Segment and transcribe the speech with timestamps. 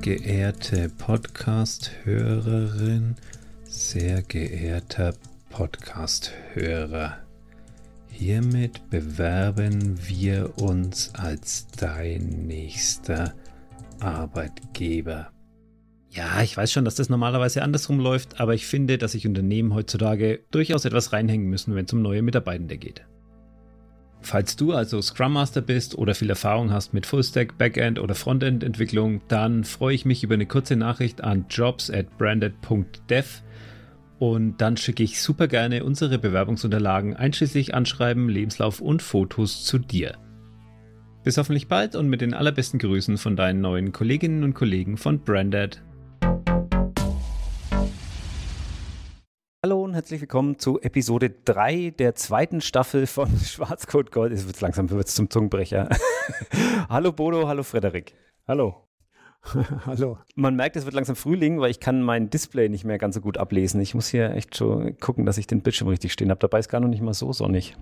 [0.00, 3.16] geehrte Podcast-Hörerin,
[3.64, 5.14] sehr geehrter
[5.50, 7.18] Podcast-Hörer,
[8.08, 13.34] hiermit bewerben wir uns als dein nächster
[13.98, 15.32] Arbeitgeber.
[16.10, 19.74] Ja, ich weiß schon, dass das normalerweise andersrum läuft, aber ich finde, dass sich Unternehmen
[19.74, 23.04] heutzutage durchaus etwas reinhängen müssen, wenn es um neue Mitarbeitende geht.
[24.20, 28.64] Falls du also Scrum Master bist oder viel Erfahrung hast mit Fullstack, Backend oder Frontend
[28.64, 33.42] Entwicklung, dann freue ich mich über eine kurze Nachricht an jobs at branded.dev
[34.18, 40.16] und dann schicke ich super gerne unsere Bewerbungsunterlagen einschließlich Anschreiben, Lebenslauf und Fotos zu dir.
[41.22, 45.20] Bis hoffentlich bald und mit den allerbesten Grüßen von deinen neuen Kolleginnen und Kollegen von
[45.20, 45.82] Branded.
[49.88, 54.34] Und herzlich willkommen zu Episode 3 der zweiten Staffel von Schwarzcode Gold.
[54.34, 55.88] Es wird langsam wird's zum Zungenbrecher.
[56.90, 58.12] hallo Bodo, hallo Frederik.
[58.46, 58.86] Hallo.
[59.86, 60.18] hallo.
[60.34, 63.22] Man merkt, es wird langsam Frühling, weil ich kann mein Display nicht mehr ganz so
[63.22, 63.80] gut ablesen.
[63.80, 66.40] Ich muss hier echt schon gucken, dass ich den Bildschirm richtig stehen habe.
[66.40, 67.74] Dabei ist gar noch nicht mal so sonnig.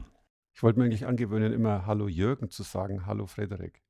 [0.54, 3.82] Ich wollte mir eigentlich angewöhnen, immer Hallo Jürgen zu sagen, Hallo Frederik.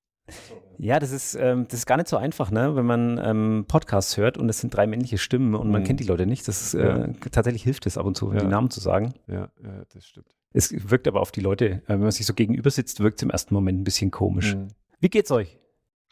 [0.79, 2.77] Ja, das ist, ähm, das ist gar nicht so einfach, ne?
[2.77, 5.87] wenn man ähm, Podcasts hört und es sind drei männliche Stimmen und man mhm.
[5.87, 6.47] kennt die Leute nicht.
[6.49, 7.09] Das ist, äh, ja.
[7.31, 8.41] tatsächlich hilft es ab und zu, ja.
[8.41, 9.15] die Namen zu sagen.
[9.27, 10.35] Ja, ja, das stimmt.
[10.53, 13.23] Es wirkt aber auf die Leute, äh, wenn man sich so gegenüber sitzt, wirkt es
[13.23, 14.57] im ersten Moment ein bisschen komisch.
[14.57, 14.69] Mhm.
[15.01, 15.59] Wie geht's euch?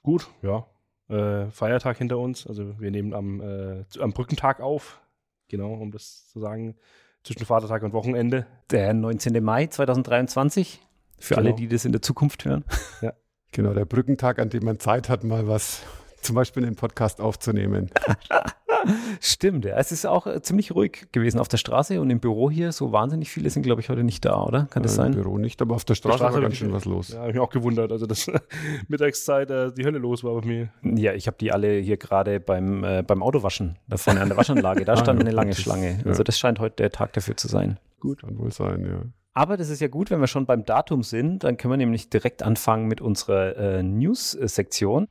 [0.02, 0.66] Gut, ja.
[1.08, 2.46] Äh, Feiertag hinter uns.
[2.46, 5.00] Also wir nehmen am, äh, am Brückentag auf.
[5.48, 6.76] Genau, um das zu sagen.
[7.22, 8.46] Zwischen Vatertag und Wochenende.
[8.70, 9.42] Der 19.
[9.42, 10.80] Mai 2023.
[11.18, 11.46] Für genau.
[11.46, 12.64] alle, die das in der Zukunft hören.
[13.00, 13.14] Ja.
[13.54, 15.82] Genau, der Brückentag, an dem man Zeit hat, mal was
[16.20, 17.88] zum Beispiel in den Podcast aufzunehmen.
[19.20, 19.76] Stimmt, ja.
[19.76, 22.72] Es ist auch äh, ziemlich ruhig gewesen auf der Straße und im Büro hier.
[22.72, 24.66] So wahnsinnig viele sind, glaube ich, heute nicht da, oder?
[24.70, 25.12] Kann das ja, sein?
[25.12, 27.10] Im Büro nicht, aber auf der Straße, der Straße war ganz schön was los.
[27.10, 27.92] Ja, habe ich mich auch gewundert.
[27.92, 28.26] Also, dass
[28.88, 30.70] Mittagszeit äh, die Hölle los war bei mir.
[30.82, 34.36] Ja, ich habe die alle hier gerade beim, äh, beim Autowaschen, da vorne an der
[34.36, 34.84] Waschanlage.
[34.84, 36.02] Da ah, stand eine lange Schlange.
[36.04, 37.78] Also, das scheint heute der Tag dafür zu sein.
[38.00, 38.22] Gut.
[38.22, 39.23] Kann wohl sein, ja.
[39.36, 42.08] Aber das ist ja gut, wenn wir schon beim Datum sind, dann können wir nämlich
[42.08, 45.08] direkt anfangen mit unserer äh, News-Sektion.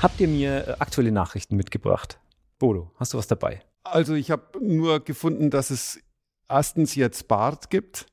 [0.00, 2.18] Habt ihr mir äh, aktuelle Nachrichten mitgebracht?
[2.58, 3.60] Bodo, hast du was dabei?
[3.84, 6.00] Also ich habe nur gefunden, dass es
[6.48, 8.06] erstens jetzt BART gibt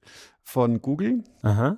[0.43, 1.23] von Google.
[1.41, 1.77] Aha.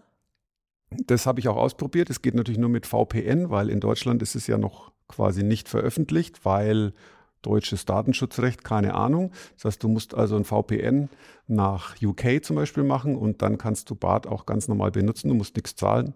[0.90, 2.10] Das habe ich auch ausprobiert.
[2.10, 5.70] Es geht natürlich nur mit VPN, weil in Deutschland ist es ja noch quasi nicht
[5.70, 6.94] veröffentlicht, weil
[7.42, 9.32] deutsches Datenschutzrecht, keine Ahnung.
[9.56, 11.10] Das heißt, du musst also ein VPN
[11.48, 15.30] nach UK zum Beispiel machen und dann kannst du BART auch ganz normal benutzen.
[15.30, 16.14] Du musst nichts zahlen.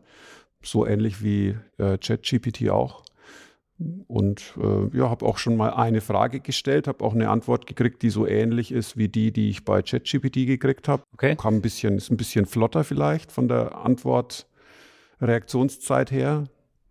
[0.61, 3.03] So ähnlich wie äh, ChatGPT auch.
[4.07, 8.03] Und äh, ja, habe auch schon mal eine Frage gestellt, habe auch eine Antwort gekriegt,
[8.03, 11.03] die so ähnlich ist wie die, die ich bei ChatGPT gekriegt habe.
[11.13, 11.35] Okay.
[11.35, 16.45] Kam ein bisschen, ist ein bisschen flotter vielleicht von der Antwort-Reaktionszeit her.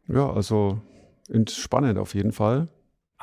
[0.08, 0.82] Ja, also
[1.48, 2.68] spannend auf jeden Fall.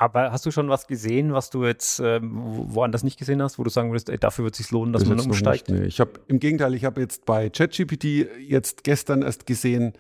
[0.02, 3.64] Aber hast du schon was gesehen, was du jetzt ähm, woanders nicht gesehen hast, wo
[3.64, 5.70] du sagen würdest, ey, dafür wird es sich lohnen, dass das man umsteigt?
[5.70, 5.86] Nicht, nee.
[5.86, 9.94] Ich habe im Gegenteil, ich habe jetzt bei ChatGPT jetzt gestern erst gesehen,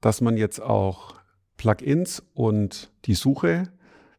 [0.00, 1.16] dass man jetzt auch
[1.56, 3.64] Plugins und die Suche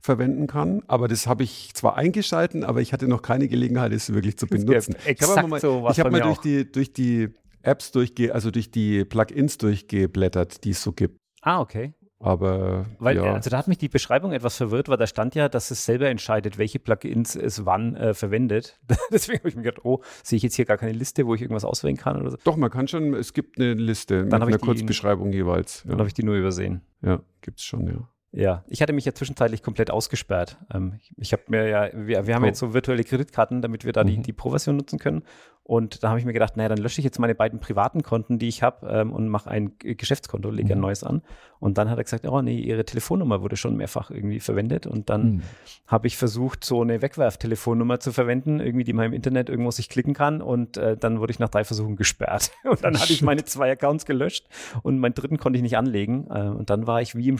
[0.02, 0.84] verwenden kann.
[0.88, 4.46] Aber das habe ich zwar eingeschalten, aber ich hatte noch keine Gelegenheit, es wirklich zu
[4.46, 4.98] benutzen.
[5.06, 7.30] Ich habe mal, so ich hab mal durch, die, durch die
[7.62, 11.18] Apps durchge, also durch die Plugins durchgeblättert, die es so gibt.
[11.42, 11.94] Ah, okay.
[12.22, 13.34] Aber weil, ja.
[13.34, 16.09] also da hat mich die Beschreibung etwas verwirrt, weil da stand ja, dass es selber
[16.09, 18.78] entscheidet, welche Plugins es wann äh, verwendet.
[19.12, 21.41] Deswegen habe ich mir gedacht, oh, sehe ich jetzt hier gar keine Liste, wo ich
[21.41, 22.38] irgendwas auswählen kann oder so.
[22.44, 25.84] Doch, man kann schon, es gibt eine Liste dann mit einer Kurzbeschreibung jeweils.
[25.85, 25.91] Ja.
[25.91, 26.81] Dann habe ich die nur übersehen.
[27.02, 28.09] Ja, gibt es schon, ja.
[28.31, 30.58] Ja, ich hatte mich ja zwischenzeitlich komplett ausgesperrt.
[30.72, 32.47] Ähm, ich, ich habe mir ja, wir, wir haben oh.
[32.47, 34.08] jetzt so virtuelle Kreditkarten, damit wir da mhm.
[34.08, 35.23] die, die Pro-Version nutzen können.
[35.70, 38.40] Und da habe ich mir gedacht, naja, dann lösche ich jetzt meine beiden privaten Konten,
[38.40, 40.82] die ich habe, ähm, und mache ein Geschäftskonto, lege ein mhm.
[40.82, 41.22] neues an.
[41.60, 44.88] Und dann hat er gesagt, oh nee, ihre Telefonnummer wurde schon mehrfach irgendwie verwendet.
[44.88, 45.42] Und dann mhm.
[45.86, 49.90] habe ich versucht, so eine Wegwerftelefonnummer zu verwenden, irgendwie, die man im Internet irgendwo sich
[49.90, 50.42] klicken kann.
[50.42, 52.50] Und äh, dann wurde ich nach drei Versuchen gesperrt.
[52.64, 54.48] Und dann hatte ich meine zwei Accounts gelöscht
[54.82, 56.26] und meinen dritten konnte ich nicht anlegen.
[56.32, 57.40] Äh, und dann war ich wie im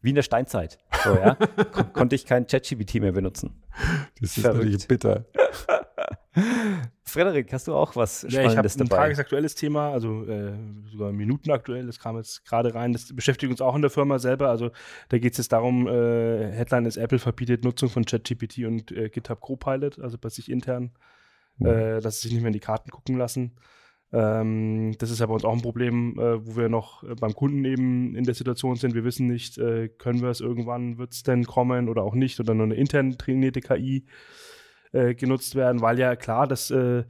[0.00, 0.78] wie in der Steinzeit.
[1.04, 1.34] So, ja.
[1.72, 3.62] Kon konnte ich kein ChatGPT mehr benutzen.
[4.20, 4.64] Das ist Verrückt.
[4.64, 5.24] natürlich bitter.
[7.02, 10.52] Frederik, hast du auch was Spannendes ja, ich habe ein tagesaktuelles Thema, also äh,
[10.90, 14.50] sogar minutenaktuell, das kam jetzt gerade rein, das beschäftigt uns auch in der Firma selber,
[14.50, 14.70] also
[15.08, 19.08] da geht es jetzt darum, äh, Headline ist, Apple verbietet Nutzung von ChatGPT und äh,
[19.08, 20.92] GitHub Copilot, also bei sich intern,
[21.56, 21.66] mhm.
[21.66, 23.56] äh, dass sie sich nicht mehr in die Karten gucken lassen.
[24.12, 27.34] Ähm, das ist ja bei uns auch ein Problem, äh, wo wir noch äh, beim
[27.34, 28.94] Kunden eben in der Situation sind.
[28.94, 32.40] Wir wissen nicht, äh, können wir es irgendwann, wird es denn kommen oder auch nicht
[32.40, 34.06] oder nur eine intern trainierte KI
[34.92, 37.04] äh, genutzt werden, weil ja klar, das äh,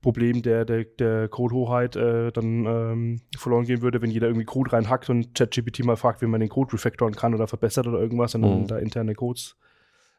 [0.00, 4.72] Problem der, der, der Code-Hoheit äh, dann ähm, verloren gehen würde, wenn jeder irgendwie Code
[4.72, 8.34] reinhackt und ChatGPT mal fragt, wie man den Code refactoren kann oder verbessert oder irgendwas
[8.34, 8.66] und dann mhm.
[8.68, 9.56] da interne Codes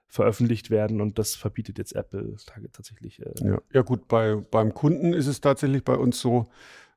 [0.09, 2.35] veröffentlicht werden und das verbietet jetzt Apple
[2.73, 3.21] tatsächlich.
[3.21, 3.61] Äh ja.
[3.71, 6.47] ja, gut, bei, beim Kunden ist es tatsächlich bei uns so,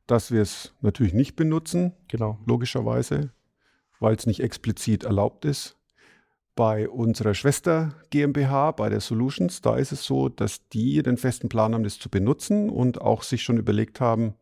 [0.06, 2.38] dass wir es natürlich nicht benutzen, genau.
[2.46, 3.30] logischerweise,
[4.00, 5.76] weil es nicht explizit erlaubt ist.
[6.54, 11.48] Bei unserer Schwester GmbH, bei der Solutions, da ist es so, dass die den festen
[11.48, 14.34] Plan haben, das zu benutzen und auch sich schon überlegt haben,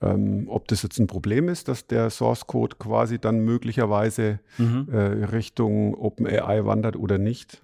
[0.00, 4.88] ähm, ob das jetzt ein Problem ist, dass der Source Code quasi dann möglicherweise mhm.
[4.92, 7.62] äh, Richtung OpenAI wandert oder nicht.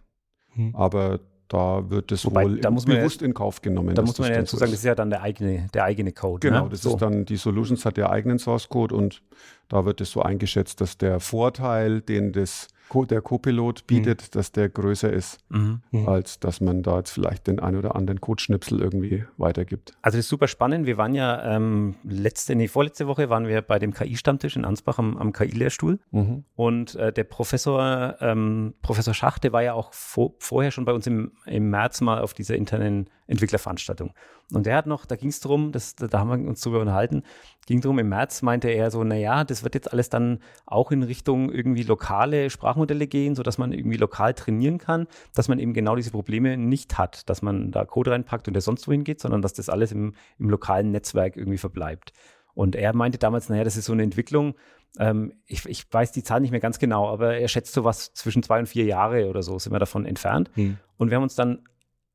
[0.55, 0.75] Mhm.
[0.75, 3.95] Aber da wird es Wobei, wohl da bewusst ja, in Kauf genommen.
[3.95, 6.49] Da muss man ja dazu sagen, das ist ja dann der eigene, der eigene Code.
[6.49, 6.71] Genau, ne?
[6.71, 6.91] das so.
[6.91, 9.23] ist dann, die Solutions hat ja eigenen Source Code und
[9.69, 12.69] da wird es so eingeschätzt, dass der Vorteil, den das
[13.11, 14.27] der Copilot bietet, mhm.
[14.33, 15.81] dass der größer ist, mhm.
[15.91, 16.09] mhm.
[16.09, 19.93] als dass man da jetzt vielleicht den ein oder anderen Codeschnipsel irgendwie weitergibt.
[20.03, 20.87] Also das ist super spannend.
[20.87, 24.99] Wir waren ja ähm, letzte, nee, vorletzte Woche waren wir bei dem KI-Stammtisch in Ansbach
[24.99, 26.45] am, am KI-Lehrstuhl mhm.
[26.55, 31.07] und äh, der Professor, ähm, Professor Schachte war ja auch vor, vorher schon bei uns
[31.07, 34.13] im, im März mal auf dieser internen Entwicklerveranstaltung.
[34.53, 37.23] Und der hat noch, da ging es darum, das, da haben wir uns drüber unterhalten,
[37.67, 41.03] ging darum, im März meinte er so, naja, das wird jetzt alles dann auch in
[41.03, 45.97] Richtung irgendwie lokale Sprachmodelle gehen, sodass man irgendwie lokal trainieren kann, dass man eben genau
[45.97, 49.43] diese Probleme nicht hat, dass man da Code reinpackt und der sonst wohin geht, sondern
[49.43, 52.13] dass das alles im, im lokalen Netzwerk irgendwie verbleibt.
[52.55, 54.55] Und er meinte damals, naja, das ist so eine Entwicklung,
[54.99, 58.13] ähm, ich, ich, weiß die Zahl nicht mehr ganz genau, aber er schätzt so was
[58.13, 60.51] zwischen zwei und vier Jahre oder so sind wir davon entfernt.
[60.55, 60.79] Hm.
[60.97, 61.65] Und wir haben uns dann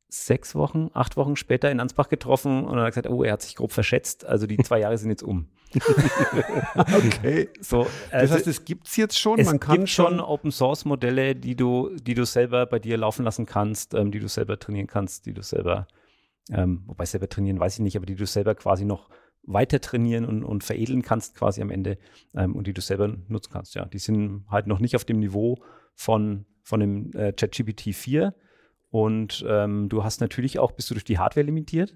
[0.10, 3.44] sechs Wochen, acht Wochen später in Ansbach getroffen und dann hat gesagt, oh, er hat
[3.44, 4.26] sich grob verschätzt.
[4.26, 5.48] Also die zwei Jahre sind jetzt um.
[6.76, 7.50] okay.
[7.62, 9.40] So, also das heißt, es gibt es jetzt schon.
[9.40, 12.98] Es Man kann gibt schon Open Source Modelle, die du, die du selber bei dir
[12.98, 15.88] laufen lassen kannst, ähm, die du selber trainieren kannst, die du selber,
[16.52, 19.10] ähm, wobei selber trainieren weiß ich nicht, aber die du selber quasi noch
[19.44, 22.00] weiter trainieren und, und veredeln kannst quasi am Ende
[22.36, 23.76] ähm, und die du selber nutzen kannst.
[23.76, 25.60] Ja, die sind halt noch nicht auf dem Niveau
[25.94, 28.34] von, von dem äh, ChatGPT 4
[28.92, 31.94] und ähm, du hast natürlich auch, bist du durch die Hardware limitiert.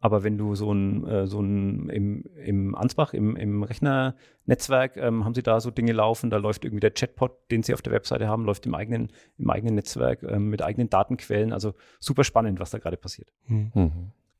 [0.00, 5.24] Aber wenn du so ein, äh, so ein im, im Ansbach, im, im Rechnernetzwerk, ähm,
[5.24, 7.92] haben sie da so Dinge laufen, da läuft irgendwie der Chatbot, den sie auf der
[7.92, 11.52] Webseite haben, läuft im eigenen, im eigenen Netzwerk ähm, mit eigenen Datenquellen.
[11.52, 13.28] Also super spannend, was da gerade passiert.
[13.46, 13.70] Mhm.
[13.74, 13.92] mhm.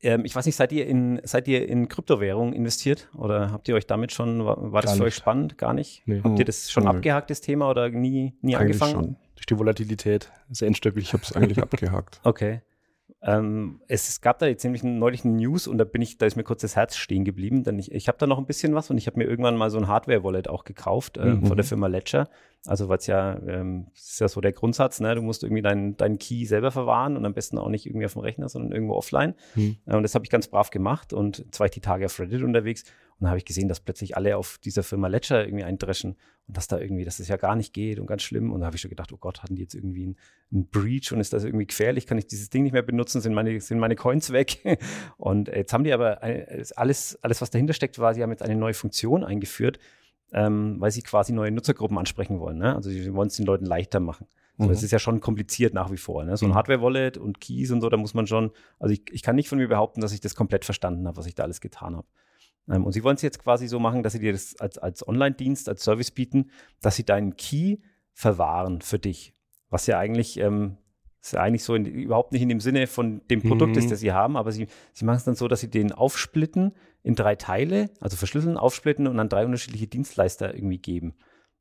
[0.05, 3.75] Ähm, ich weiß nicht, seid ihr in, seid ihr in Kryptowährungen investiert oder habt ihr
[3.75, 5.57] euch damit schon, war, war das für euch spannend?
[5.57, 6.03] Gar nicht?
[6.05, 6.19] Nee.
[6.21, 6.89] Habt ihr das schon mhm.
[6.89, 8.91] abgehakt, das Thema, oder nie, nie Eigentlich angefangen?
[8.91, 10.31] Schon durch die Volatilität.
[10.49, 11.03] Sehr instabil.
[11.03, 12.21] Ich habe es eigentlich abgehakt.
[12.23, 12.61] Okay.
[13.21, 16.35] Ähm, es, gab da jetzt nämlich neulich eine News und da bin ich, da ist
[16.35, 18.89] mir kurz das Herz stehen geblieben, denn ich, ich habe da noch ein bisschen was
[18.89, 21.45] und ich habe mir irgendwann mal so ein Hardware-Wallet auch gekauft äh, mhm.
[21.45, 22.29] von der Firma Ledger.
[22.65, 25.15] Also weil es ja, ähm, ist ja so der Grundsatz, ne?
[25.15, 28.13] Du musst irgendwie deinen dein Key selber verwahren und am besten auch nicht irgendwie auf
[28.13, 29.35] dem Rechner, sondern irgendwo offline.
[29.55, 29.77] Mhm.
[29.85, 32.19] Äh, und das habe ich ganz brav gemacht und jetzt war ich die Tage auf
[32.19, 32.85] Reddit unterwegs
[33.23, 36.57] und dann habe ich gesehen, dass plötzlich alle auf dieser Firma Ledger irgendwie eindreschen und
[36.57, 38.51] dass da irgendwie, dass das ja gar nicht geht und ganz schlimm.
[38.51, 40.17] Und da habe ich schon gedacht, oh Gott, hatten die jetzt irgendwie einen,
[40.51, 42.05] einen, Breach und ist das irgendwie gefährlich?
[42.05, 43.21] Kann ich dieses Ding nicht mehr benutzen?
[43.21, 44.57] Sind meine, sind meine Coins weg?
[45.17, 46.21] Und jetzt haben die aber
[46.75, 49.79] alles, alles, was dahinter steckt, war, sie haben jetzt eine neue Funktion eingeführt,
[50.33, 52.57] ähm, weil sie quasi neue Nutzergruppen ansprechen wollen.
[52.57, 52.75] Ne?
[52.75, 54.27] Also sie wollen es den Leuten leichter machen.
[54.57, 54.67] So, mhm.
[54.67, 56.25] Das ist ja schon kompliziert nach wie vor.
[56.25, 56.35] Ne?
[56.35, 56.55] So ein mhm.
[56.55, 59.59] Hardware-Wallet und Keys und so, da muss man schon, also ich, ich kann nicht von
[59.59, 62.07] mir behaupten, dass ich das komplett verstanden habe, was ich da alles getan habe.
[62.69, 65.07] Ähm, und sie wollen es jetzt quasi so machen, dass sie dir das als, als
[65.07, 66.51] Online-Dienst, als Service bieten,
[66.81, 67.77] dass sie deinen Key
[68.13, 69.33] verwahren für dich.
[69.69, 70.77] Was ja eigentlich, ähm,
[71.21, 73.79] ist ja eigentlich so in, überhaupt nicht in dem Sinne von dem Produkt mhm.
[73.79, 76.73] ist, das sie haben, aber sie, sie machen es dann so, dass sie den aufsplitten
[77.01, 81.15] in drei Teile, also verschlüsseln, aufsplitten und dann drei unterschiedliche Dienstleister irgendwie geben,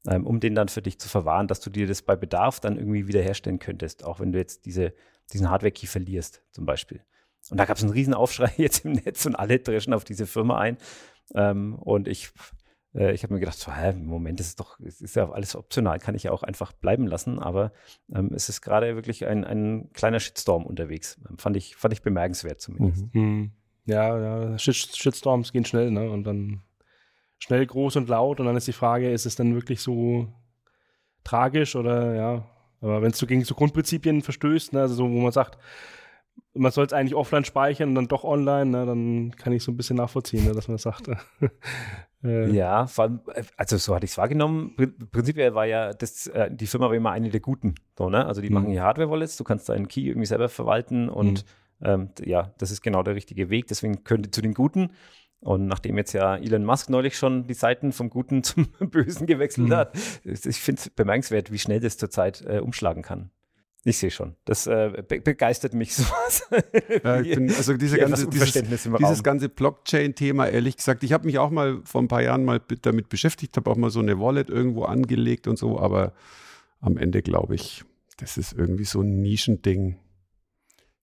[0.06, 2.76] ähm, um den dann für dich zu verwahren, dass du dir das bei Bedarf dann
[2.76, 4.94] irgendwie wiederherstellen könntest, auch wenn du jetzt diese,
[5.32, 7.02] diesen Hardware-Key verlierst, zum Beispiel.
[7.50, 10.26] Und da gab es einen riesen Aufschrei jetzt im Netz und alle dreschen auf diese
[10.26, 10.76] Firma ein.
[11.34, 12.30] Ähm, und ich,
[12.94, 15.56] äh, ich habe mir gedacht, so, hä, Moment, das ist doch, es ist ja alles
[15.56, 17.38] optional, kann ich ja auch einfach bleiben lassen.
[17.38, 17.72] Aber
[18.14, 21.20] ähm, es ist gerade wirklich ein, ein kleiner Shitstorm unterwegs.
[21.28, 23.14] Ähm, fand, ich, fand ich bemerkenswert zumindest.
[23.14, 23.22] Mhm.
[23.22, 23.52] mhm.
[23.84, 24.16] Ja,
[24.50, 26.08] ja, Shitstorms gehen schnell, ne?
[26.08, 26.62] Und dann
[27.38, 28.38] schnell, groß und laut.
[28.38, 30.28] Und dann ist die Frage, ist es dann wirklich so
[31.24, 32.46] tragisch oder ja,
[32.80, 35.58] aber wenn es so gegen so Grundprinzipien verstößt, ne, also so, wo man sagt,
[36.54, 39.72] man soll es eigentlich offline speichern und dann doch online, ne, dann kann ich so
[39.72, 41.08] ein bisschen nachvollziehen, ne, dass man das sagt.
[42.24, 42.50] äh.
[42.50, 42.86] Ja,
[43.56, 44.76] also so hatte ich es wahrgenommen.
[45.10, 47.74] Prinzipiell war ja das, äh, die Firma war immer eine der guten.
[47.96, 48.26] So, ne?
[48.26, 48.54] Also die mhm.
[48.54, 51.44] machen hier Hardware-Wallets, du kannst deinen Key irgendwie selber verwalten und
[51.80, 51.86] mhm.
[51.86, 53.68] ähm, ja, das ist genau der richtige Weg.
[53.68, 54.90] Deswegen könnte zu den Guten.
[55.40, 59.68] Und nachdem jetzt ja Elon Musk neulich schon die Seiten vom Guten zum Bösen gewechselt
[59.68, 59.74] mhm.
[59.74, 63.30] hat, ich finde es bemerkenswert, wie schnell das zurzeit äh, umschlagen kann.
[63.84, 64.36] Ich sehe schon.
[64.44, 66.48] Das äh, be begeistert mich sowas.
[67.02, 71.50] Ja, bin, also diese ganze, dieses, dieses ganze Blockchain-Thema, ehrlich gesagt, ich habe mich auch
[71.50, 74.84] mal vor ein paar Jahren mal damit beschäftigt, habe auch mal so eine Wallet irgendwo
[74.84, 76.12] angelegt und so, aber
[76.80, 77.84] am Ende glaube ich,
[78.18, 79.98] das ist irgendwie so ein Nischending.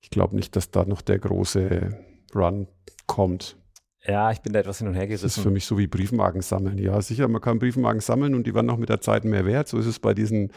[0.01, 1.97] Ich glaube nicht, dass da noch der große
[2.33, 2.67] Run
[3.07, 3.57] kommt.
[4.05, 5.25] Ja, ich bin da etwas hin und her gerissen.
[5.25, 6.77] Das ist für mich so wie Briefmarken sammeln.
[6.77, 9.67] Ja, sicher, man kann Briefmarken sammeln und die werden auch mit der Zeit mehr wert.
[9.67, 10.51] So ist es bei diesen,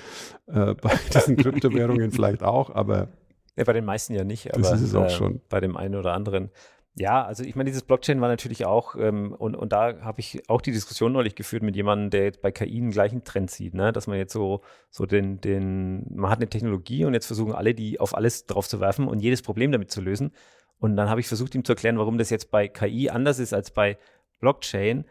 [0.46, 3.08] äh, bei diesen Kryptowährungen vielleicht auch, aber.
[3.56, 5.40] Ja, bei den meisten ja nicht, aber das ist es auch äh, schon.
[5.48, 6.50] bei dem einen oder anderen.
[6.94, 10.48] Ja, also ich meine, dieses Blockchain war natürlich auch, ähm, und, und da habe ich
[10.50, 13.72] auch die Diskussion neulich geführt mit jemandem, der jetzt bei KI einen gleichen Trend sieht,
[13.72, 13.92] ne?
[13.92, 17.74] dass man jetzt so, so den, den, man hat eine Technologie und jetzt versuchen alle,
[17.74, 20.32] die auf alles drauf zu werfen und jedes Problem damit zu lösen.
[20.82, 23.54] Und dann habe ich versucht, ihm zu erklären, warum das jetzt bei KI anders ist
[23.54, 23.98] als bei
[24.40, 25.04] Blockchain.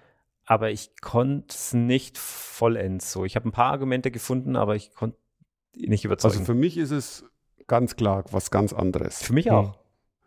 [0.43, 3.23] Aber ich konnte es nicht vollends so.
[3.23, 5.17] Ich habe ein paar Argumente gefunden, aber ich konnte
[5.73, 6.33] nicht überzeugen.
[6.33, 7.23] Also für mich ist es
[7.67, 9.23] ganz klar was ganz anderes.
[9.23, 9.77] Für mich auch.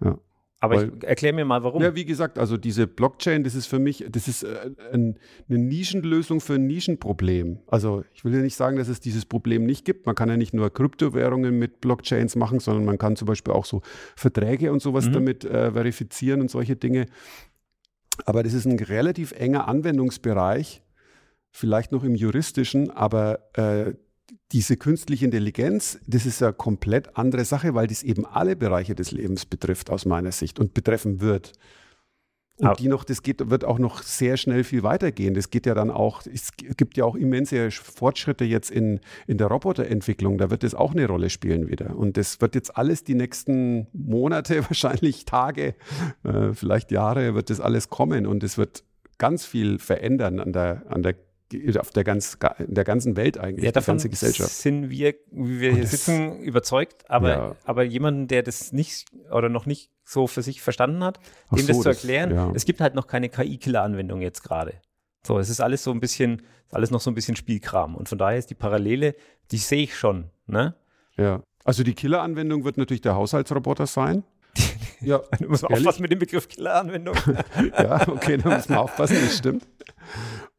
[0.01, 0.17] Ja.
[0.65, 1.83] Aber Weil, ich erkläre mir mal, warum.
[1.83, 5.59] Ja, wie gesagt, also diese Blockchain, das ist für mich, das ist äh, ein, eine
[5.59, 7.59] Nischenlösung für ein Nischenproblem.
[7.67, 10.07] Also ich will ja nicht sagen, dass es dieses Problem nicht gibt.
[10.07, 13.67] Man kann ja nicht nur Kryptowährungen mit Blockchains machen, sondern man kann zum Beispiel auch
[13.67, 13.83] so
[14.17, 15.13] Verträge und sowas mhm.
[15.13, 17.05] damit äh, verifizieren und solche Dinge.
[18.25, 20.83] Aber das ist ein relativ enger Anwendungsbereich,
[21.51, 23.93] vielleicht noch im juristischen, aber äh,
[24.53, 29.11] diese künstliche Intelligenz, das ist eine komplett andere Sache, weil das eben alle Bereiche des
[29.11, 31.53] Lebens betrifft, aus meiner Sicht, und betreffen wird.
[32.57, 35.35] Und Aber die noch, das geht, wird auch noch sehr schnell viel weitergehen.
[35.35, 39.49] Das geht ja dann auch, es gibt ja auch immense Fortschritte jetzt in, in der
[39.49, 40.39] Roboterentwicklung.
[40.39, 41.97] Da wird das auch eine Rolle spielen wieder.
[41.97, 45.75] Und das wird jetzt alles die nächsten Monate, wahrscheinlich Tage,
[46.23, 48.25] äh, vielleicht Jahre, wird das alles kommen.
[48.25, 48.85] Und es wird
[49.19, 51.17] ganz viel verändern an der, an der
[51.79, 54.51] auf der, ganz, in der ganzen Welt eigentlich, ja, die ganze Gesellschaft.
[54.51, 57.57] sind wir, wie wir hier sitzen, überzeugt, aber, ja.
[57.65, 61.19] aber jemanden, der das nicht oder noch nicht so für sich verstanden hat,
[61.53, 62.53] dem so, das zu erklären, das, ja.
[62.55, 64.81] es gibt halt noch keine KI-Killer-Anwendung jetzt gerade.
[65.27, 67.95] So, es ist alles so ein bisschen, alles noch so ein bisschen Spielkram.
[67.95, 69.15] Und von daher ist die Parallele,
[69.51, 70.75] die sehe ich schon, ne?
[71.17, 71.43] Ja.
[71.65, 74.25] Also die Killer-Anwendung wird natürlich der Haushaltsroboter sein.
[75.01, 77.17] ja, du musst aufpassen mit dem Begriff Killer-Anwendung.
[77.79, 79.67] ja, okay, da muss man aufpassen, das stimmt.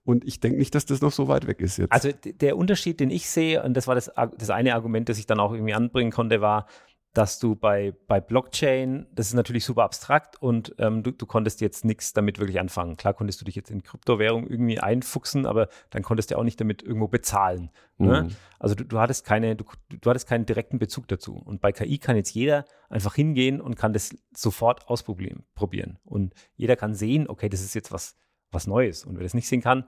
[0.05, 1.91] Und ich denke nicht, dass das noch so weit weg ist jetzt.
[1.91, 5.25] Also der Unterschied, den ich sehe, und das war das, das eine Argument, das ich
[5.25, 6.67] dann auch irgendwie anbringen konnte, war,
[7.15, 11.61] dass du bei, bei Blockchain, das ist natürlich super abstrakt und ähm, du, du konntest
[11.61, 12.97] jetzt nichts damit wirklich anfangen.
[12.97, 16.59] Klar konntest du dich jetzt in Kryptowährung irgendwie einfuchsen, aber dann konntest du auch nicht
[16.59, 17.71] damit irgendwo bezahlen.
[17.97, 18.23] Ne?
[18.23, 18.35] Mhm.
[18.59, 21.35] Also du, du, hattest keine, du, du hattest keinen direkten Bezug dazu.
[21.35, 25.45] Und bei KI kann jetzt jeder einfach hingehen und kann das sofort ausprobieren.
[25.55, 25.99] Probieren.
[26.03, 28.17] Und jeder kann sehen, okay, das ist jetzt was,
[28.51, 29.05] was Neues.
[29.05, 29.85] Und wer das nicht sehen kann,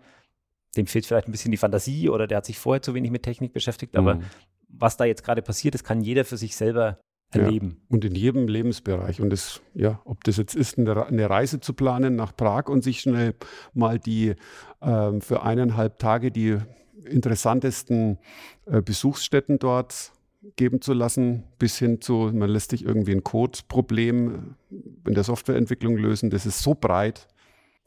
[0.76, 3.24] dem fehlt vielleicht ein bisschen die Fantasie oder der hat sich vorher zu wenig mit
[3.24, 3.96] Technik beschäftigt.
[3.96, 4.24] Aber mhm.
[4.70, 7.00] was da jetzt gerade passiert, das kann jeder für sich selber
[7.32, 7.78] erleben.
[7.80, 9.22] Ja, und in jedem Lebensbereich.
[9.22, 13.02] Und das, ja, ob das jetzt ist, eine, Reise zu planen nach Prag und sich
[13.02, 13.36] schnell
[13.74, 14.36] mal die
[14.82, 16.58] äh, für eineinhalb Tage die
[17.06, 18.18] interessantesten
[18.66, 20.12] äh, Besuchsstätten dort
[20.56, 25.98] geben zu lassen, bis hin zu, man lässt sich irgendwie ein Code-Problem in der Softwareentwicklung
[25.98, 26.30] lösen.
[26.30, 27.28] Das ist so breit,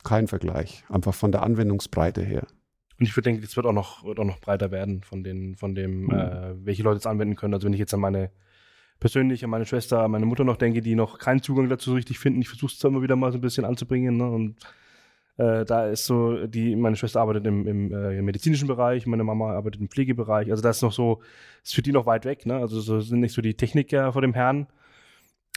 [0.04, 2.46] kein Vergleich, einfach von der Anwendungsbreite her.
[2.98, 5.56] Und ich würde denken, das wird auch noch, wird auch noch breiter werden von, den,
[5.56, 6.10] von dem, mhm.
[6.10, 7.54] äh, welche Leute es anwenden können.
[7.54, 8.30] Also wenn ich jetzt an meine
[9.00, 11.96] persönlich an meine Schwester, an meine Mutter noch denke, die noch keinen Zugang dazu so
[11.96, 12.42] richtig finden.
[12.42, 14.18] Ich versuche es immer wieder mal so ein bisschen anzubringen.
[14.18, 14.30] Ne?
[14.30, 14.56] Und
[15.38, 19.24] äh, da ist so, die, meine Schwester arbeitet im, im, äh, im, medizinischen Bereich, meine
[19.24, 20.50] Mama arbeitet im Pflegebereich.
[20.50, 21.22] Also da ist noch so,
[21.64, 22.44] ist für die noch weit weg.
[22.44, 22.56] Ne?
[22.56, 24.66] Also so sind nicht so die Techniker vor dem Herrn.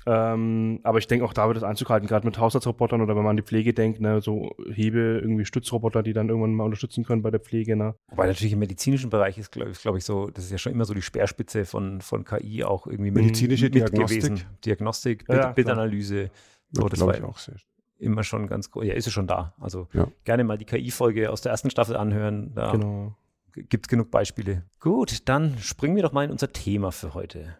[0.05, 3.23] Ähm, aber ich denke auch da wird es Einzug halten, gerade mit Haushaltsrobotern oder wenn
[3.23, 7.03] man an die Pflege denkt, ne, so Hebe, irgendwie Stützroboter, die dann irgendwann mal unterstützen
[7.03, 7.75] können bei der Pflege.
[7.75, 7.95] Ne.
[8.09, 10.85] Wobei natürlich im medizinischen Bereich ist, glaube glaub ich, so, das ist ja schon immer
[10.85, 14.21] so die Speerspitze von, von KI auch irgendwie medizinische mit, Diagnostik.
[14.21, 14.45] Gewesen.
[14.65, 16.29] Diagnostik, Bild, ja, Bildanalyse.
[16.71, 17.55] So, das war ich auch sehr
[18.03, 18.85] immer schon ganz groß.
[18.85, 19.53] Ja, ist es schon da.
[19.59, 20.07] Also ja.
[20.23, 22.53] gerne mal die KI-Folge aus der ersten Staffel anhören.
[22.53, 23.15] Da genau.
[23.53, 24.63] gibt es genug Beispiele.
[24.79, 27.57] Gut, dann springen wir doch mal in unser Thema für heute.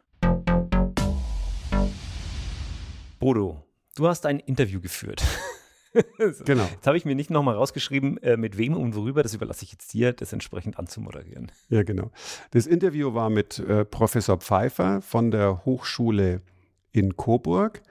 [3.23, 3.63] Bodo,
[3.95, 5.23] du hast ein Interview geführt.
[6.43, 6.65] genau.
[6.65, 9.71] Jetzt habe ich mir nicht nochmal rausgeschrieben, äh, mit wem und worüber, das überlasse ich
[9.71, 11.49] jetzt dir, das entsprechend anzumoderieren.
[11.69, 12.11] Ja, genau.
[12.51, 16.41] Das Interview war mit äh, Professor Pfeiffer von der Hochschule
[16.91, 17.81] in Coburg.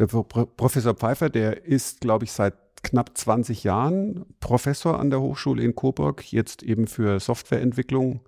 [0.00, 5.20] Der Pro Professor Pfeiffer, der ist, glaube ich, seit knapp 20 Jahren Professor an der
[5.20, 8.22] Hochschule in Coburg, jetzt eben für Softwareentwicklung,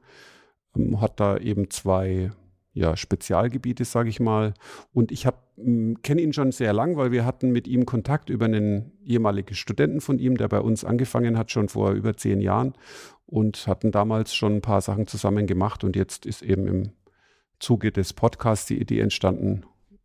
[0.76, 2.30] ähm, hat da eben zwei
[2.74, 4.54] ja, Spezialgebiete, sage ich mal.
[4.92, 5.26] Und ich
[5.56, 9.54] hm, kenne ihn schon sehr lang, weil wir hatten mit ihm Kontakt über einen ehemaligen
[9.54, 12.74] Studenten von ihm, der bei uns angefangen hat, schon vor über zehn Jahren
[13.26, 16.92] und hatten damals schon ein paar Sachen zusammen gemacht und jetzt ist eben im
[17.58, 19.64] Zuge des Podcasts die Idee entstanden.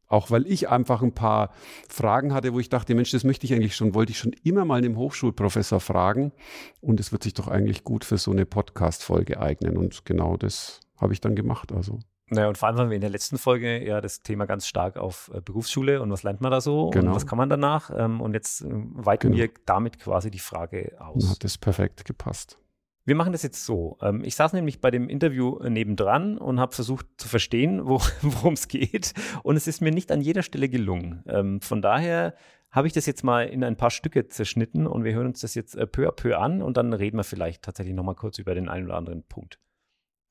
[0.09, 1.51] Auch weil ich einfach ein paar
[1.89, 4.63] Fragen hatte, wo ich dachte, Mensch, das möchte ich eigentlich schon, wollte ich schon immer
[4.63, 6.31] mal einem Hochschulprofessor fragen.
[6.79, 9.75] Und es wird sich doch eigentlich gut für so eine Podcast-Folge eignen.
[9.75, 11.73] Und genau das habe ich dann gemacht.
[11.73, 11.99] Also.
[12.29, 14.97] Naja, und vor allem haben wir in der letzten Folge ja das Thema ganz stark
[14.97, 17.11] auf äh, Berufsschule und was lernt man da so genau.
[17.11, 17.89] und was kann man danach.
[17.95, 19.43] Ähm, und jetzt äh, weiten genau.
[19.43, 21.23] wir damit quasi die Frage aus.
[21.23, 22.59] Dann hat das perfekt gepasst.
[23.05, 23.97] Wir machen das jetzt so.
[24.01, 28.53] Ähm, ich saß nämlich bei dem Interview äh, nebendran und habe versucht zu verstehen, worum
[28.53, 29.13] es geht.
[29.43, 31.23] Und es ist mir nicht an jeder Stelle gelungen.
[31.27, 32.35] Ähm, von daher
[32.69, 35.55] habe ich das jetzt mal in ein paar Stücke zerschnitten und wir hören uns das
[35.55, 38.67] jetzt peu à peu an und dann reden wir vielleicht tatsächlich nochmal kurz über den
[38.67, 39.57] einen oder anderen Punkt.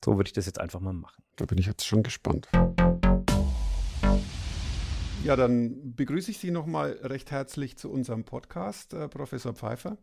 [0.03, 1.23] So würde ich das jetzt einfach mal machen.
[1.35, 2.47] Da bin ich jetzt schon gespannt.
[5.23, 9.97] Ja, dann begrüße ich Sie nochmal recht herzlich zu unserem Podcast, äh, Professor Pfeiffer.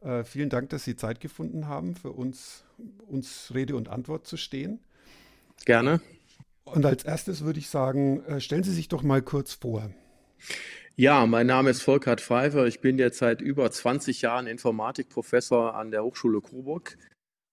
[0.00, 2.64] Äh, vielen Dank, dass Sie Zeit gefunden haben, für uns,
[3.06, 4.80] uns Rede und Antwort zu stehen.
[5.64, 6.00] Gerne.
[6.64, 9.90] Und als erstes würde ich sagen, äh, stellen Sie sich doch mal kurz vor.
[10.94, 12.66] Ja, mein Name ist Volkert Pfeiffer.
[12.66, 16.98] Ich bin jetzt seit über 20 Jahren Informatikprofessor an der Hochschule Coburg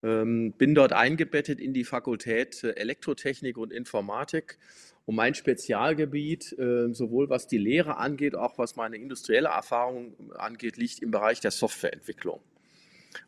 [0.01, 4.57] bin dort eingebettet in die Fakultät äh, Elektrotechnik und Informatik.
[5.05, 10.77] Und mein Spezialgebiet, äh, sowohl was die Lehre angeht, auch was meine industrielle Erfahrung angeht,
[10.77, 12.41] liegt im Bereich der Softwareentwicklung.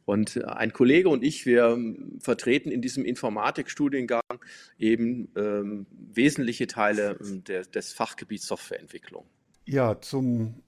[0.06, 4.22] Und äh, ein Kollege und ich, wir ähm, vertreten in diesem Informatikstudiengang
[4.78, 9.26] eben ähm, wesentliche Teile ähm, der, des Fachgebiets Softwareentwicklung.
[9.66, 10.62] Ja, zum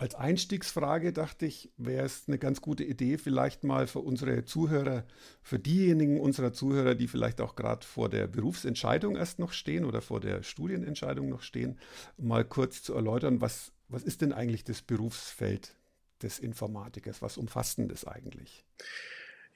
[0.00, 5.04] als Einstiegsfrage dachte ich, wäre es eine ganz gute Idee, vielleicht mal für unsere Zuhörer,
[5.42, 10.00] für diejenigen unserer Zuhörer, die vielleicht auch gerade vor der Berufsentscheidung erst noch stehen oder
[10.00, 11.78] vor der Studienentscheidung noch stehen,
[12.16, 15.76] mal kurz zu erläutern, was, was ist denn eigentlich das Berufsfeld
[16.22, 17.20] des Informatikers?
[17.20, 18.64] Was umfasst denn das eigentlich?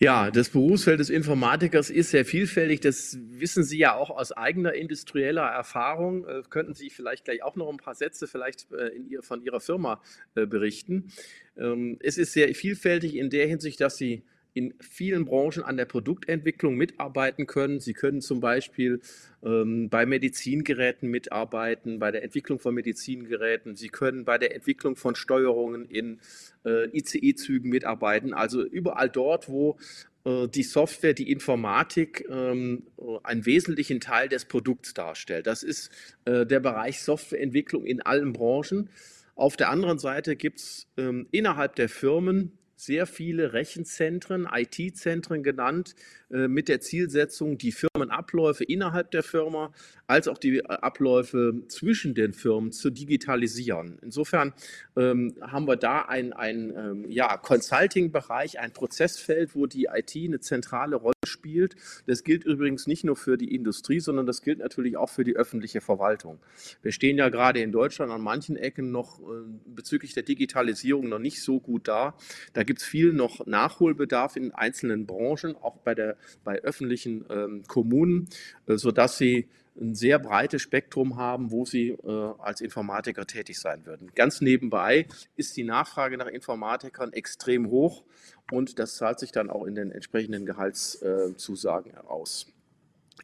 [0.01, 2.81] Ja, das Berufsfeld des Informatikers ist sehr vielfältig.
[2.81, 6.27] Das wissen Sie ja auch aus eigener industrieller Erfahrung.
[6.27, 9.61] Äh, könnten Sie vielleicht gleich auch noch ein paar Sätze vielleicht äh, ihr, von Ihrer
[9.61, 10.03] Firma
[10.35, 11.13] äh, berichten?
[11.57, 15.85] Ähm, es ist sehr vielfältig in der Hinsicht, dass Sie in vielen Branchen an der
[15.85, 17.81] Produktentwicklung mitarbeiten können.
[17.81, 19.01] Sie können zum Beispiel
[19.45, 23.75] ähm, bei Medizingeräten mitarbeiten, bei der Entwicklung von Medizingeräten.
[23.75, 26.21] Sie können bei der Entwicklung von Steuerungen in
[26.65, 28.33] äh, ICE-Zügen mitarbeiten.
[28.33, 29.77] Also überall dort, wo
[30.25, 32.85] äh, die Software, die Informatik ähm,
[33.25, 35.49] einen wesentlichen Teil des Produkts darstellt.
[35.49, 35.91] Das ist
[36.25, 38.89] äh, der Bereich Softwareentwicklung in allen Branchen.
[39.35, 45.95] Auf der anderen Seite gibt es ähm, innerhalb der Firmen sehr viele Rechenzentren, IT-Zentren genannt,
[46.31, 49.73] äh, mit der Zielsetzung, die Firmenabläufe innerhalb der Firma
[50.07, 53.99] als auch die äh, Abläufe zwischen den Firmen zu digitalisieren.
[54.03, 54.53] Insofern
[54.97, 60.41] ähm, haben wir da ein, ein ähm, ja, Consulting-Bereich, ein Prozessfeld, wo die IT eine
[60.41, 61.77] zentrale Rolle spielt.
[62.07, 65.37] Das gilt übrigens nicht nur für die Industrie, sondern das gilt natürlich auch für die
[65.37, 66.39] öffentliche Verwaltung.
[66.83, 69.25] Wir stehen ja gerade in Deutschland an manchen Ecken noch äh,
[69.67, 72.17] bezüglich der Digitalisierung noch nicht so gut da.
[72.53, 77.63] Da gibt es viel noch Nachholbedarf in einzelnen Branchen, auch bei, der, bei öffentlichen ähm,
[77.67, 78.29] Kommunen,
[78.67, 79.49] äh, sodass sie
[79.81, 84.13] ein sehr breites Spektrum haben, wo sie äh, als Informatiker tätig sein würden.
[84.15, 85.07] Ganz nebenbei
[85.37, 88.05] ist die Nachfrage nach Informatikern extrem hoch
[88.51, 92.47] und das zahlt sich dann auch in den entsprechenden Gehaltszusagen äh, aus.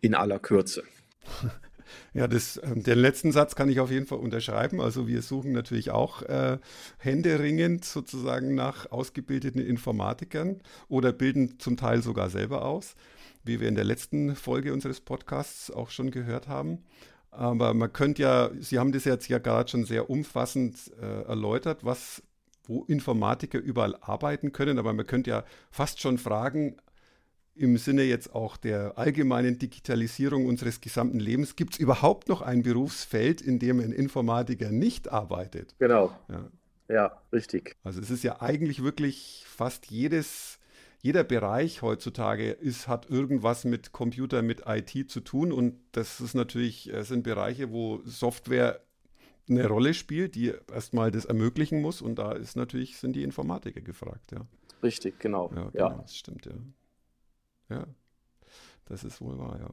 [0.01, 0.85] In aller Kürze.
[2.15, 4.81] Ja, das, äh, den letzten Satz kann ich auf jeden Fall unterschreiben.
[4.81, 6.59] Also wir suchen natürlich auch äh,
[6.99, 12.95] händeringend sozusagen nach ausgebildeten Informatikern oder bilden zum Teil sogar selber aus
[13.45, 16.85] wie wir in der letzten Folge unseres Podcasts auch schon gehört haben.
[17.31, 21.85] Aber man könnte ja, Sie haben das jetzt ja gerade schon sehr umfassend äh, erläutert,
[21.85, 22.23] was,
[22.65, 24.79] wo Informatiker überall arbeiten können.
[24.79, 26.77] Aber man könnte ja fast schon fragen,
[27.55, 32.63] im Sinne jetzt auch der allgemeinen Digitalisierung unseres gesamten Lebens, gibt es überhaupt noch ein
[32.63, 35.75] Berufsfeld, in dem ein Informatiker nicht arbeitet?
[35.79, 36.11] Genau.
[36.29, 36.49] Ja.
[36.89, 37.77] ja, richtig.
[37.85, 40.60] Also es ist ja eigentlich wirklich fast jedes
[41.03, 45.53] jeder Bereich heutzutage ist, hat irgendwas mit Computer, mit IT zu tun.
[45.53, 48.81] Und das ist natürlich, äh, sind Bereiche, wo Software
[49.49, 52.03] eine Rolle spielt, die erstmal das ermöglichen muss.
[52.03, 54.47] Und da ist natürlich, sind die Informatiker gefragt, ja.
[54.83, 55.51] Richtig, genau.
[55.55, 55.99] Ja, genau, ja.
[56.03, 56.53] das stimmt, ja.
[57.71, 57.87] Ja,
[58.87, 59.71] das ist wohl wahr, ja.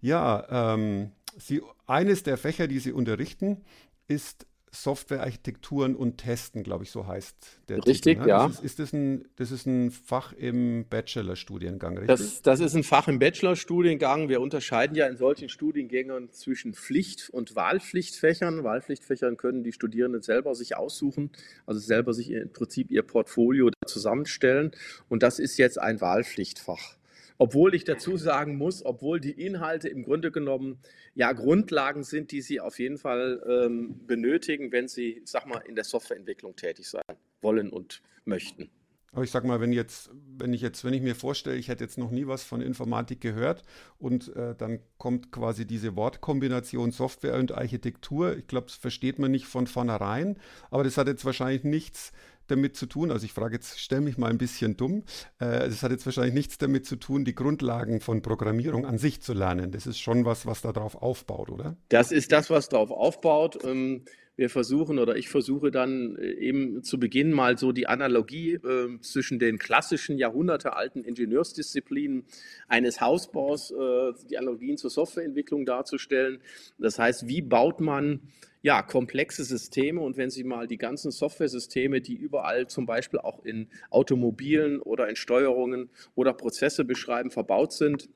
[0.00, 3.62] Ja, ähm, Sie, eines der Fächer, die Sie unterrichten,
[4.08, 8.28] ist Softwarearchitekturen und Testen, glaube ich, so heißt der Richtig, Titel, ne?
[8.28, 8.46] ja.
[8.46, 12.06] Das ist, ist, das, ein, das ist ein Fach im Bachelorstudiengang, richtig?
[12.06, 14.28] Das, das ist ein Fach im Bachelorstudiengang.
[14.28, 18.62] Wir unterscheiden ja in solchen Studiengängen zwischen Pflicht- und Wahlpflichtfächern.
[18.62, 21.30] Wahlpflichtfächern können die Studierenden selber sich aussuchen,
[21.66, 24.70] also selber sich im Prinzip ihr Portfolio zusammenstellen.
[25.08, 26.99] Und das ist jetzt ein Wahlpflichtfach.
[27.40, 30.78] Obwohl ich dazu sagen muss, obwohl die Inhalte im Grunde genommen
[31.14, 35.74] ja Grundlagen sind, die Sie auf jeden Fall ähm, benötigen, wenn Sie, sag mal, in
[35.74, 38.68] der Softwareentwicklung tätig sein wollen und möchten.
[39.12, 41.82] Aber ich sag mal, wenn jetzt, wenn ich jetzt, wenn ich mir vorstelle, ich hätte
[41.82, 43.62] jetzt noch nie was von Informatik gehört
[43.98, 48.36] und äh, dann kommt quasi diese Wortkombination Software und Architektur.
[48.36, 50.38] Ich glaube, das versteht man nicht von vornherein,
[50.70, 52.12] aber das hat jetzt wahrscheinlich nichts
[52.50, 55.04] damit zu tun, also ich frage jetzt, stelle mich mal ein bisschen dumm,
[55.40, 59.20] äh, es hat jetzt wahrscheinlich nichts damit zu tun, die Grundlagen von Programmierung an sich
[59.20, 59.72] zu lernen.
[59.72, 61.76] Das ist schon was, was darauf aufbaut, oder?
[61.88, 63.64] Das ist das, was darauf aufbaut.
[63.64, 64.04] Ähm,
[64.40, 68.98] wir versuchen oder ich versuche dann äh, eben zu Beginn mal so die Analogie äh,
[69.02, 72.24] zwischen den klassischen jahrhundertealten Ingenieursdisziplinen
[72.66, 76.40] eines Hausbaus, äh, die Analogien zur Softwareentwicklung darzustellen.
[76.78, 78.20] Das heißt, wie baut man
[78.62, 83.44] ja, komplexe Systeme und wenn Sie mal die ganzen Software-Systeme, die überall zum Beispiel auch
[83.44, 88.08] in Automobilen oder in Steuerungen oder Prozesse beschreiben, verbaut sind,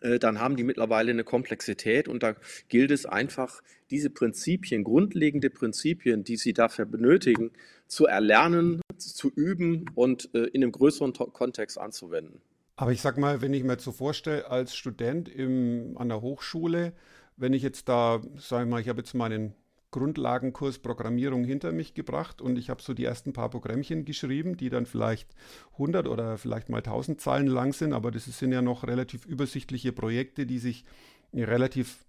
[0.00, 2.34] äh, dann haben die mittlerweile eine Komplexität und da
[2.68, 7.50] gilt es einfach, diese Prinzipien, grundlegende Prinzipien, die Sie dafür benötigen,
[7.86, 12.40] zu erlernen, zu üben und äh, in einem größeren Kontext anzuwenden.
[12.76, 16.92] Aber ich sag mal, wenn ich mir so vorstelle, als Student im, an der Hochschule,
[17.36, 19.54] wenn ich jetzt da, sage ich mal, ich habe jetzt meinen
[19.94, 24.68] Grundlagenkurs Programmierung hinter mich gebracht und ich habe so die ersten paar Programmchen geschrieben, die
[24.68, 25.28] dann vielleicht
[25.74, 29.92] 100 oder vielleicht mal 1000 Zeilen lang sind, aber das sind ja noch relativ übersichtliche
[29.92, 30.84] Projekte, die sich
[31.32, 32.04] relativ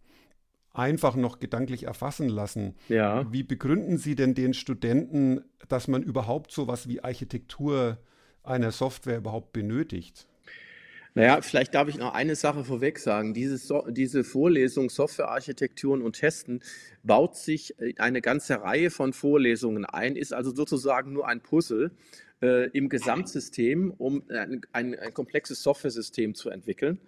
[0.74, 2.74] einfach noch gedanklich erfassen lassen.
[2.90, 3.32] Ja.
[3.32, 8.00] Wie begründen Sie denn den Studenten, dass man überhaupt so was wie Architektur
[8.42, 10.26] einer Software überhaupt benötigt?
[11.18, 13.34] Naja, vielleicht darf ich noch eine Sache vorweg sagen.
[13.34, 16.62] Diese, so diese Vorlesung Softwarearchitekturen und Testen
[17.04, 21.92] baut sich eine ganze Reihe von Vorlesungen ein, ist also sozusagen nur ein Puzzle
[22.42, 27.00] äh, im Gesamtsystem, um ein, ein, ein komplexes Softwaresystem zu entwickeln.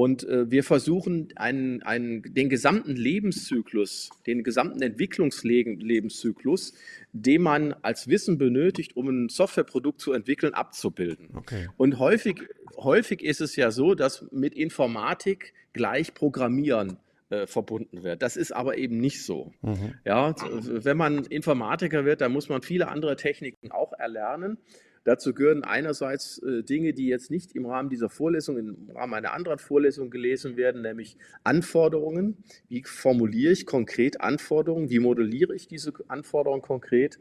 [0.00, 6.72] Und äh, wir versuchen, einen, einen, den gesamten Lebenszyklus, den gesamten Entwicklungslebenszyklus,
[7.12, 11.28] den man als Wissen benötigt, um ein Softwareprodukt zu entwickeln, abzubilden.
[11.36, 11.68] Okay.
[11.76, 16.96] Und häufig, häufig ist es ja so, dass mit Informatik gleich Programmieren
[17.28, 18.22] äh, verbunden wird.
[18.22, 19.52] Das ist aber eben nicht so.
[19.60, 19.96] Mhm.
[20.06, 24.56] Ja, wenn man Informatiker wird, dann muss man viele andere Techniken auch erlernen.
[25.04, 29.32] Dazu gehören einerseits äh, Dinge, die jetzt nicht im Rahmen dieser Vorlesung, im Rahmen einer
[29.32, 32.36] anderen Vorlesung gelesen werden, nämlich Anforderungen.
[32.68, 34.90] Wie formuliere ich konkret Anforderungen?
[34.90, 37.18] Wie modelliere ich diese Anforderungen konkret?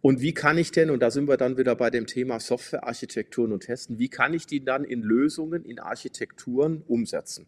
[0.00, 3.52] Und wie kann ich denn, und da sind wir dann wieder bei dem Thema Softwarearchitekturen
[3.52, 7.46] und Testen, wie kann ich die dann in Lösungen, in Architekturen umsetzen?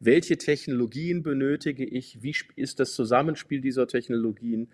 [0.00, 2.22] Welche Technologien benötige ich?
[2.22, 4.68] Wie ist das Zusammenspiel dieser Technologien?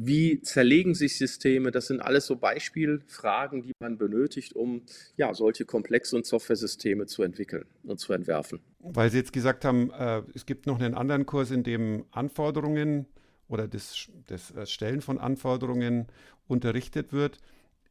[0.00, 1.72] Wie zerlegen sich Systeme?
[1.72, 4.82] Das sind alles so Beispielfragen, die man benötigt, um
[5.16, 8.60] ja, solche komplexen Software-Systeme zu entwickeln und zu entwerfen.
[8.78, 13.06] Weil Sie jetzt gesagt haben, äh, es gibt noch einen anderen Kurs, in dem Anforderungen
[13.48, 16.06] oder das, das Stellen von Anforderungen
[16.46, 17.38] unterrichtet wird.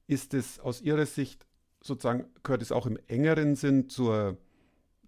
[0.07, 1.45] Ist es aus Ihrer Sicht
[1.81, 4.37] sozusagen, gehört es auch im engeren Sinn zur,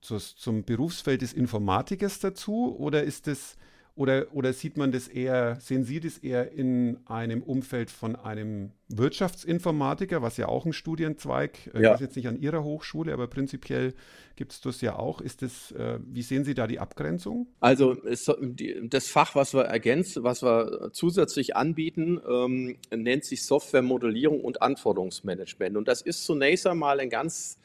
[0.01, 3.55] zur, zum Berufsfeld des Informatikers dazu oder ist es
[3.99, 8.71] oder, oder sieht man das eher, sehen Sie das eher in einem Umfeld von einem
[8.87, 11.95] Wirtschaftsinformatiker, was ja auch ein Studienzweig, äh, ja.
[11.95, 13.93] ist jetzt nicht an Ihrer Hochschule, aber prinzipiell
[14.37, 15.19] gibt es das ja auch.
[15.19, 17.47] Ist das, äh, wie sehen Sie da die Abgrenzung?
[17.59, 23.45] Also es, die, das Fach, was wir ergänzen, was wir zusätzlich anbieten, ähm, nennt sich
[23.45, 25.75] Softwaremodellierung und Anforderungsmanagement.
[25.75, 27.59] Und das ist zunächst einmal ein ganz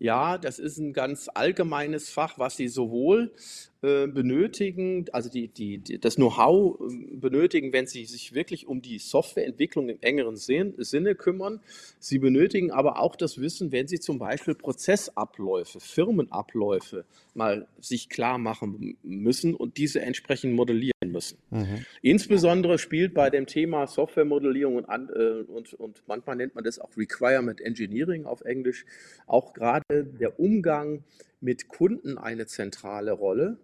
[0.00, 3.32] ja, das ist ein ganz allgemeines Fach, was Sie sowohl
[3.80, 8.98] benötigen, also die, die, die das Know-how äh, benötigen, wenn sie sich wirklich um die
[8.98, 11.60] Softwareentwicklung im engeren Sinne kümmern.
[12.00, 18.38] Sie benötigen aber auch das Wissen, wenn sie zum Beispiel Prozessabläufe, Firmenabläufe mal sich klar
[18.38, 21.38] machen müssen und diese entsprechend modellieren müssen.
[21.50, 21.84] Mhm.
[22.02, 26.90] Insbesondere spielt bei dem Thema Softwaremodellierung und, äh, und, und manchmal nennt man das auch
[26.96, 28.84] Requirement Engineering auf Englisch,
[29.28, 31.04] auch gerade der Umgang
[31.40, 33.58] mit Kunden eine zentrale Rolle.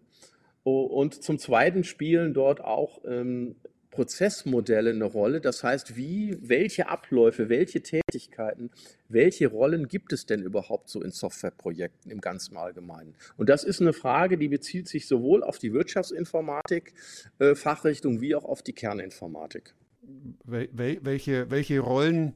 [0.64, 3.56] Und zum Zweiten spielen dort auch ähm,
[3.94, 5.40] Prozessmodelle eine Rolle.
[5.40, 8.70] Das heißt, wie, welche Abläufe, welche Tätigkeiten,
[9.08, 13.14] welche Rollen gibt es denn überhaupt so in Softwareprojekten im ganzen Allgemeinen?
[13.36, 16.94] Und das ist eine Frage, die bezieht sich sowohl auf die Wirtschaftsinformatik,
[17.38, 19.74] äh, Fachrichtung, wie auch auf die Kerninformatik.
[20.44, 20.68] Wel
[21.02, 22.34] welche, welche Rollen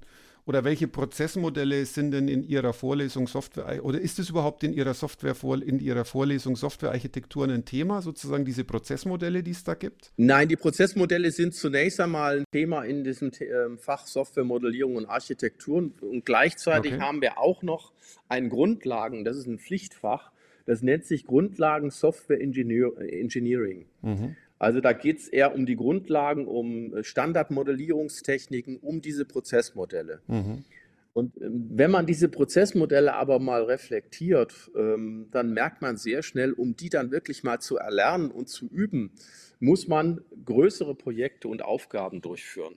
[0.49, 4.95] oder welche Prozessmodelle sind denn in Ihrer Vorlesung Software oder ist es überhaupt in Ihrer
[4.95, 10.11] Software in Ihrer Vorlesung Softwarearchitekturen ein Thema, sozusagen diese Prozessmodelle, die es da gibt?
[10.17, 15.93] Nein, die Prozessmodelle sind zunächst einmal ein Thema in diesem ähm, Fach Softwaremodellierung und Architekturen
[16.01, 17.03] und gleichzeitig okay.
[17.03, 17.93] haben wir auch noch
[18.31, 20.33] ein Grundlagen, das ist ein Pflichtfach,
[20.65, 23.87] Das nennt sich Grundlagen Software Engineering.
[24.01, 24.37] Mhm.
[24.59, 30.21] Also da geht es eher um die Grundlagen, um Standardmodellierungstechniken, um diese Prozessmodelle.
[30.27, 30.65] Mhm.
[31.13, 36.53] Und ähm, wenn man diese Prozessmodelle aber mal reflektiert, ähm, dann merkt man sehr schnell,
[36.53, 39.13] um die dann wirklich mal zu erlernen und zu üben,
[39.59, 42.77] muss man größere Projekte und Aufgaben durchführen.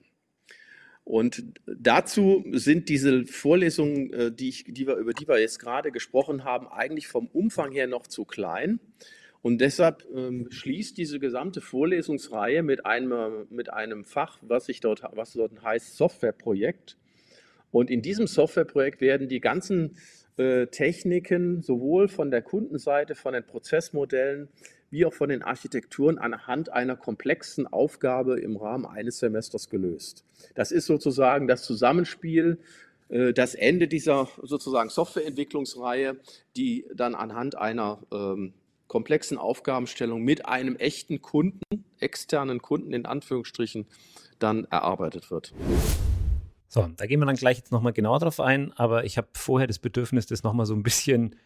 [1.04, 5.90] Und dazu sind diese Vorlesungen, äh, die, ich, die wir, über die wir jetzt gerade
[5.90, 8.78] gesprochen haben, eigentlich vom Umfang her noch zu klein.
[9.42, 15.02] Und deshalb ähm, schließt diese gesamte Vorlesungsreihe mit einem, mit einem Fach, was, ich dort,
[15.12, 16.96] was dort heißt Softwareprojekt.
[17.72, 19.96] Und in diesem Softwareprojekt werden die ganzen
[20.36, 24.48] äh, Techniken sowohl von der Kundenseite, von den Prozessmodellen,
[24.90, 30.24] wie auch von den Architekturen anhand einer komplexen Aufgabe im Rahmen eines Semesters gelöst.
[30.54, 32.58] Das ist sozusagen das Zusammenspiel,
[33.08, 36.16] äh, das Ende dieser sozusagen Softwareentwicklungsreihe,
[36.56, 38.52] die dann anhand einer ähm,
[38.92, 41.62] komplexen Aufgabenstellung mit einem echten Kunden,
[41.98, 43.86] externen Kunden in Anführungsstrichen,
[44.38, 45.54] dann erarbeitet wird.
[46.68, 49.66] So, da gehen wir dann gleich jetzt nochmal genauer drauf ein, aber ich habe vorher
[49.66, 51.36] das Bedürfnis, das nochmal so ein bisschen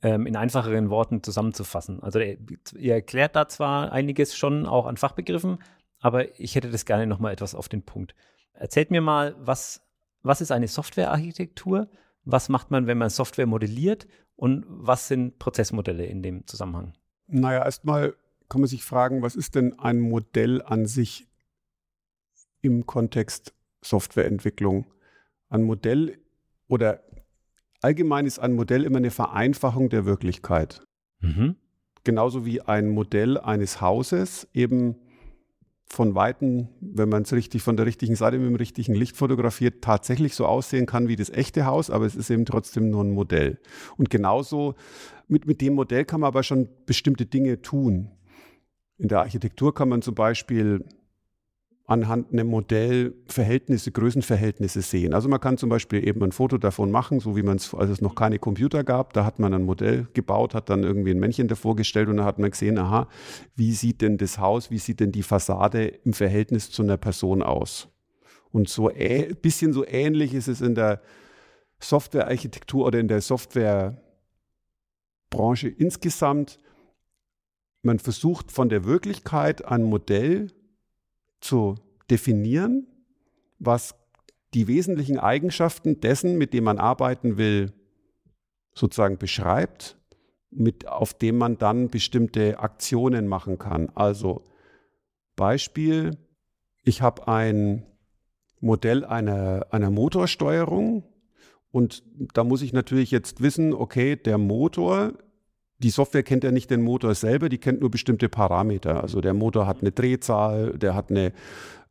[0.00, 2.02] ähm, in einfacheren Worten zusammenzufassen.
[2.02, 5.58] Also ihr, erklärt da zwar einiges schon auch an Fachbegriffen,
[6.00, 8.14] aber ich hätte das gerne nochmal etwas auf den Punkt.
[8.54, 9.82] Erzählt mir mal, was,
[10.22, 11.90] was ist eine Softwarearchitektur?
[12.24, 14.06] Was macht man, wenn man Software modelliert?
[14.38, 16.92] Und was sind Prozessmodelle in dem Zusammenhang?
[17.26, 18.14] Naja, erstmal
[18.48, 21.26] kann man sich fragen, was ist denn ein Modell an sich
[22.62, 24.86] im Kontext Softwareentwicklung.
[25.48, 26.18] Ein Modell
[26.68, 27.02] oder
[27.82, 30.84] allgemein ist ein Modell immer eine Vereinfachung der Wirklichkeit.
[31.18, 31.56] Mhm.
[32.04, 34.94] Genauso wie ein Modell eines Hauses eben
[35.90, 39.82] von Weitem, wenn man es richtig von der richtigen Seite mit dem richtigen Licht fotografiert,
[39.82, 43.10] tatsächlich so aussehen kann wie das echte Haus, aber es ist eben trotzdem nur ein
[43.10, 43.58] Modell.
[43.96, 44.74] Und genauso
[45.28, 48.10] mit, mit dem Modell kann man aber schon bestimmte Dinge tun.
[48.98, 50.84] In der Architektur kann man zum Beispiel
[51.88, 55.14] anhand einem Modell Verhältnisse, Größenverhältnisse sehen.
[55.14, 57.88] Also man kann zum Beispiel eben ein Foto davon machen, so wie man es, als
[57.88, 61.18] es noch keine Computer gab, da hat man ein Modell gebaut, hat dann irgendwie ein
[61.18, 63.08] Männchen davor gestellt und da hat man gesehen, aha,
[63.56, 67.42] wie sieht denn das Haus, wie sieht denn die Fassade im Verhältnis zu einer Person
[67.42, 67.88] aus?
[68.52, 71.00] Und so ein bisschen so ähnlich ist es in der
[71.80, 73.96] Softwarearchitektur oder in der Softwarebranche
[75.78, 76.58] insgesamt.
[77.82, 80.48] Man versucht von der Wirklichkeit ein Modell
[81.40, 81.76] zu
[82.10, 82.86] definieren,
[83.58, 83.94] was
[84.54, 87.72] die wesentlichen Eigenschaften dessen, mit dem man arbeiten will,
[88.74, 89.98] sozusagen beschreibt,
[90.50, 93.90] mit, auf dem man dann bestimmte Aktionen machen kann.
[93.94, 94.46] Also
[95.36, 96.16] Beispiel,
[96.84, 97.84] ich habe ein
[98.60, 101.04] Modell einer, einer Motorsteuerung
[101.70, 102.02] und
[102.34, 105.12] da muss ich natürlich jetzt wissen, okay, der Motor
[105.78, 109.02] die Software kennt ja nicht den Motor selber, die kennt nur bestimmte Parameter.
[109.02, 111.32] Also der Motor hat eine Drehzahl, der hat eine,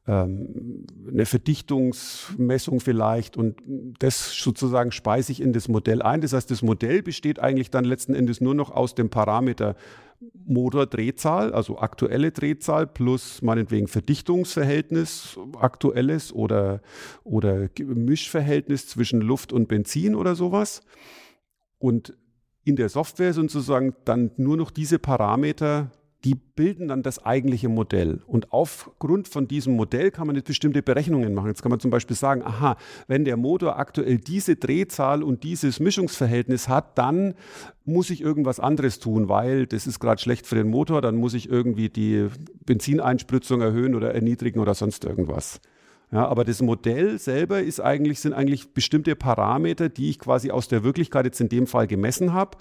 [0.08, 3.62] ähm, eine Verdichtungsmessung vielleicht und
[4.00, 6.19] das sozusagen speise ich in das Modell ein.
[6.19, 9.76] Das heißt, das Modell besteht eigentlich dann letzten Endes nur noch aus dem Parameter
[10.45, 16.82] Motordrehzahl, also aktuelle Drehzahl plus meinetwegen Verdichtungsverhältnis, aktuelles oder,
[17.23, 20.82] oder Mischverhältnis zwischen Luft und Benzin oder sowas.
[21.78, 22.17] Und
[22.67, 25.89] in der Software sozusagen dann nur noch diese Parameter,
[26.25, 28.21] die bilden dann das eigentliche Modell.
[28.27, 31.47] Und aufgrund von diesem Modell kann man jetzt bestimmte Berechnungen machen.
[31.47, 32.75] Jetzt kann man zum Beispiel sagen, aha,
[33.08, 37.36] wenn der Motor aktuell diese Drehzahl und dieses Mischungsverhältnis hat, dann
[37.86, 41.34] muss ich irgendwas anderes tun, weil das ist gerade schlecht für den Motor, dann muss
[41.34, 42.27] ich irgendwie die
[42.65, 45.62] Benzineinspritzung erhöhen oder erniedrigen oder sonst irgendwas.
[46.12, 50.67] Ja, aber das Modell selber ist eigentlich, sind eigentlich bestimmte Parameter, die ich quasi aus
[50.67, 52.58] der Wirklichkeit jetzt in dem Fall gemessen habe.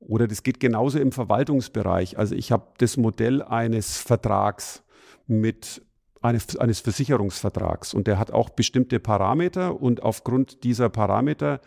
[0.00, 2.18] Oder das geht genauso im Verwaltungsbereich.
[2.18, 4.82] Also ich habe das Modell eines Vertrags
[5.26, 5.80] mit
[6.24, 11.60] eines, eines Versicherungsvertrags und der hat auch bestimmte Parameter und aufgrund dieser Parameter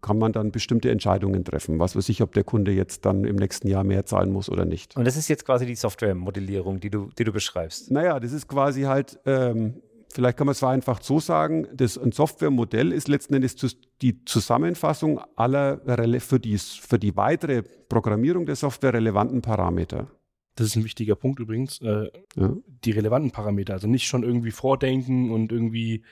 [0.00, 1.78] kann man dann bestimmte Entscheidungen treffen.
[1.78, 4.64] Was weiß ich, ob der Kunde jetzt dann im nächsten Jahr mehr zahlen muss oder
[4.64, 4.96] nicht.
[4.96, 7.90] Und das ist jetzt quasi die Softwaremodellierung, die du, die du beschreibst.
[7.90, 12.12] Naja, das ist quasi halt ähm, vielleicht kann man es vereinfacht so sagen, das, ein
[12.12, 13.56] Softwaremodell ist letzten Endes
[14.02, 15.80] die Zusammenfassung aller
[16.20, 20.08] für die, für die weitere Programmierung der Software relevanten Parameter.
[20.56, 21.80] Das ist ein wichtiger Punkt übrigens.
[21.80, 22.54] Äh, ja.
[22.84, 23.74] Die relevanten Parameter.
[23.74, 26.02] Also nicht schon irgendwie vordenken und irgendwie,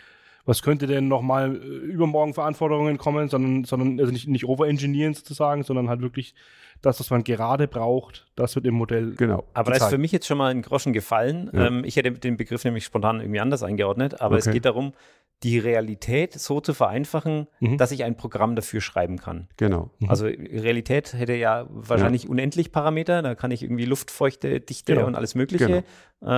[0.48, 5.12] was könnte denn nochmal äh, übermorgen für Anforderungen kommen, sondern, sondern also nicht, nicht overengineeren
[5.12, 6.34] sozusagen, sondern halt wirklich
[6.80, 9.14] das, was man gerade braucht, das wird im Modell.
[9.14, 9.44] Genau.
[9.52, 11.50] Aber da ist für mich jetzt schon mal ein Groschen gefallen.
[11.52, 11.66] Ja.
[11.66, 14.48] Ähm, ich hätte den Begriff nämlich spontan irgendwie anders eingeordnet, aber okay.
[14.48, 14.94] es geht darum,
[15.42, 17.76] die Realität so zu vereinfachen, mhm.
[17.76, 19.48] dass ich ein Programm dafür schreiben kann.
[19.58, 19.90] Genau.
[19.98, 20.08] Mhm.
[20.08, 22.30] Also Realität hätte ja wahrscheinlich ja.
[22.30, 25.06] unendlich Parameter, da kann ich irgendwie Luftfeuchte, Dichte genau.
[25.06, 25.66] und alles Mögliche.
[25.66, 25.82] Genau.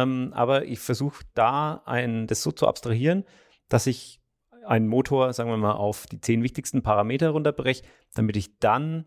[0.03, 3.25] Ähm, aber ich versuche da ein, das so zu abstrahieren,
[3.71, 4.21] dass ich
[4.67, 7.83] einen Motor, sagen wir mal, auf die zehn wichtigsten Parameter runterbreche,
[8.15, 9.07] damit ich dann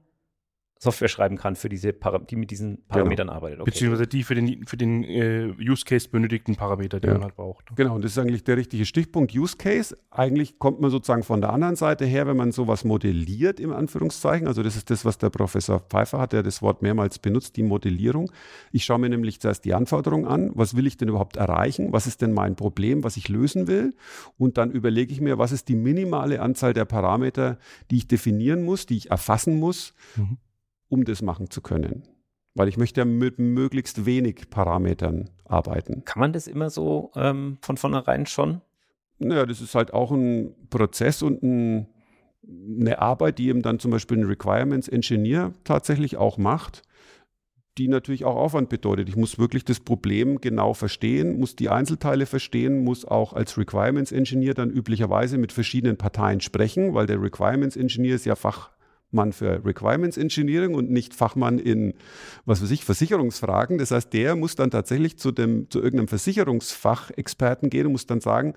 [0.84, 1.94] Software schreiben kann, für diese
[2.30, 2.88] die mit diesen genau.
[2.90, 3.38] Parametern genau.
[3.38, 3.62] arbeitet.
[3.62, 3.72] Okay.
[3.72, 7.14] Beziehungsweise die für den, für den äh, Use Case benötigten Parameter, die ja.
[7.14, 7.74] man halt braucht.
[7.76, 9.98] Genau, und das ist eigentlich der richtige Stichpunkt Use Case.
[10.12, 14.46] Eigentlich kommt man sozusagen von der anderen Seite her, wenn man sowas modelliert, im Anführungszeichen.
[14.46, 17.64] Also das ist das, was der Professor Pfeiffer hat, der das Wort mehrmals benutzt, die
[17.64, 18.30] Modellierung.
[18.74, 20.52] Ich schaue mir nämlich zuerst die Anforderungen an.
[20.54, 21.94] Was will ich denn überhaupt erreichen?
[21.94, 23.96] Was ist denn mein Problem, was ich lösen will?
[24.38, 27.58] Und dann überlege ich mir, was ist die minimale Anzahl der Parameter,
[27.90, 29.94] die ich definieren muss, die ich erfassen muss.
[30.18, 30.38] Mhm
[30.94, 32.04] um das machen zu können.
[32.54, 36.06] Weil ich möchte ja mit möglichst wenig Parametern arbeiten.
[36.06, 38.62] Kann man das immer so ähm, von vornherein schon?
[39.18, 41.88] Naja, das ist halt auch ein Prozess und ein,
[42.80, 46.84] eine Arbeit, die eben dann zum Beispiel ein Requirements Engineer tatsächlich auch macht,
[47.80, 49.10] die natürlich auch Aufwand bedeutet.
[49.10, 54.12] Ich muss wirklich das Problem genau verstehen, muss die Einzelteile verstehen, muss auch als Requirements
[54.12, 58.70] Engineer dann üblicherweise mit verschiedenen Parteien sprechen, weil der Requirements Engineer ist ja Fach,
[59.14, 61.94] Fachmann für Requirements Engineering und nicht Fachmann in,
[62.46, 63.78] was weiß ich, Versicherungsfragen.
[63.78, 68.22] Das heißt, der muss dann tatsächlich zu, dem, zu irgendeinem Versicherungsfachexperten gehen und muss dann
[68.22, 68.56] sagen,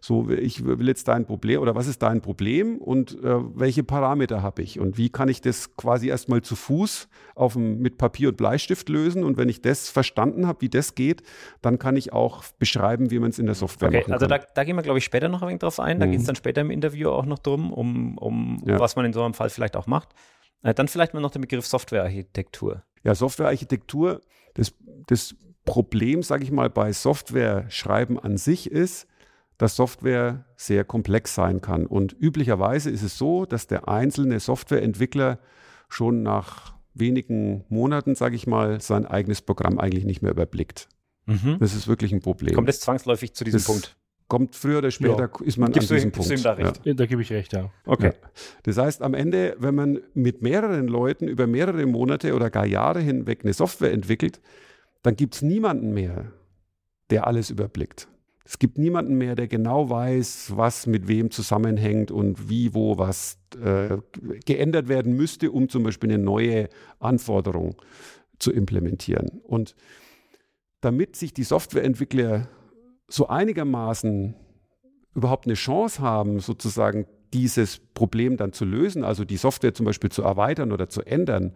[0.00, 4.42] so, ich will jetzt dein Problem oder was ist dein Problem und äh, welche Parameter
[4.42, 8.28] habe ich und wie kann ich das quasi erstmal zu Fuß auf dem, mit Papier
[8.28, 11.22] und Bleistift lösen und wenn ich das verstanden habe, wie das geht,
[11.62, 14.32] dann kann ich auch beschreiben, wie man es in der Software okay, machen also kann.
[14.32, 15.98] Also da, da, gehen wir, glaube ich, später noch ein wenig drauf ein.
[15.98, 16.12] Da mhm.
[16.12, 18.78] geht es dann später im Interview auch noch drum, um, um ja.
[18.78, 20.10] was man in so einem Fall vielleicht auch macht macht.
[20.62, 22.82] Äh, dann vielleicht mal noch der Begriff Softwarearchitektur.
[23.02, 24.20] Ja, Softwarearchitektur,
[24.54, 24.74] das,
[25.06, 29.06] das Problem, sage ich mal, bei Software-Schreiben an sich ist,
[29.58, 31.86] dass Software sehr komplex sein kann.
[31.86, 35.38] Und üblicherweise ist es so, dass der einzelne Softwareentwickler
[35.88, 40.88] schon nach wenigen Monaten, sage ich mal, sein eigenes Programm eigentlich nicht mehr überblickt.
[41.26, 41.56] Mhm.
[41.58, 42.54] Das ist wirklich ein Problem.
[42.54, 43.96] Kommt es zwangsläufig zu diesem das, Punkt?
[44.28, 45.46] Kommt früher oder später, ja.
[45.46, 46.44] ist man Gibst an diesem du, Punkt.
[46.44, 46.80] da, recht?
[46.84, 46.94] Ja.
[46.94, 47.70] da gebe ich recht, ja.
[47.84, 48.12] Okay.
[48.20, 48.28] Ja.
[48.64, 53.00] Das heißt, am Ende, wenn man mit mehreren Leuten über mehrere Monate oder gar Jahre
[53.00, 54.40] hinweg eine Software entwickelt,
[55.02, 56.32] dann gibt es niemanden mehr,
[57.10, 58.08] der alles überblickt.
[58.44, 63.38] Es gibt niemanden mehr, der genau weiß, was mit wem zusammenhängt und wie, wo was
[63.60, 63.98] äh,
[64.44, 66.68] geändert werden müsste, um zum Beispiel eine neue
[67.00, 67.74] Anforderung
[68.38, 69.40] zu implementieren.
[69.42, 69.74] Und
[70.80, 72.48] damit sich die Softwareentwickler
[73.08, 74.34] so einigermaßen
[75.14, 80.10] überhaupt eine Chance haben, sozusagen dieses Problem dann zu lösen, also die Software zum Beispiel
[80.10, 81.52] zu erweitern oder zu ändern,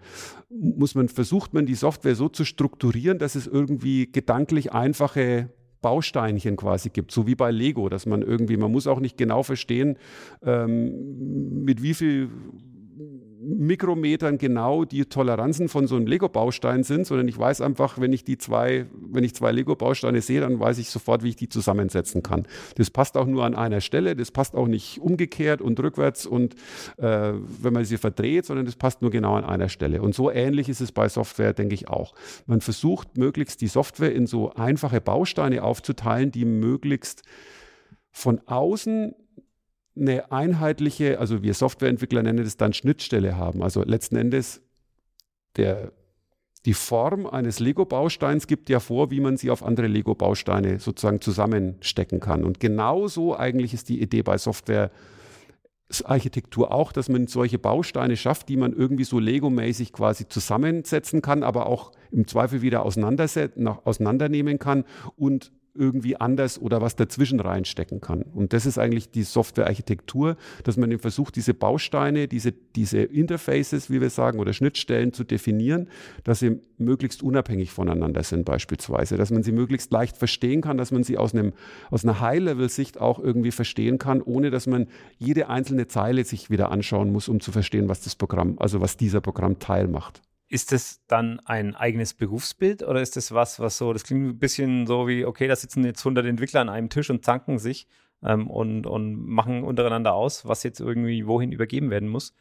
[0.48, 6.56] muss man, versucht man die Software so zu strukturieren, dass es irgendwie gedanklich einfache Bausteinchen
[6.56, 9.96] quasi gibt, so wie bei Lego, dass man irgendwie, man muss auch nicht genau verstehen,
[10.42, 12.28] ähm, mit wie viel
[13.42, 18.22] Mikrometern genau die Toleranzen von so einem Lego-Baustein sind, sondern ich weiß einfach, wenn ich
[18.22, 22.22] die zwei, wenn ich zwei Lego-Bausteine sehe, dann weiß ich sofort, wie ich die zusammensetzen
[22.22, 22.46] kann.
[22.76, 26.55] Das passt auch nur an einer Stelle, das passt auch nicht umgekehrt und rückwärts und
[26.98, 30.03] äh, wenn man sie verdreht, sondern das passt nur genau an einer Stelle.
[30.03, 32.14] Und so ähnlich ist es bei Software, denke ich auch.
[32.46, 37.22] Man versucht möglichst die Software in so einfache Bausteine aufzuteilen, die möglichst
[38.12, 39.14] von außen
[39.96, 43.62] eine einheitliche, also wir Softwareentwickler nennen das dann Schnittstelle haben.
[43.62, 44.62] Also letzten Endes
[45.57, 45.92] der,
[46.64, 52.20] die Form eines Lego-Bausteins gibt ja vor, wie man sie auf andere Lego-Bausteine sozusagen zusammenstecken
[52.20, 52.44] kann.
[52.44, 54.90] Und genauso eigentlich ist die Idee bei Software
[56.05, 61.42] Architektur auch, dass man solche Bausteine schafft, die man irgendwie so Lego-mäßig quasi zusammensetzen kann,
[61.42, 64.85] aber auch im Zweifel wieder auseinandernehmen kann
[65.16, 68.22] und irgendwie anders oder was dazwischen reinstecken kann.
[68.22, 74.00] Und das ist eigentlich die Softwarearchitektur, dass man versucht, diese Bausteine, diese, diese Interfaces, wie
[74.00, 75.88] wir sagen, oder Schnittstellen zu definieren,
[76.24, 80.90] dass sie möglichst unabhängig voneinander sind beispielsweise, dass man sie möglichst leicht verstehen kann, dass
[80.90, 81.53] man sie aus, einem,
[81.90, 84.88] aus einer High-Level-Sicht auch irgendwie verstehen kann, ohne dass man
[85.18, 88.97] jede einzelne Zeile sich wieder anschauen muss, um zu verstehen, was das Programm, also was
[88.97, 90.22] dieser Programmteil macht.
[90.51, 94.38] Ist das dann ein eigenes Berufsbild oder ist das was, was so, das klingt ein
[94.38, 97.86] bisschen so wie, okay, da sitzen jetzt 100 Entwickler an einem Tisch und zanken sich
[98.22, 102.34] ähm, und, und machen untereinander aus, was jetzt irgendwie wohin übergeben werden muss?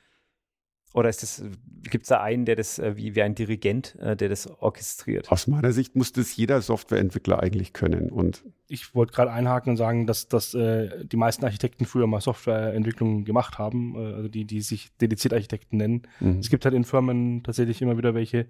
[0.94, 1.44] Oder ist das,
[1.84, 5.32] gibt es da einen, der das, äh, wie, wie ein Dirigent, äh, der das orchestriert?
[5.32, 8.10] Aus meiner Sicht muss das jeder Softwareentwickler eigentlich können.
[8.10, 12.22] Und ich wollte gerade einhaken und sagen, dass, dass äh, die meisten Architekten früher mal
[12.22, 16.02] Softwareentwicklung gemacht haben, äh, also die, die sich dediziert Architekten nennen.
[16.20, 16.40] Mhm.
[16.40, 18.48] Es gibt halt in Firmen tatsächlich immer wieder welche,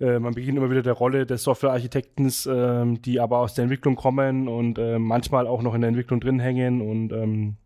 [0.00, 3.96] äh, man begegnet immer wieder der Rolle des Softwarearchitekten, ähm, die aber aus der Entwicklung
[3.96, 7.56] kommen und äh, manchmal auch noch in der Entwicklung drin hängen und ähm,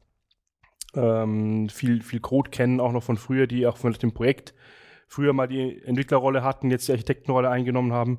[0.95, 4.55] ähm, viel, viel Code kennen, auch noch von früher, die auch von dem Projekt
[5.13, 8.19] früher mal die Entwicklerrolle hatten, jetzt die Architektenrolle eingenommen haben.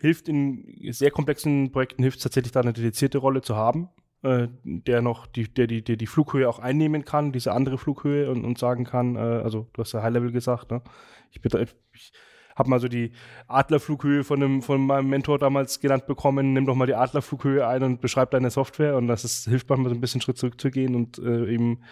[0.00, 3.88] Hilft in sehr komplexen Projekten, hilft tatsächlich da eine dedizierte Rolle zu haben,
[4.22, 8.30] äh, der noch die, der, die, der die Flughöhe auch einnehmen kann, diese andere Flughöhe
[8.30, 10.82] und, und sagen kann, äh, also du hast ja High Level gesagt, ne?
[11.30, 12.12] Ich, ich
[12.58, 13.12] habe mal so die
[13.46, 17.82] Adlerflughöhe von, einem, von meinem Mentor damals genannt bekommen, nimm doch mal die Adlerflughöhe ein
[17.82, 21.18] und beschreib deine Software und das ist, hilft manchmal so ein bisschen Schritt zurückzugehen und
[21.18, 21.82] äh, eben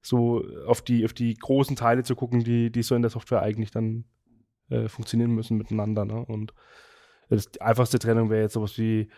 [0.00, 3.42] so auf die, auf die großen Teile zu gucken, die, die so in der Software
[3.42, 4.04] eigentlich dann
[4.70, 6.04] äh, funktionieren müssen miteinander.
[6.04, 6.24] Ne?
[6.24, 6.54] Und
[7.28, 9.10] das, die einfachste Trennung wäre jetzt sowas wie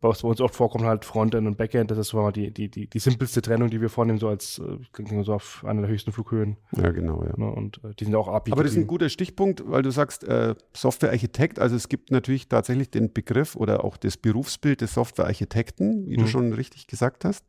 [0.00, 1.90] was bei uns oft vorkommt, halt Frontend und Backend.
[1.90, 4.58] Das ist so mal die, die, die, die simpelste Trennung, die wir vornehmen, so als
[4.58, 6.56] äh, so auf einer der höchsten Flughöhen.
[6.72, 7.34] Ja, genau, ja.
[7.36, 7.50] Ne?
[7.50, 8.52] Und äh, die sind auch API.
[8.52, 12.48] Aber das ist ein guter Stichpunkt, weil du sagst, äh, Softwarearchitekt, also es gibt natürlich
[12.48, 16.22] tatsächlich den Begriff oder auch das Berufsbild des Softwarearchitekten, wie mhm.
[16.22, 17.44] du schon richtig gesagt hast.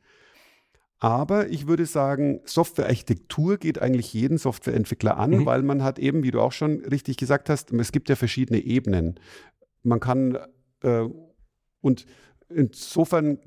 [0.99, 5.45] Aber ich würde sagen, Softwarearchitektur geht eigentlich jeden Softwareentwickler an, mhm.
[5.45, 8.59] weil man hat eben, wie du auch schon richtig gesagt hast, es gibt ja verschiedene
[8.59, 9.19] Ebenen.
[9.83, 10.39] Man kann
[10.81, 11.07] äh,
[11.81, 12.05] und
[12.49, 13.39] insofern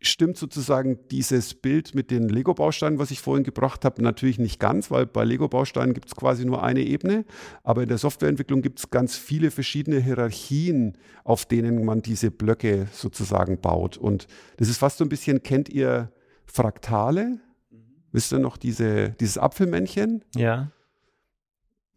[0.00, 4.90] stimmt sozusagen dieses Bild mit den Lego-Bausteinen, was ich vorhin gebracht habe, natürlich nicht ganz,
[4.90, 7.24] weil bei Lego-Bausteinen gibt es quasi nur eine Ebene,
[7.62, 12.88] aber in der Softwareentwicklung gibt es ganz viele verschiedene Hierarchien, auf denen man diese Blöcke
[12.92, 13.96] sozusagen baut.
[13.96, 14.26] Und
[14.56, 16.10] das ist fast so ein bisschen, kennt ihr
[16.46, 17.38] Fraktale?
[17.70, 17.78] Mhm.
[18.10, 20.24] Wisst ihr noch diese, dieses Apfelmännchen?
[20.34, 20.72] Ja.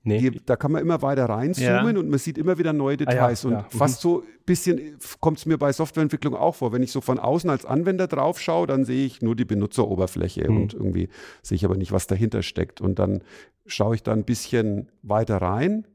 [0.08, 0.20] Nee.
[0.20, 2.00] Die, da kann man immer weiter reinzoomen ja.
[2.00, 3.44] und man sieht immer wieder neue Details.
[3.44, 3.70] Ah, ja, und ja.
[3.78, 6.72] fast so ein bisschen kommt es mir bei Softwareentwicklung auch vor.
[6.72, 10.50] Wenn ich so von außen als Anwender drauf schaue, dann sehe ich nur die Benutzeroberfläche
[10.50, 10.58] mhm.
[10.58, 11.10] und irgendwie
[11.42, 12.82] sehe ich aber nicht, was dahinter steckt.
[12.82, 13.24] Und dann
[13.66, 15.88] schaue ich da ein bisschen weiter rein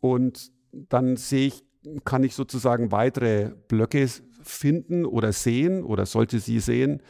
[0.00, 1.64] und dann sehe ich,
[2.04, 4.06] kann ich sozusagen weitere Blöcke
[4.42, 7.02] finden oder sehen oder sollte sie sehen,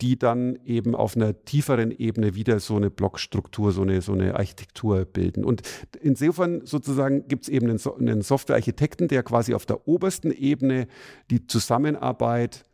[0.00, 4.34] die dann eben auf einer tieferen Ebene wieder so eine Blockstruktur, so eine, so eine
[4.34, 5.44] Architektur bilden.
[5.44, 5.62] Und
[6.00, 10.88] insofern sozusagen gibt es eben einen, Softwarearchitekten, der quasi auf der obersten Ebene
[11.30, 12.64] die Zusammenarbeit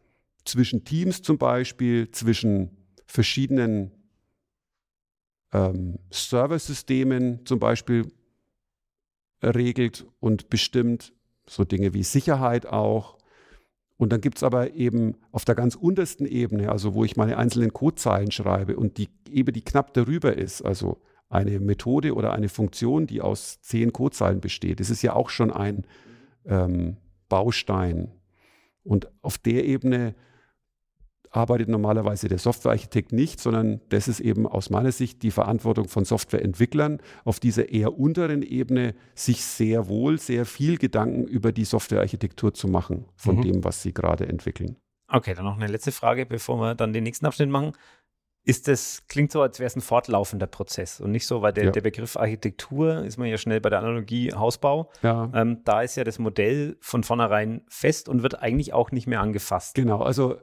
[0.44, 2.70] zwischen Teams zum Beispiel, zwischen
[3.07, 3.90] verschiedenen
[5.52, 8.09] ähm, Serversystemen zum Beispiel
[9.42, 11.12] regelt und bestimmt,
[11.46, 13.18] so Dinge wie Sicherheit auch,
[13.97, 17.36] und dann gibt es aber eben auf der ganz untersten Ebene, also wo ich meine
[17.36, 22.49] einzelnen Codezeilen schreibe und die Ebene, die knapp darüber ist, also eine Methode oder eine
[22.49, 25.86] Funktion, die aus zehn Codezeilen besteht, das ist ja auch schon ein
[26.45, 26.97] ähm,
[27.28, 28.12] Baustein.
[28.82, 30.14] Und auf der Ebene
[31.35, 36.05] arbeitet normalerweise der Softwarearchitekt nicht, sondern das ist eben aus meiner Sicht die Verantwortung von
[36.05, 42.55] Softwareentwicklern, auf dieser eher unteren Ebene sich sehr wohl, sehr viel Gedanken über die Softwarearchitektur
[42.55, 43.43] zu machen, von mhm.
[43.43, 44.76] dem, was sie gerade entwickeln.
[45.09, 47.72] Okay, dann noch eine letzte Frage, bevor wir dann den nächsten Abschnitt machen.
[48.47, 51.64] Ist das, klingt so, als wäre es ein fortlaufender Prozess und nicht so, weil der,
[51.64, 51.70] ja.
[51.70, 54.91] der Begriff Architektur ist man ja schnell bei der Analogie Hausbau.
[55.03, 55.30] Ja.
[55.35, 59.22] Ähm, da ist ja das Modell von vornherein fest und wird eigentlich auch nicht mehr
[59.22, 59.74] angefasst.
[59.74, 60.37] Genau, also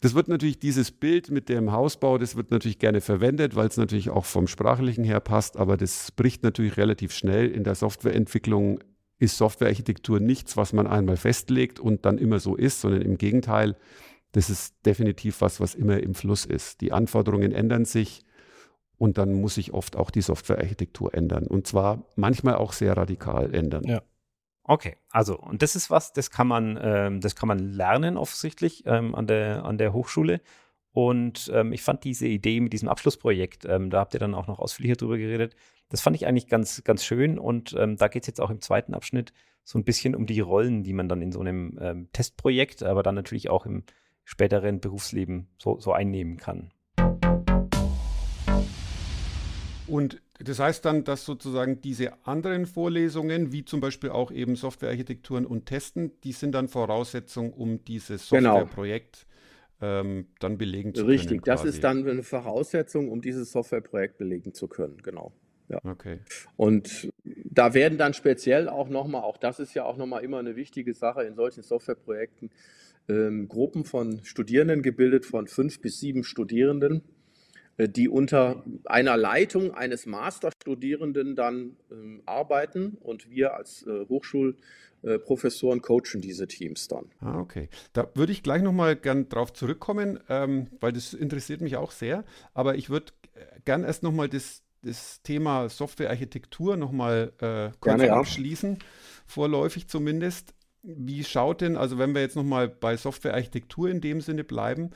[0.00, 3.76] das wird natürlich dieses Bild mit dem Hausbau, das wird natürlich gerne verwendet, weil es
[3.76, 7.50] natürlich auch vom sprachlichen her passt, aber das bricht natürlich relativ schnell.
[7.50, 8.80] In der Softwareentwicklung
[9.18, 13.76] ist Softwarearchitektur nichts, was man einmal festlegt und dann immer so ist, sondern im Gegenteil,
[14.32, 16.80] das ist definitiv was, was immer im Fluss ist.
[16.80, 18.24] Die Anforderungen ändern sich
[18.96, 23.54] und dann muss sich oft auch die Softwarearchitektur ändern und zwar manchmal auch sehr radikal
[23.54, 23.84] ändern.
[23.84, 24.02] Ja.
[24.64, 28.84] Okay, also und das ist was, das kann man, ähm, das kann man lernen offensichtlich
[28.86, 30.40] ähm, an, der, an der Hochschule.
[30.92, 34.48] Und ähm, ich fand diese Idee mit diesem Abschlussprojekt, ähm, da habt ihr dann auch
[34.48, 35.54] noch ausführlicher drüber geredet,
[35.88, 37.38] das fand ich eigentlich ganz, ganz schön.
[37.38, 39.32] Und ähm, da geht es jetzt auch im zweiten Abschnitt
[39.64, 43.02] so ein bisschen um die Rollen, die man dann in so einem ähm, Testprojekt, aber
[43.02, 43.84] dann natürlich auch im
[44.24, 46.70] späteren Berufsleben so, so einnehmen kann.
[49.86, 55.44] Und das heißt dann, dass sozusagen diese anderen Vorlesungen, wie zum Beispiel auch eben Softwarearchitekturen
[55.44, 58.60] und Testen, die sind dann Voraussetzung, um dieses genau.
[58.60, 59.26] Softwareprojekt
[59.80, 60.00] genau.
[60.00, 61.40] ähm, dann belegen zu Richtig, können.
[61.40, 65.32] Richtig, das ist dann eine Voraussetzung, um dieses Softwareprojekt belegen zu können, genau.
[65.68, 65.80] Ja.
[65.84, 66.18] Okay.
[66.56, 70.56] Und da werden dann speziell auch nochmal, auch das ist ja auch nochmal immer eine
[70.56, 72.50] wichtige Sache in solchen Softwareprojekten,
[73.08, 77.02] ähm, Gruppen von Studierenden gebildet, von fünf bis sieben Studierenden
[77.88, 86.20] die unter einer Leitung eines Masterstudierenden dann ähm, arbeiten und wir als äh, Hochschulprofessoren coachen
[86.20, 87.06] diese Teams dann.
[87.20, 87.68] Ah, okay.
[87.92, 92.24] Da würde ich gleich nochmal gern drauf zurückkommen, ähm, weil das interessiert mich auch sehr.
[92.54, 98.12] Aber ich würde äh, gern erst nochmal das das Thema Softwarearchitektur nochmal äh, kurz Gerne,
[98.12, 98.86] abschließen, ja.
[99.26, 100.54] vorläufig zumindest.
[100.82, 104.92] Wie schaut denn, also wenn wir jetzt nochmal bei Softwarearchitektur in dem Sinne bleiben,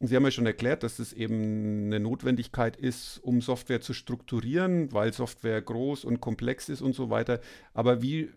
[0.00, 4.92] Sie haben ja schon erklärt, dass es eben eine Notwendigkeit ist, um Software zu strukturieren,
[4.92, 7.40] weil Software groß und komplex ist und so weiter.
[7.74, 8.30] Aber wie,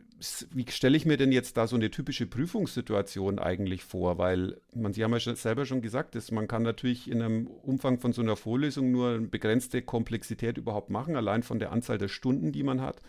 [0.51, 4.18] wie stelle ich mir denn jetzt da so eine typische Prüfungssituation eigentlich vor?
[4.18, 7.45] Weil man, Sie haben ja schon, selber schon gesagt, dass man kann natürlich in einem
[7.45, 11.99] Umfang von so einer Vorlesung nur eine begrenzte Komplexität überhaupt machen, allein von der Anzahl
[11.99, 13.01] der Stunden, die man hat.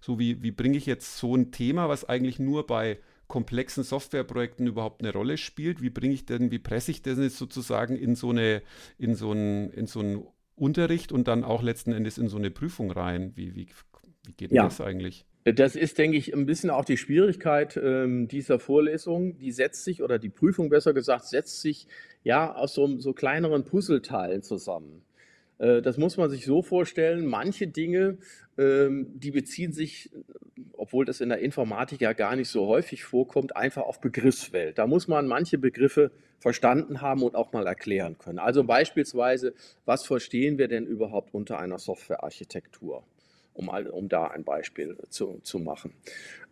[0.00, 2.98] So wie, wie bringe ich jetzt so ein Thema, was eigentlich nur bei
[3.28, 5.82] komplexen Softwareprojekten überhaupt eine Rolle spielt.
[5.82, 8.62] Wie bringe ich denn, wie presse ich das jetzt sozusagen in so eine,
[8.98, 10.26] in so einen, in so einen
[10.56, 13.32] Unterricht und dann auch letzten Endes in so eine Prüfung rein?
[13.36, 13.68] Wie, wie,
[14.26, 14.64] wie geht ja.
[14.64, 15.24] das eigentlich?
[15.44, 19.38] Das ist, denke ich, ein bisschen auch die Schwierigkeit ähm, dieser Vorlesung.
[19.38, 21.86] Die setzt sich, oder die Prüfung besser gesagt, setzt sich
[22.22, 25.02] ja aus so, so kleineren Puzzleteilen zusammen.
[25.58, 27.26] Äh, das muss man sich so vorstellen.
[27.26, 28.18] Manche Dinge,
[28.58, 30.10] ähm, die beziehen sich,
[30.88, 34.78] obwohl das in der Informatik ja gar nicht so häufig vorkommt, einfach auf Begriffswelt.
[34.78, 38.38] Da muss man manche Begriffe verstanden haben und auch mal erklären können.
[38.38, 39.52] Also beispielsweise,
[39.84, 43.04] was verstehen wir denn überhaupt unter einer Softwarearchitektur?
[43.52, 45.92] Um, um da ein Beispiel zu, zu machen.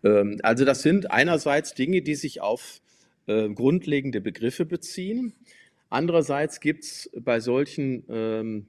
[0.04, 2.82] Ähm, also das sind einerseits Dinge, die sich auf
[3.26, 5.32] äh, grundlegende Begriffe beziehen.
[5.88, 8.66] Andererseits gibt es bei solchen ähm,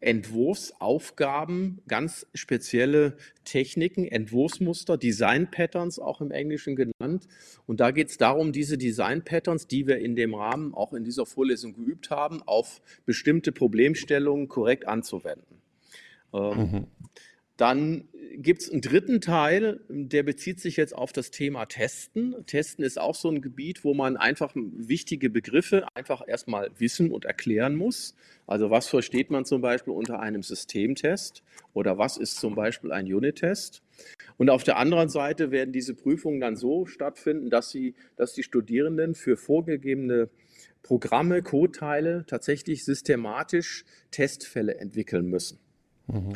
[0.00, 7.28] Entwurfsaufgaben, ganz spezielle Techniken, Entwurfsmuster, Design Patterns auch im Englischen genannt.
[7.66, 11.04] Und da geht es darum, diese Design Patterns, die wir in dem Rahmen auch in
[11.04, 15.60] dieser Vorlesung geübt haben, auf bestimmte Problemstellungen korrekt anzuwenden.
[16.32, 16.86] Ähm, mhm.
[17.60, 22.34] Dann gibt es einen dritten Teil, der bezieht sich jetzt auf das Thema Testen.
[22.46, 27.26] Testen ist auch so ein Gebiet, wo man einfach wichtige Begriffe einfach erstmal wissen und
[27.26, 28.16] erklären muss.
[28.46, 31.42] Also was versteht man zum Beispiel unter einem Systemtest
[31.74, 33.82] oder was ist zum Beispiel ein Unit-Test?
[34.38, 38.42] Und auf der anderen Seite werden diese Prüfungen dann so stattfinden, dass, sie, dass die
[38.42, 40.30] Studierenden für vorgegebene
[40.82, 45.58] Programme, Codeteile tatsächlich systematisch Testfälle entwickeln müssen.
[46.06, 46.32] Mhm.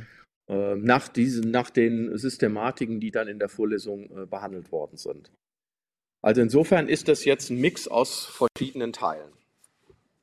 [0.47, 5.33] Äh, nach, diesen, nach den Systematiken, die dann in der Vorlesung äh, behandelt worden sind.
[6.21, 9.33] Also insofern ist das jetzt ein Mix aus verschiedenen Teilen,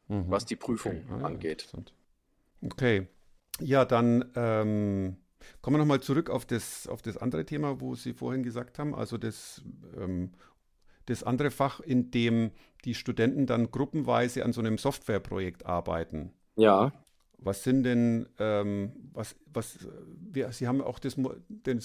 [0.07, 0.25] mhm.
[0.27, 1.23] was die Prüfung okay.
[1.23, 1.69] angeht.
[2.63, 3.07] Okay,
[3.59, 5.17] ja, dann ähm,
[5.63, 8.93] kommen wir nochmal zurück auf das, auf das andere Thema, wo Sie vorhin gesagt haben,
[8.93, 9.63] also das,
[9.97, 10.33] ähm,
[11.07, 12.51] das andere Fach, in dem
[12.85, 16.31] die Studenten dann gruppenweise an so einem Softwareprojekt arbeiten.
[16.55, 16.91] Ja.
[17.41, 19.79] Was sind denn, ähm, was, was,
[20.31, 21.81] wir, Sie haben auch das, den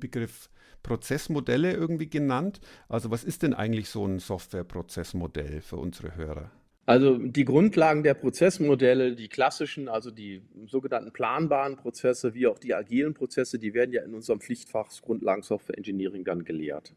[0.00, 0.50] Begriff
[0.86, 2.60] Prozessmodelle irgendwie genannt.
[2.88, 6.52] Also was ist denn eigentlich so ein Softwareprozessmodell für unsere Hörer?
[6.86, 12.74] Also die Grundlagen der Prozessmodelle, die klassischen, also die sogenannten planbaren Prozesse, wie auch die
[12.74, 16.94] agilen Prozesse, die werden ja in unserem Pflichtfach Grundlagen Software Engineering dann gelehrt.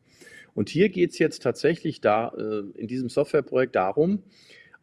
[0.53, 4.21] Und hier geht es jetzt tatsächlich da äh, in diesem Softwareprojekt darum,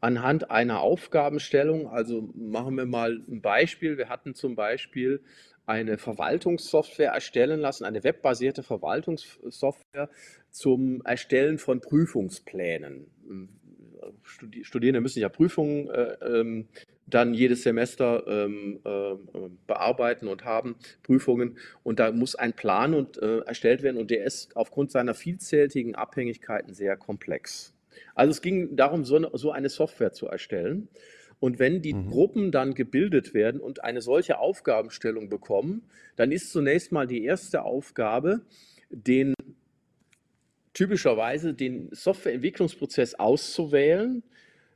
[0.00, 1.88] anhand einer Aufgabenstellung.
[1.88, 3.98] Also machen wir mal ein Beispiel.
[3.98, 5.20] Wir hatten zum Beispiel
[5.66, 10.08] eine Verwaltungssoftware erstellen lassen, eine webbasierte Verwaltungssoftware
[10.50, 13.06] zum Erstellen von Prüfungsplänen.
[14.62, 16.68] Studierende müssen ja Prüfungen äh, ähm,
[17.06, 19.14] dann jedes Semester ähm, äh,
[19.66, 21.58] bearbeiten und haben Prüfungen.
[21.82, 25.94] Und da muss ein Plan und, äh, erstellt werden und der ist aufgrund seiner vielzähligen
[25.94, 27.75] Abhängigkeiten sehr komplex.
[28.16, 30.88] Also es ging darum, so eine, so eine Software zu erstellen.
[31.38, 32.10] Und wenn die mhm.
[32.10, 35.82] Gruppen dann gebildet werden und eine solche Aufgabenstellung bekommen,
[36.16, 38.40] dann ist zunächst mal die erste Aufgabe,
[38.88, 39.34] den
[40.72, 44.22] typischerweise den Softwareentwicklungsprozess auszuwählen.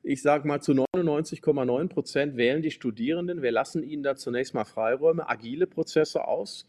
[0.03, 3.41] Ich sage mal, zu 99,9 Prozent wählen die Studierenden.
[3.41, 6.67] Wir lassen ihnen da zunächst mal Freiräume, agile Prozesse aus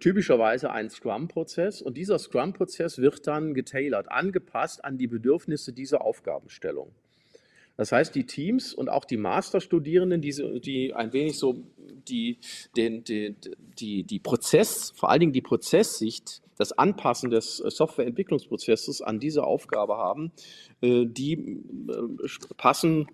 [0.00, 6.92] typischerweise ein Scrum-Prozess und dieser Scrum-Prozess wird dann getailert, angepasst an die Bedürfnisse dieser Aufgabenstellung.
[7.76, 11.64] Das heißt, die Teams und auch die Masterstudierenden, die, die ein wenig so
[12.06, 12.38] die,
[12.76, 13.34] den, die,
[13.78, 19.96] die, die Prozess, vor allen Dingen die Prozesssicht, das Anpassen des Softwareentwicklungsprozesses an diese Aufgabe
[19.96, 20.32] haben,
[20.82, 23.08] äh, die äh, passen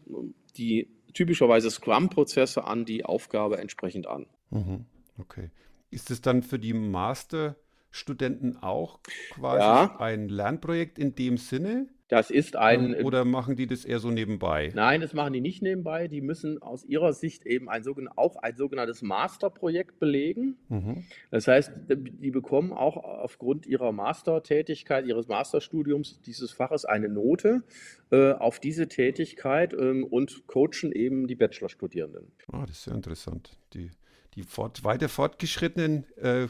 [0.57, 4.27] die typischerweise Scrum-Prozesse an die Aufgabe entsprechend an.
[4.51, 4.85] Mhm.
[5.19, 5.51] Okay.
[5.91, 9.01] Ist es dann für die Masterstudenten auch
[9.35, 9.97] quasi ja.
[9.99, 11.89] ein Lernprojekt in dem Sinne?
[12.09, 12.95] Das ist ein.
[12.95, 14.73] Ähm, oder machen die das eher so nebenbei?
[14.75, 16.09] Nein, das machen die nicht nebenbei.
[16.09, 17.85] Die müssen aus ihrer Sicht eben ein
[18.17, 20.57] auch ein sogenanntes Masterprojekt belegen.
[20.69, 21.05] Mhm.
[21.31, 27.63] Das heißt, die bekommen auch aufgrund ihrer Mastertätigkeit, ihres Masterstudiums dieses Faches eine Note
[28.11, 32.33] äh, auf diese Tätigkeit ähm, und coachen eben die Bachelorstudierenden.
[32.51, 33.59] Ah, das ist sehr interessant.
[33.75, 33.91] Die,
[34.35, 36.47] die fort, weiter fortgeschrittenen äh,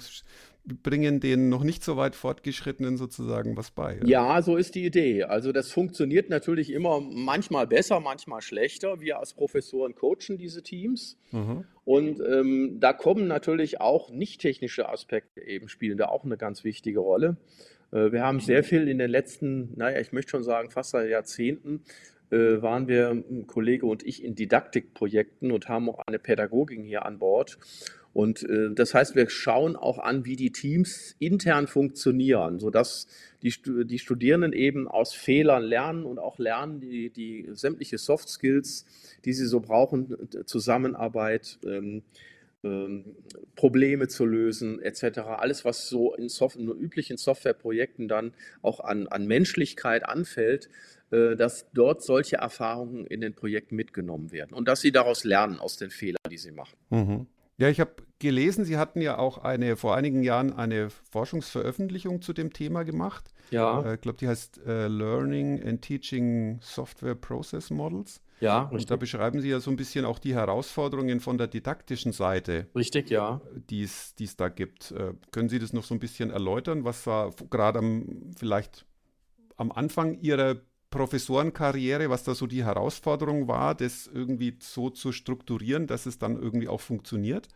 [0.82, 3.98] bringen den noch nicht so weit fortgeschrittenen sozusagen was bei.
[4.02, 4.06] Ja?
[4.36, 5.24] ja, so ist die Idee.
[5.24, 9.00] Also das funktioniert natürlich immer manchmal besser, manchmal schlechter.
[9.00, 11.16] Wir als Professoren coachen diese Teams.
[11.32, 11.64] Mhm.
[11.84, 16.64] Und ähm, da kommen natürlich auch nicht technische Aspekte eben, spielen da auch eine ganz
[16.64, 17.38] wichtige Rolle.
[17.90, 21.08] Äh, wir haben sehr viel in den letzten, naja, ich möchte schon sagen, fast seit
[21.08, 21.82] Jahrzehnten
[22.30, 27.04] äh, waren wir, ein Kollege und ich, in Didaktikprojekten und haben auch eine Pädagogin hier
[27.04, 27.58] an Bord.
[28.12, 33.06] Und äh, das heißt, wir schauen auch an, wie die Teams intern funktionieren, sodass
[33.42, 33.54] die,
[33.84, 38.86] die Studierenden eben aus Fehlern lernen und auch lernen, die, die sämtliche Soft Skills,
[39.24, 40.16] die sie so brauchen,
[40.46, 42.02] Zusammenarbeit, ähm,
[42.64, 43.04] ähm,
[43.54, 45.20] Probleme zu lösen, etc.
[45.20, 50.97] Alles, was so in, Soft in üblichen Softwareprojekten dann auch an, an Menschlichkeit anfällt, äh,
[51.11, 55.76] dass dort solche Erfahrungen in den Projekten mitgenommen werden und dass sie daraus lernen aus
[55.76, 56.76] den Fehlern, die sie machen.
[56.90, 57.26] Mhm.
[57.59, 57.90] Ja, ich habe
[58.20, 63.32] gelesen, Sie hatten ja auch eine vor einigen Jahren eine Forschungsveröffentlichung zu dem Thema gemacht.
[63.50, 63.82] Ja.
[63.82, 68.22] Äh, ich glaube, die heißt äh, Learning and Teaching Software Process Models.
[68.40, 68.62] Ja.
[68.62, 68.86] Und richtig.
[68.86, 72.68] da beschreiben Sie ja so ein bisschen auch die Herausforderungen von der didaktischen Seite.
[72.76, 73.40] Richtig, ja.
[73.70, 74.92] Die es da gibt.
[74.92, 78.86] Äh, können Sie das noch so ein bisschen erläutern, was da gerade am, vielleicht
[79.56, 80.61] am Anfang Ihrer
[80.91, 86.41] Professorenkarriere, was da so die Herausforderung war, das irgendwie so zu strukturieren, dass es dann
[86.41, 87.49] irgendwie auch funktioniert?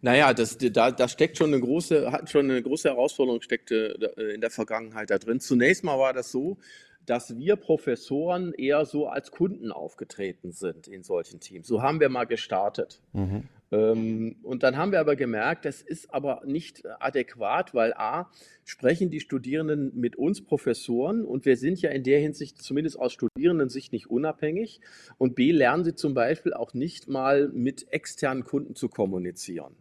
[0.00, 4.34] Naja, das, da, da steckt schon eine große, hat schon eine große Herausforderung steckte äh,
[4.34, 5.40] in der Vergangenheit da drin.
[5.40, 6.58] Zunächst mal war das so,
[7.06, 11.66] dass wir Professoren eher so als Kunden aufgetreten sind in solchen Teams.
[11.66, 13.00] So haben wir mal gestartet.
[13.12, 13.48] Mhm.
[13.72, 18.30] Ähm, und dann haben wir aber gemerkt, das ist aber nicht adäquat, weil a,
[18.64, 23.12] sprechen die Studierenden mit uns Professoren und wir sind ja in der Hinsicht zumindest aus
[23.12, 24.80] Studierendensicht nicht unabhängig
[25.18, 29.74] und b, lernen sie zum Beispiel auch nicht mal mit externen Kunden zu kommunizieren.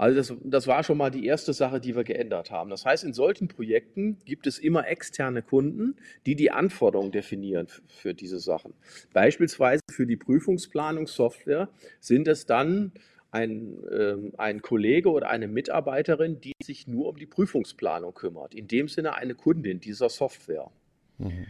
[0.00, 2.70] Also das, das war schon mal die erste Sache, die wir geändert haben.
[2.70, 8.14] Das heißt, in solchen Projekten gibt es immer externe Kunden, die die Anforderungen definieren für
[8.14, 8.72] diese Sachen.
[9.12, 11.68] Beispielsweise für die Prüfungsplanungssoftware
[12.00, 12.92] sind es dann
[13.30, 18.54] ein, äh, ein Kollege oder eine Mitarbeiterin, die sich nur um die Prüfungsplanung kümmert.
[18.54, 20.70] In dem Sinne eine Kundin dieser Software.
[21.18, 21.44] Mhm.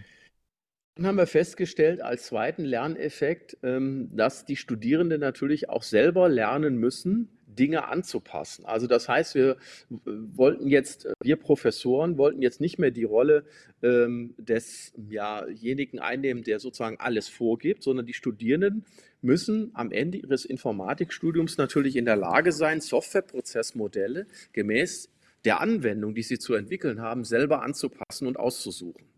[0.97, 6.79] Dann haben wir festgestellt als zweiten Lerneffekt, ähm, dass die Studierenden natürlich auch selber lernen
[6.79, 7.29] müssen,
[7.61, 8.65] Dinge anzupassen.
[8.65, 9.59] Also das heißt, wir
[9.91, 13.45] wollten jetzt, wir Professoren wollten jetzt nicht mehr die Rolle
[13.83, 18.87] ähm, desjenigen ja, einnehmen, der sozusagen alles vorgibt, sondern die Studierenden
[19.21, 25.11] müssen am Ende ihres Informatikstudiums natürlich in der Lage sein, Softwareprozessmodelle gemäß
[25.45, 29.10] der Anwendung, die sie zu entwickeln haben, selber anzupassen und auszusuchen.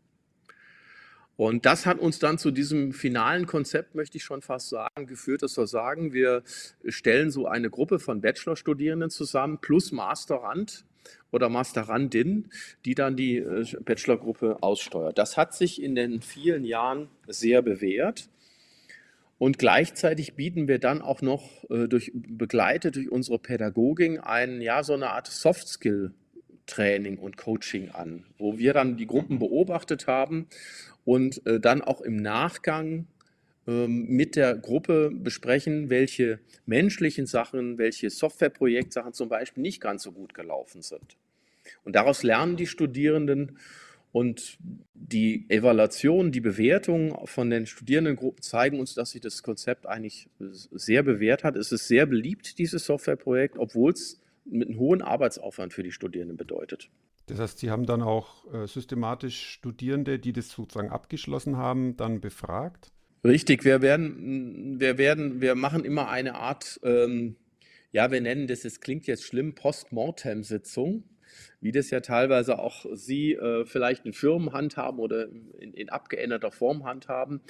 [1.37, 5.43] Und das hat uns dann zu diesem finalen Konzept, möchte ich schon fast sagen, geführt,
[5.43, 6.43] dass wir sagen, wir
[6.87, 10.85] stellen so eine Gruppe von Bachelorstudierenden zusammen plus Masterand
[11.31, 12.49] oder Masterandin,
[12.85, 15.19] die dann die äh, Bachelorgruppe aussteuert.
[15.19, 18.29] Das hat sich in den vielen Jahren sehr bewährt.
[19.39, 24.85] Und gleichzeitig bieten wir dann auch noch äh, durch, begleitet durch unsere Pädagogin ein, ja,
[24.85, 26.13] so eine Art Soft Skill
[26.67, 30.47] Training und Coaching an, wo wir dann die Gruppen beobachtet haben
[31.05, 33.07] und äh, dann auch im Nachgang
[33.67, 40.13] ähm, mit der Gruppe besprechen, welche menschlichen Sachen, welche Softwareprojektsachen zum Beispiel nicht ganz so
[40.13, 41.17] gut gelaufen sind.
[41.85, 43.59] Und daraus lernen die Studierenden
[44.11, 44.59] und
[44.95, 51.03] die Evaluation, die Bewertung von den Studierendengruppen zeigen uns, dass sich das Konzept eigentlich sehr
[51.03, 51.57] bewährt hat.
[51.57, 56.37] Es ist sehr beliebt, dieses Softwareprojekt, obwohl es mit einem hohen Arbeitsaufwand für die Studierenden
[56.37, 56.91] bedeutet.
[57.27, 62.21] Das heißt, Sie haben dann auch äh, systematisch Studierende, die das sozusagen abgeschlossen haben, dann
[62.21, 62.91] befragt?
[63.25, 67.37] Richtig, wir werden, wir werden, wir machen immer eine Art, ähm,
[67.93, 71.05] ja, wir nennen das, es klingt jetzt schlimm, Postmortem-Sitzung
[71.61, 76.51] wie das ja teilweise auch Sie äh, vielleicht in Firmen handhaben oder in, in, abgeänderter
[76.51, 77.41] Form handhaben,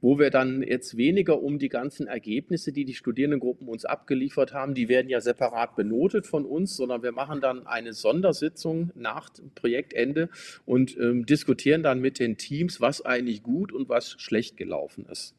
[0.00, 4.74] wo wir dann jetzt weniger um die ganzen Ergebnisse, die die Studierendengruppen uns abgeliefert haben,
[4.74, 9.50] die werden ja separat benotet von uns, sondern wir machen dann eine Sondersitzung nach dem
[9.50, 10.28] Projektende
[10.64, 15.34] und ähm, diskutieren dann mit den Teams, was eigentlich gut und was schlecht gelaufen ist.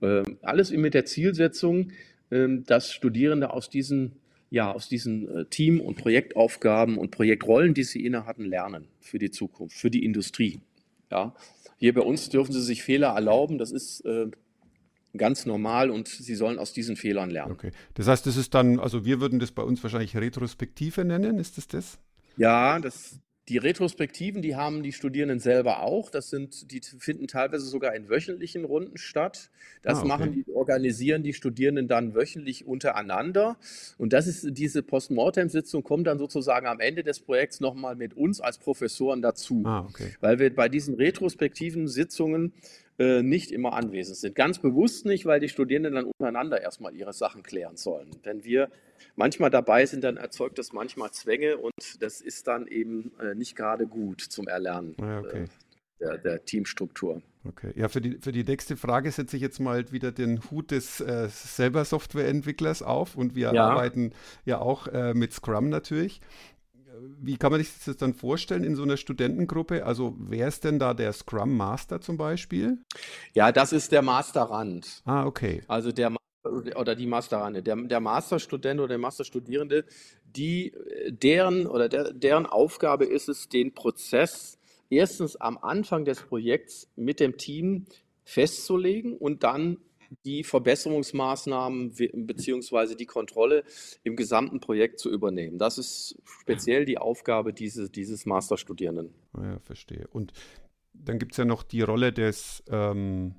[0.00, 1.90] Ähm, alles mit der Zielsetzung,
[2.30, 4.12] ähm, dass Studierende aus diesen
[4.50, 9.18] ja, aus diesen äh, Team- und Projektaufgaben und Projektrollen, die sie inne hatten, lernen für
[9.18, 10.60] die Zukunft, für die Industrie.
[11.10, 11.34] Ja,
[11.78, 13.58] hier bei uns dürfen Sie sich Fehler erlauben.
[13.58, 14.26] Das ist äh,
[15.16, 17.52] ganz normal und Sie sollen aus diesen Fehlern lernen.
[17.52, 17.72] Okay.
[17.94, 21.38] Das heißt, das ist dann, also wir würden das bei uns wahrscheinlich Retrospektive nennen.
[21.38, 21.98] Ist das das?
[22.36, 23.18] Ja, das,
[23.48, 26.10] die Retrospektiven, die haben die Studierenden selber auch.
[26.10, 29.50] Das sind, die finden teilweise sogar in wöchentlichen Runden statt.
[29.82, 30.08] Das ah, okay.
[30.08, 33.56] machen die, organisieren die Studierenden dann wöchentlich untereinander.
[33.96, 38.40] Und das ist diese Postmortem-Sitzung kommt dann sozusagen am Ende des Projekts nochmal mit uns
[38.40, 39.62] als Professoren dazu.
[39.64, 40.14] Ah, okay.
[40.20, 42.52] Weil wir bei diesen retrospektiven Sitzungen
[42.98, 44.34] äh, nicht immer anwesend sind.
[44.34, 48.10] Ganz bewusst nicht, weil die Studierenden dann untereinander erstmal ihre Sachen klären sollen.
[48.24, 48.70] Wenn wir
[49.14, 53.56] manchmal dabei sind, dann erzeugt das manchmal Zwänge und das ist dann eben äh, nicht
[53.56, 55.44] gerade gut zum Erlernen ja, okay.
[55.44, 55.46] äh,
[56.00, 57.22] der, der, Teamstruktur.
[57.44, 60.70] Okay, ja, für die, für die nächste Frage setze ich jetzt mal wieder den Hut
[60.70, 63.64] des äh, selber Softwareentwicklers auf und wir ja.
[63.64, 64.12] arbeiten
[64.44, 66.20] ja auch äh, mit Scrum natürlich
[67.20, 69.84] wie kann man sich das dann vorstellen in so einer Studentengruppe?
[69.84, 72.78] Also wer ist denn da der Scrum Master zum Beispiel?
[73.34, 75.02] Ja, das ist der Masterrand.
[75.04, 75.62] Ah, okay.
[75.68, 76.12] Also der
[76.44, 79.84] oder die Masterrande, der, der Masterstudent oder der Masterstudierende,
[80.24, 80.72] die,
[81.08, 84.58] deren oder der, deren Aufgabe ist es, den Prozess
[84.90, 87.86] erstens am Anfang des Projekts mit dem Team
[88.24, 89.78] festzulegen und dann
[90.24, 92.94] die Verbesserungsmaßnahmen bzw.
[92.94, 93.64] die Kontrolle
[94.02, 95.58] im gesamten Projekt zu übernehmen.
[95.58, 99.14] Das ist speziell die Aufgabe dieses, dieses Masterstudierenden.
[99.36, 100.06] Ja, verstehe.
[100.08, 100.32] Und
[100.92, 103.34] dann gibt es ja noch die Rolle des ähm,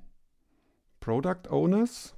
[1.00, 2.14] Product Owners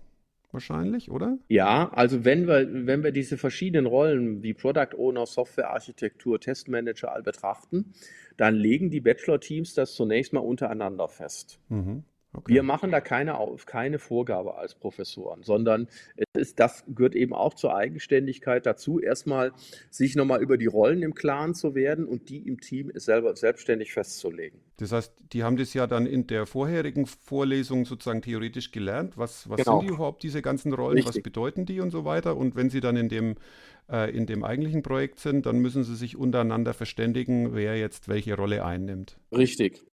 [0.53, 1.38] wahrscheinlich, oder?
[1.48, 7.22] Ja, also wenn wir, wenn wir diese verschiedenen Rollen wie Product Owner, Softwarearchitektur, Testmanager all
[7.22, 7.94] betrachten,
[8.36, 11.59] dann legen die Bachelor-Teams das zunächst mal untereinander fest.
[11.68, 12.05] Mhm.
[12.35, 12.55] Okay.
[12.55, 15.89] Wir machen da keine, keine Vorgabe als Professoren, sondern
[16.33, 19.53] ist, das gehört eben auch zur Eigenständigkeit dazu, erstmal
[19.91, 23.93] sich nochmal über die Rollen im Klaren zu werden und die im Team selber selbstständig
[23.93, 24.61] festzulegen.
[24.78, 29.18] Das heißt, die haben das ja dann in der vorherigen Vorlesung sozusagen theoretisch gelernt.
[29.18, 29.80] Was, was genau.
[29.80, 30.97] sind die überhaupt, diese ganzen Rollen?
[30.97, 31.16] Richtig.
[31.16, 32.37] Was bedeuten die und so weiter?
[32.39, 33.37] Und wenn sie dann in dem,
[33.91, 38.37] äh, in dem eigentlichen Projekt sind, dann müssen sie sich untereinander verständigen, wer jetzt welche
[38.37, 39.18] Rolle einnimmt.
[39.30, 39.85] Richtig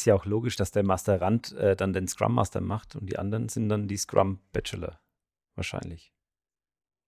[0.00, 3.18] ist ja auch logisch, dass der Masterand äh, dann den Scrum Master macht und die
[3.18, 4.98] anderen sind dann die Scrum Bachelor.
[5.54, 6.12] Wahrscheinlich.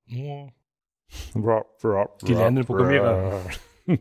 [0.04, 0.48] Ja.
[2.22, 3.40] die lernen Programmierer.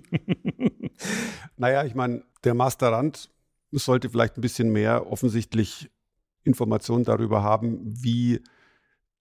[1.58, 3.30] naja, ich meine, der Masterand
[3.72, 5.90] sollte vielleicht ein bisschen mehr offensichtlich
[6.44, 8.42] Informationen darüber haben, wie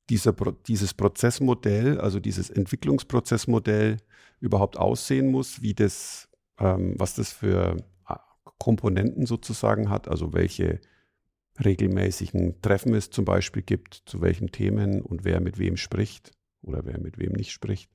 [0.08, 0.32] dieser,
[0.66, 3.98] dieses Prozessmodell, also dieses Entwicklungsprozessmodell
[4.40, 7.76] überhaupt aussehen muss, wie das, ähm, was das für
[8.61, 10.80] Komponenten sozusagen hat, also welche
[11.64, 16.30] regelmäßigen Treffen es zum Beispiel gibt, zu welchen Themen und wer mit wem spricht
[16.62, 17.90] oder wer mit wem nicht spricht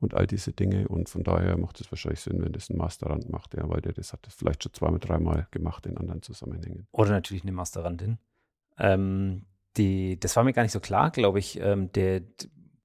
[0.00, 0.88] und all diese Dinge.
[0.88, 3.92] Und von daher macht es wahrscheinlich Sinn, wenn das ein Masterand macht, ja, weil der
[3.92, 6.88] das hat das vielleicht schon zweimal, dreimal gemacht in anderen Zusammenhängen.
[6.92, 8.18] Oder natürlich eine Masterandin.
[8.78, 9.42] Ähm,
[9.76, 11.60] die, das war mir gar nicht so klar, glaube ich.
[11.60, 12.22] Ähm, der,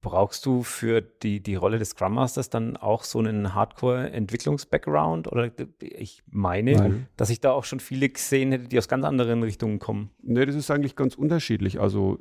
[0.02, 5.30] Brauchst du für die, die Rolle des Scrum Masters dann auch so einen Hardcore-Entwicklungs-Background?
[5.30, 7.06] Oder ich meine, Nein.
[7.16, 10.10] dass ich da auch schon viele gesehen hätte, die aus ganz anderen Richtungen kommen.
[10.20, 11.80] Nee, das ist eigentlich ganz unterschiedlich.
[11.80, 12.18] Also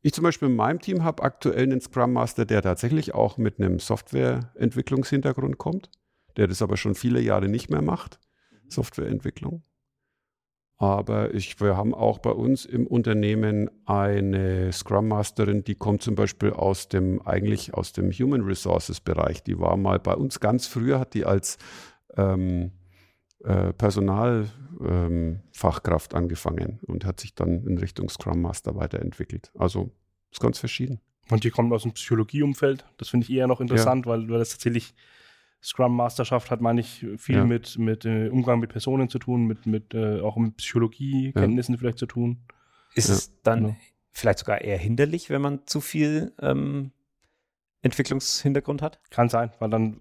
[0.00, 3.58] ich zum Beispiel in meinem Team habe aktuell einen Scrum Master, der tatsächlich auch mit
[3.58, 5.90] einem Softwareentwicklungshintergrund kommt,
[6.36, 8.20] der das aber schon viele Jahre nicht mehr macht,
[8.68, 9.64] Softwareentwicklung.
[10.82, 16.16] Aber ich, wir haben auch bei uns im Unternehmen eine Scrum Masterin, die kommt zum
[16.16, 19.44] Beispiel aus dem, eigentlich aus dem Human Resources Bereich.
[19.44, 21.56] Die war mal bei uns ganz früher, hat die als
[22.16, 22.72] ähm,
[23.44, 29.52] äh, Personalfachkraft ähm, angefangen und hat sich dann in Richtung Scrum Master weiterentwickelt.
[29.56, 29.92] Also
[30.32, 30.98] ist ganz verschieden.
[31.30, 32.84] Und die kommt aus dem Psychologieumfeld.
[32.96, 34.10] Das finde ich eher noch interessant, ja.
[34.10, 34.94] weil, weil das tatsächlich
[35.62, 37.44] Scrum Masterschaft hat, meine ich, viel ja.
[37.44, 41.72] mit, mit äh, Umgang mit Personen zu tun, mit, mit äh, auch mit Psychologie, Kenntnissen
[41.72, 41.78] ja.
[41.78, 42.42] vielleicht zu tun.
[42.94, 43.14] Ist ja.
[43.14, 43.76] es dann genau.
[44.10, 46.90] vielleicht sogar eher hinderlich, wenn man zu viel ähm,
[47.82, 49.00] Entwicklungshintergrund hat?
[49.10, 50.00] Kann sein, weil dann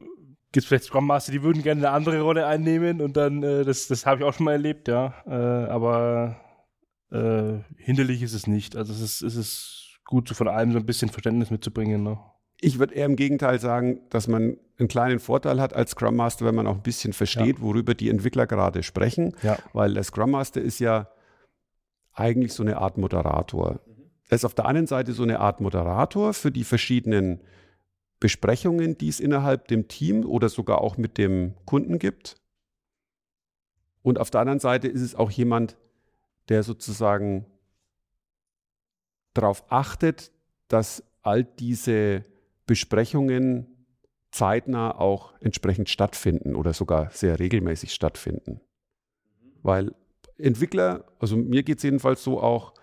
[0.52, 3.64] gibt es vielleicht Scrum Master, die würden gerne eine andere Rolle einnehmen und dann, äh,
[3.64, 5.14] das, das habe ich auch schon mal erlebt, ja.
[5.28, 6.38] Äh, aber
[7.12, 8.76] äh, hinderlich ist es nicht.
[8.76, 12.04] Also es ist, es ist gut, so von allem so ein bisschen Verständnis mitzubringen.
[12.04, 12.20] Ne?
[12.62, 16.46] Ich würde eher im Gegenteil sagen, dass man einen kleinen Vorteil hat als Scrum Master,
[16.46, 17.62] wenn man auch ein bisschen versteht, ja.
[17.62, 19.36] worüber die Entwickler gerade sprechen.
[19.42, 19.58] Ja.
[19.74, 21.10] Weil der Scrum Master ist ja
[22.14, 23.80] eigentlich so eine Art Moderator.
[24.30, 27.42] Er ist auf der einen Seite so eine Art Moderator für die verschiedenen
[28.20, 32.36] Besprechungen, die es innerhalb dem Team oder sogar auch mit dem Kunden gibt.
[34.04, 35.78] Und auf der anderen Seite ist es auch jemand,
[36.50, 37.46] der sozusagen
[39.34, 40.32] darauf achtet,
[40.68, 42.26] dass all diese
[42.66, 43.88] Besprechungen
[44.32, 48.62] zeitnah auch entsprechend stattfinden oder sogar sehr regelmäßig stattfinden.
[49.62, 49.94] Weil
[50.38, 52.74] Entwickler, also mir geht es jedenfalls so auch,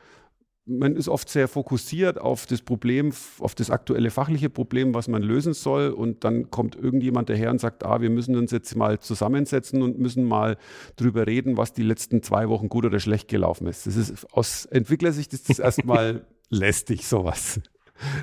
[0.68, 5.22] man ist oft sehr fokussiert auf das Problem, auf das aktuelle fachliche Problem, was man
[5.22, 5.88] lösen soll.
[5.88, 9.98] Und dann kommt irgendjemand daher und sagt, ah, wir müssen uns jetzt mal zusammensetzen und
[9.98, 10.58] müssen mal
[10.96, 13.86] drüber reden, was die letzten zwei Wochen gut oder schlecht gelaufen ist.
[13.86, 17.60] Das ist aus Entwicklersicht ist das erstmal lästig, sowas.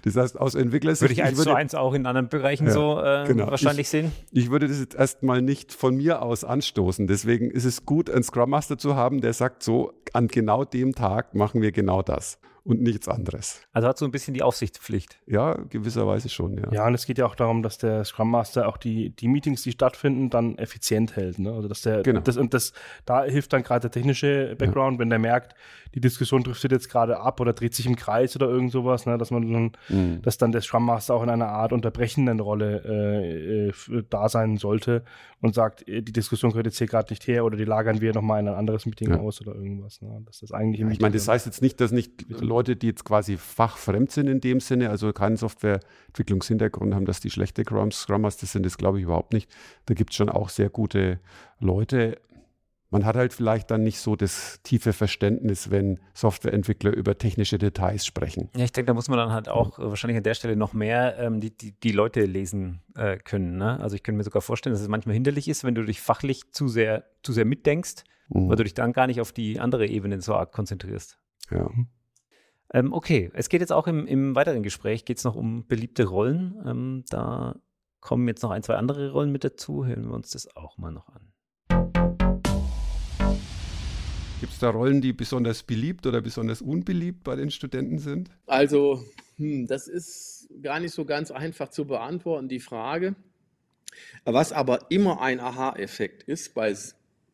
[0.03, 1.01] Das heißt, aus Entwicklersicht.
[1.01, 3.47] Würde ich eins zu eins auch in anderen Bereichen ja, so äh, genau.
[3.47, 4.11] wahrscheinlich ich, sehen?
[4.31, 7.07] Ich würde das jetzt erstmal nicht von mir aus anstoßen.
[7.07, 10.95] Deswegen ist es gut, einen Scrum Master zu haben, der sagt, so, an genau dem
[10.95, 13.61] Tag machen wir genau das und nichts anderes.
[13.73, 15.19] Also hat so ein bisschen die Aufsichtspflicht.
[15.27, 16.71] Ja, gewisserweise schon, ja.
[16.71, 19.61] Ja, und es geht ja auch darum, dass der Scrum Master auch die, die Meetings,
[19.61, 21.37] die stattfinden, dann effizient hält.
[21.37, 21.51] Ne?
[21.51, 22.21] Also dass der genau.
[22.21, 22.73] das und das,
[23.05, 24.99] da hilft dann gerade der technische Background, ja.
[24.99, 25.53] wenn der merkt,
[25.93, 29.19] die Diskussion driftet jetzt gerade ab oder dreht sich im Kreis oder irgend sowas, ne?
[29.19, 30.21] dass man dann, mhm.
[30.23, 34.57] dass dann der Scrum Master auch in einer Art unterbrechenden Rolle äh, äh, da sein
[34.57, 35.03] sollte
[35.45, 38.13] und sagt, äh, die Diskussion gehört jetzt hier gerade nicht her oder die lagern wir
[38.13, 39.19] nochmal in ein anderes Meeting ja.
[39.19, 40.01] aus oder irgendwas.
[40.01, 40.21] Ne?
[40.25, 43.05] Das ist eigentlich ja, Ich meine, das heißt jetzt nicht, dass nicht Leute, die jetzt
[43.05, 48.47] quasi fachfremd sind in dem Sinne, also keinen Softwareentwicklungshintergrund haben, dass die schlechte Scrum Master
[48.47, 49.49] sind, das glaube ich überhaupt nicht.
[49.85, 51.19] Da gibt es schon auch sehr gute
[51.59, 52.17] Leute.
[52.95, 58.05] Man hat halt vielleicht dann nicht so das tiefe Verständnis, wenn Softwareentwickler über technische Details
[58.05, 58.49] sprechen.
[58.55, 59.89] Ja, ich denke, da muss man dann halt auch ja.
[59.89, 63.57] wahrscheinlich an der Stelle noch mehr ähm, die, die, die, Leute lesen äh, können.
[63.57, 63.77] Ne?
[63.81, 66.53] Also ich könnte mir sogar vorstellen, dass es manchmal hinderlich ist, wenn du dich fachlich
[66.53, 68.47] zu sehr, zu sehr mitdenkst, mhm.
[68.47, 71.19] weil du dich dann gar nicht auf die andere Ebene so arg konzentrierst.
[71.51, 71.69] Ja.
[72.73, 76.05] Ähm, okay, es geht jetzt auch im, im weiteren Gespräch geht es noch um beliebte
[76.05, 76.63] Rollen.
[76.65, 77.57] Ähm, da
[77.99, 79.85] kommen jetzt noch ein, zwei andere Rollen mit dazu.
[79.85, 81.33] Hören wir uns das auch mal noch an.
[84.41, 88.29] Gibt es da Rollen, die besonders beliebt oder besonders unbeliebt bei den Studenten sind?
[88.47, 89.03] Also,
[89.37, 93.15] hm, das ist gar nicht so ganz einfach zu beantworten, die Frage.
[94.25, 96.75] Was aber immer ein Aha-Effekt ist, bei,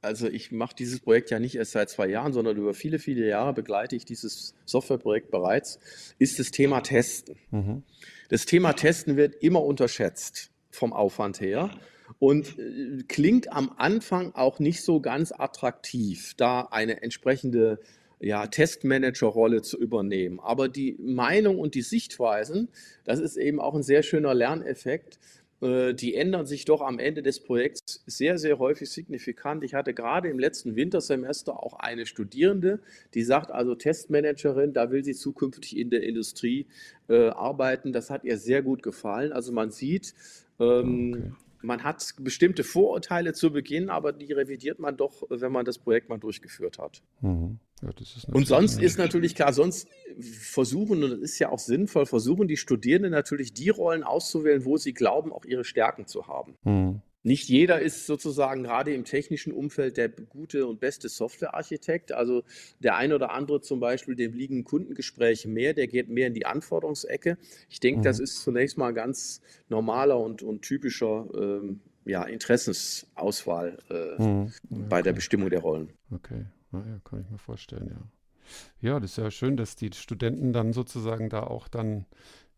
[0.02, 3.28] also ich mache dieses Projekt ja nicht erst seit zwei Jahren, sondern über viele, viele
[3.28, 5.80] Jahre begleite ich dieses Softwareprojekt bereits,
[6.20, 7.36] ist das Thema Testen.
[7.50, 7.84] Mhm.
[8.30, 11.72] Das Thema Testen wird immer unterschätzt vom Aufwand her
[12.20, 17.80] und äh, klingt am Anfang auch nicht so ganz attraktiv, da eine entsprechende
[18.20, 20.40] ja, Testmanager-Rolle zu übernehmen.
[20.40, 22.70] Aber die Meinung und die Sichtweisen,
[23.04, 25.20] das ist eben auch ein sehr schöner Lerneffekt,
[25.62, 29.64] äh, die ändern sich doch am Ende des Projekts sehr, sehr häufig signifikant.
[29.64, 32.80] Ich hatte gerade im letzten Wintersemester auch eine Studierende,
[33.16, 36.68] die sagt, also Testmanagerin, da will sie zukünftig in der Industrie
[37.10, 37.92] äh, arbeiten.
[37.92, 39.34] Das hat ihr sehr gut gefallen.
[39.34, 40.14] Also man sieht,
[40.60, 45.66] ähm, okay man hat bestimmte Vorurteile zu Beginn, aber die revidiert man doch, wenn man
[45.66, 47.02] das Projekt mal durchgeführt hat.
[47.22, 47.60] Mhm.
[47.82, 47.90] Ja,
[48.32, 49.88] und sonst ist natürlich klar, sonst
[50.20, 54.78] versuchen, und das ist ja auch sinnvoll, versuchen die Studierenden natürlich die Rollen auszuwählen, wo
[54.78, 56.56] sie glauben, auch ihre Stärken zu haben.
[56.64, 57.02] Mhm.
[57.24, 62.12] Nicht jeder ist sozusagen gerade im technischen Umfeld der gute und beste Softwarearchitekt.
[62.12, 62.44] Also
[62.80, 66.46] der eine oder andere zum Beispiel, dem liegen Kundengespräche mehr, der geht mehr in die
[66.46, 67.38] Anforderungsecke.
[67.70, 68.04] Ich denke, mhm.
[68.04, 74.52] das ist zunächst mal ganz normaler und, und typischer ähm, ja, Interessensauswahl äh, mhm.
[74.72, 74.86] okay.
[74.90, 75.94] bei der Bestimmung der Rollen.
[76.12, 78.02] Okay, naja, kann ich mir vorstellen, ja.
[78.82, 82.06] Ja, das ist ja schön, dass die Studenten dann sozusagen da auch dann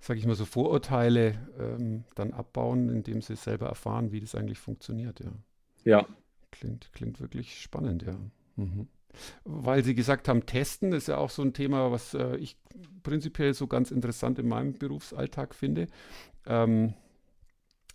[0.04, 4.60] sage ich mal so, Vorurteile ähm, dann abbauen, indem sie selber erfahren, wie das eigentlich
[4.60, 5.32] funktioniert, ja.
[5.86, 6.08] Ja.
[6.51, 8.18] Klingt, klingt wirklich spannend, ja.
[8.58, 8.88] Mhm.
[9.45, 12.58] Weil Sie gesagt haben, Testen ist ja auch so ein Thema, was äh, ich
[13.04, 15.88] prinzipiell so ganz interessant in meinem Berufsalltag finde.
[16.47, 16.95] Ähm,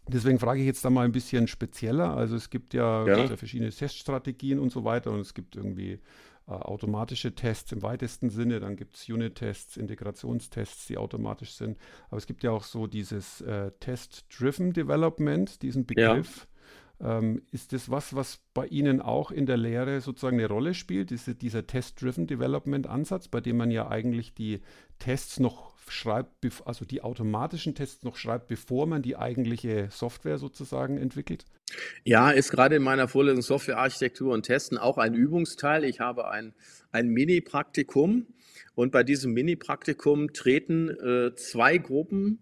[0.06, 2.16] deswegen frage ich jetzt da mal ein bisschen spezieller.
[2.16, 3.24] Also es gibt ja, ja.
[3.24, 5.98] ja verschiedene Teststrategien und so weiter und es gibt irgendwie
[6.48, 11.78] automatische Tests im weitesten Sinne, dann gibt es Unit-Tests, Integrationstests, die automatisch sind.
[12.08, 16.46] Aber es gibt ja auch so dieses äh, Test-Driven Development, diesen Begriff.
[17.00, 17.18] Ja.
[17.18, 21.10] Ähm, ist das was, was bei Ihnen auch in der Lehre sozusagen eine Rolle spielt,
[21.10, 24.62] diese, dieser Test-Driven Development-Ansatz, bei dem man ja eigentlich die
[24.98, 26.30] Tests noch schreibt,
[26.64, 31.44] also die automatischen Tests noch schreibt, bevor man die eigentliche Software sozusagen entwickelt?
[32.04, 35.84] Ja, ist gerade in meiner Vorlesung Softwarearchitektur und Testen auch ein Übungsteil.
[35.84, 36.54] Ich habe ein,
[36.92, 38.26] ein Mini-Praktikum
[38.74, 42.38] und bei diesem Mini-Praktikum treten äh, zwei Gruppen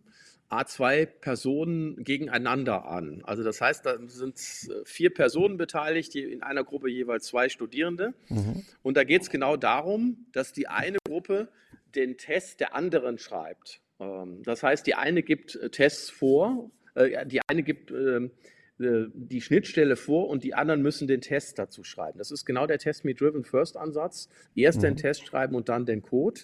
[0.51, 3.23] A2 Personen gegeneinander an.
[3.25, 7.49] Also das heißt, da sind äh, vier Personen beteiligt, die in einer Gruppe jeweils zwei
[7.49, 8.15] Studierende.
[8.29, 8.65] Mhm.
[8.83, 11.49] Und da geht es genau darum, dass die eine Gruppe
[11.97, 13.81] den Test der anderen schreibt.
[13.99, 18.31] Ähm, das heißt, die eine gibt äh, Tests vor, äh, die eine gibt ähm,
[18.79, 22.19] äh, die Schnittstelle vor und die anderen müssen den Test dazu schreiben.
[22.19, 24.29] Das ist genau der Test Me Driven First Ansatz.
[24.55, 24.83] Erst mhm.
[24.83, 26.43] den Test schreiben und dann den Code.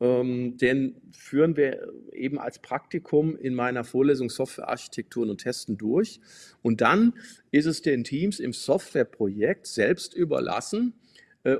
[0.00, 6.20] Ähm, den führen wir eben als Praktikum in meiner Vorlesung Softwarearchitekturen und Testen durch.
[6.62, 7.14] Und dann
[7.50, 10.94] ist es den Teams im Softwareprojekt selbst überlassen,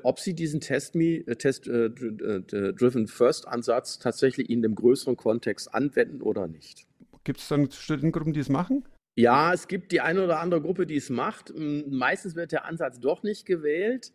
[0.02, 6.86] ob sie diesen Test-Me, äh, Test-Driven First-Ansatz tatsächlich in dem größeren Kontext anwenden oder nicht.
[7.24, 8.84] Gibt es dann Studentengruppen, die es machen?
[9.16, 11.52] Ja, es gibt die eine oder andere Gruppe, die es macht.
[11.56, 14.12] Meistens wird der Ansatz doch nicht gewählt.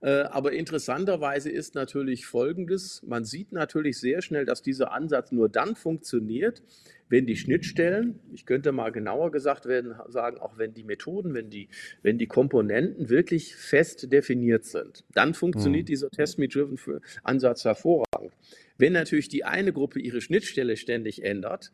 [0.00, 3.02] Äh, aber interessanterweise ist natürlich Folgendes.
[3.06, 6.62] Man sieht natürlich sehr schnell, dass dieser Ansatz nur dann funktioniert,
[7.08, 11.50] wenn die Schnittstellen, ich könnte mal genauer gesagt werden, sagen, auch wenn die Methoden, wenn
[11.50, 11.68] die,
[12.02, 15.86] wenn die Komponenten wirklich fest definiert sind, dann funktioniert mhm.
[15.86, 18.32] dieser Test-Me-Driven-Ansatz hervorragend.
[18.76, 21.72] Wenn natürlich die eine Gruppe ihre Schnittstelle ständig ändert,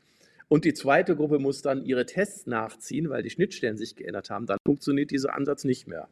[0.49, 4.47] und die zweite Gruppe muss dann ihre Tests nachziehen, weil die Schnittstellen sich geändert haben,
[4.47, 6.09] dann funktioniert dieser Ansatz nicht mehr.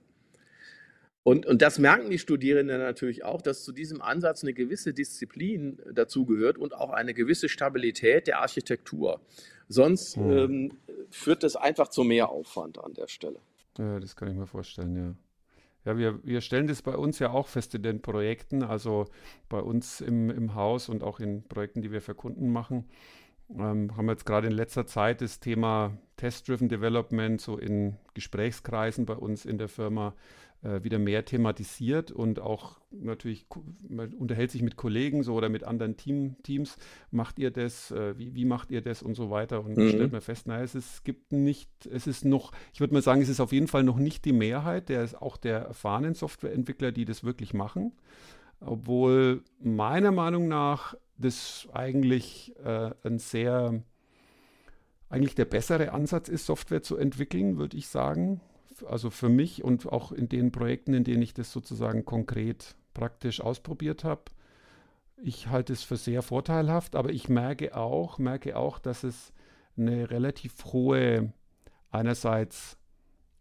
[1.25, 5.81] Und, und das merken die Studierenden natürlich auch, dass zu diesem Ansatz eine gewisse Disziplin
[5.93, 9.21] dazugehört und auch eine gewisse Stabilität der Architektur.
[9.69, 10.31] Sonst hm.
[10.31, 10.73] ähm,
[11.11, 13.39] führt das einfach zu mehr Aufwand an der Stelle.
[13.79, 15.15] Ja, das kann ich mir vorstellen, ja.
[15.85, 19.07] Ja, wir, wir stellen das bei uns ja auch fest in den Projekten, also
[19.49, 22.89] bei uns im, im Haus und auch in Projekten, die wir für Kunden machen.
[23.59, 29.07] Ähm, haben wir jetzt gerade in letzter Zeit das Thema Test-Driven Development so in Gesprächskreisen
[29.07, 30.15] bei uns in der Firma
[30.63, 33.47] äh, wieder mehr thematisiert und auch natürlich,
[33.89, 36.77] man unterhält sich mit Kollegen so oder mit anderen Team, Teams,
[37.11, 39.65] macht ihr das, äh, wie, wie macht ihr das und so weiter?
[39.65, 39.89] Und mhm.
[39.89, 43.23] stellt man fest, naja, es, ist, gibt nicht, es ist noch, ich würde mal sagen,
[43.23, 46.93] es ist auf jeden Fall noch nicht die Mehrheit, der ist auch der erfahrenen Softwareentwickler,
[46.93, 47.93] die das wirklich machen,
[48.65, 53.83] obwohl meiner Meinung nach das eigentlich äh, ein sehr
[55.09, 58.41] eigentlich der bessere Ansatz ist, Software zu entwickeln, würde ich sagen
[58.85, 63.41] also für mich und auch in den Projekten, in denen ich das sozusagen konkret praktisch
[63.41, 64.23] ausprobiert habe,
[65.17, 69.33] ich halte es für sehr vorteilhaft, aber ich merke auch, merke auch, dass es
[69.77, 71.33] eine relativ hohe,
[71.91, 72.77] einerseits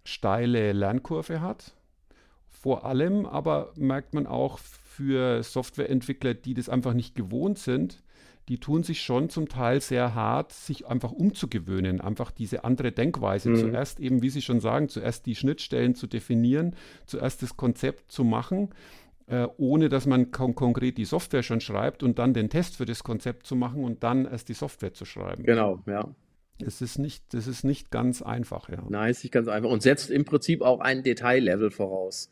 [0.03, 1.75] steile Lernkurve hat.
[2.49, 4.59] Vor allem aber merkt man auch
[4.91, 8.03] für Softwareentwickler, die das einfach nicht gewohnt sind,
[8.49, 13.49] die tun sich schon zum Teil sehr hart, sich einfach umzugewöhnen, einfach diese andere Denkweise.
[13.49, 13.55] Mhm.
[13.55, 16.75] Zuerst eben, wie Sie schon sagen, zuerst die Schnittstellen zu definieren,
[17.05, 18.69] zuerst das Konzept zu machen,
[19.27, 22.85] äh, ohne dass man kon konkret die Software schon schreibt und dann den Test für
[22.85, 25.43] das Konzept zu machen und dann erst die Software zu schreiben.
[25.43, 26.13] Genau, ja.
[26.61, 28.83] Es ist nicht, das ist nicht ganz einfach, ja.
[28.89, 32.29] Nein, ist nicht ganz einfach und setzt im Prinzip auch ein Detaillevel voraus.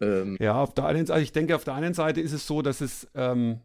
[0.00, 0.36] Ähm.
[0.40, 2.80] Ja, auf der einen Seite, ich denke, auf der einen Seite ist es so, dass
[2.80, 3.60] es ähm,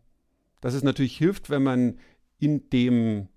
[0.65, 1.99] dass es natürlich hilft, wenn man
[2.39, 3.27] in dem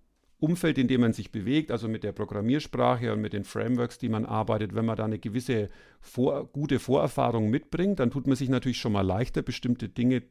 [0.40, 4.08] Umfeld, in dem man sich bewegt, also mit der Programmiersprache und mit den Frameworks, die
[4.08, 5.68] man arbeitet, wenn man da eine gewisse
[6.00, 10.22] vor, gute Vorerfahrung mitbringt, dann tut man sich natürlich schon mal leichter, bestimmte Dinge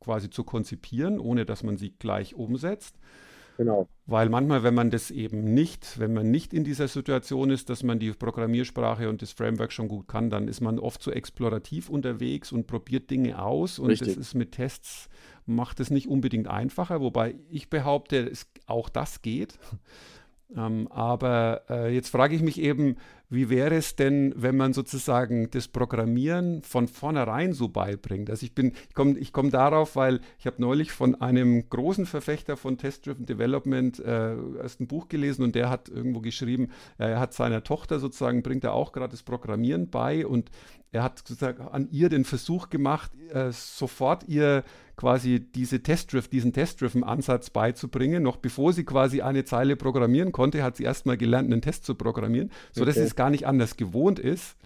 [0.00, 2.96] quasi zu konzipieren, ohne dass man sie gleich umsetzt.
[3.62, 3.88] Genau.
[4.06, 7.84] Weil manchmal, wenn man das eben nicht, wenn man nicht in dieser Situation ist, dass
[7.84, 11.88] man die Programmiersprache und das Framework schon gut kann, dann ist man oft so explorativ
[11.88, 14.08] unterwegs und probiert Dinge aus und Richtig.
[14.08, 15.08] das ist mit Tests
[15.46, 19.58] macht es nicht unbedingt einfacher, wobei ich behaupte, es, auch das geht.
[20.56, 22.96] Ähm, aber äh, jetzt frage ich mich eben,
[23.32, 28.28] wie wäre es denn, wenn man sozusagen das Programmieren von vornherein so beibringt?
[28.28, 32.04] Also ich bin, ich komme ich komm darauf, weil ich habe neulich von einem großen
[32.04, 37.18] Verfechter von Test-Driven Development äh, erst ein Buch gelesen und der hat irgendwo geschrieben, er
[37.18, 40.50] hat seiner Tochter sozusagen, bringt er auch gerade das Programmieren bei und
[40.92, 44.62] er hat sozusagen an ihr den Versuch gemacht, äh, sofort ihr
[44.96, 48.22] quasi diese Testdrift, diesen Testdriven-Ansatz beizubringen.
[48.22, 51.94] Noch bevor sie quasi eine Zeile programmieren konnte, hat sie erstmal gelernt, einen Test zu
[51.94, 53.00] programmieren, sodass okay.
[53.00, 54.56] sie es gar nicht anders gewohnt ist.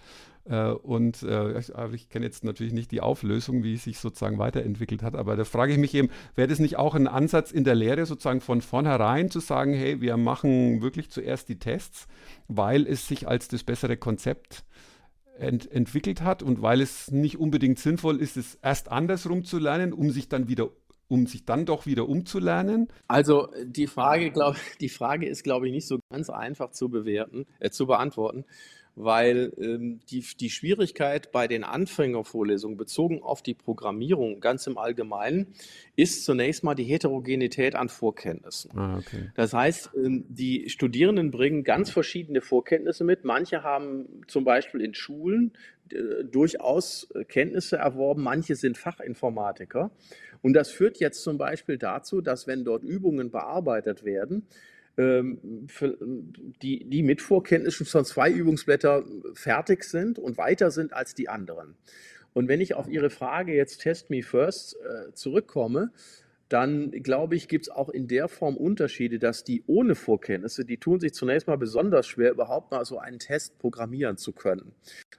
[0.49, 4.37] Äh, und äh, ich, ich kenne jetzt natürlich nicht die Auflösung, wie es sich sozusagen
[4.37, 7.63] weiterentwickelt hat, aber da frage ich mich eben, wäre das nicht auch ein Ansatz in
[7.63, 12.07] der Lehre, sozusagen von vornherein zu sagen, hey, wir machen wirklich zuerst die Tests,
[12.49, 14.65] weil es sich als das bessere Konzept
[15.39, 19.93] ent entwickelt hat und weil es nicht unbedingt sinnvoll ist, es erst andersrum zu lernen,
[19.93, 20.69] um sich dann wieder
[21.09, 22.89] um sich dann doch wieder umzulernen?
[23.07, 27.45] Also die Frage, glaub, die Frage ist, glaube ich, nicht so ganz einfach zu bewerten,
[27.59, 28.43] äh, zu beantworten
[28.97, 35.53] weil ähm, die, die Schwierigkeit bei den Anfängervorlesungen bezogen auf die Programmierung ganz im Allgemeinen
[35.95, 38.71] ist zunächst mal die Heterogenität an Vorkenntnissen.
[38.75, 39.29] Ah, okay.
[39.35, 43.23] Das heißt, ähm, die Studierenden bringen ganz verschiedene Vorkenntnisse mit.
[43.23, 45.53] Manche haben zum Beispiel in Schulen
[45.91, 49.91] äh, durchaus Kenntnisse erworben, manche sind Fachinformatiker.
[50.41, 54.47] Und das führt jetzt zum Beispiel dazu, dass wenn dort Übungen bearbeitet werden,
[54.97, 61.75] die, die mit Vorkenntnissen schon zwei Übungsblätter fertig sind und weiter sind als die anderen.
[62.33, 65.91] Und wenn ich auf Ihre Frage jetzt Test Me First äh, zurückkomme,
[66.49, 70.77] dann glaube ich, gibt es auch in der Form Unterschiede, dass die ohne Vorkenntnisse, die
[70.77, 74.71] tun sich zunächst mal besonders schwer, überhaupt mal so einen Test programmieren zu können.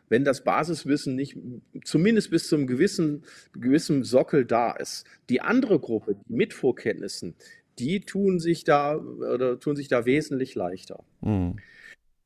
[0.09, 1.37] Wenn das Basiswissen nicht
[1.85, 5.07] zumindest bis zum gewissen, gewissen Sockel da ist.
[5.29, 7.35] Die andere Gruppe, die mit Vorkenntnissen,
[7.79, 11.05] die tun sich da oder tun sich da wesentlich leichter.
[11.21, 11.57] Mhm.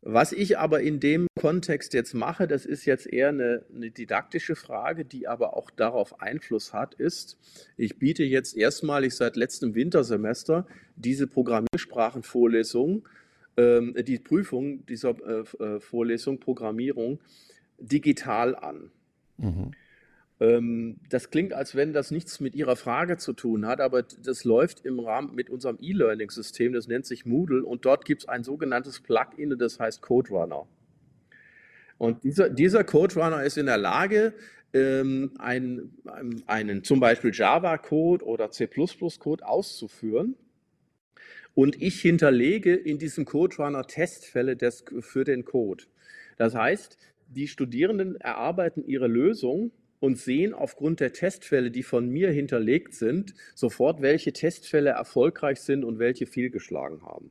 [0.05, 4.57] Was ich aber in dem Kontext jetzt mache, das ist jetzt eher eine, eine, didaktische
[4.57, 7.38] Frage, die aber auch darauf Einfluss hat, ist,
[7.76, 13.07] ich biete jetzt erstmalig seit letztem Wintersemester diese Programmiersprachenvorlesung,
[13.57, 17.20] ähm, die Prüfung dieser äh, äh Vorlesung Programmierung
[17.78, 18.90] digital an.
[19.36, 19.70] Mhm.
[20.43, 24.43] Ähm, das klingt, als wenn das nichts mit Ihrer Frage zu tun hat, aber das
[24.43, 28.43] läuft im Rahmen mit unserem E-Learning-System, das nennt sich Moodle und dort gibt es ein
[28.43, 30.66] sogenanntes Plugin, das heißt Code Runner.
[31.97, 34.34] Und dieser, dieser Code Runner ist in der Lage,
[34.72, 35.93] ähm, ein,
[36.47, 40.34] einen zum Beispiel Java-Code oder C++-Code auszuführen.
[41.55, 45.84] Und ich hinterlege in diesem Code Runner Testfälle des, für den Code.
[46.36, 49.70] Das heißt, die Studierenden erarbeiten ihre Lösung
[50.03, 55.84] und sehen aufgrund der Testfälle, die von mir hinterlegt sind, sofort, welche Testfälle erfolgreich sind
[55.84, 57.30] und welche fehlgeschlagen haben.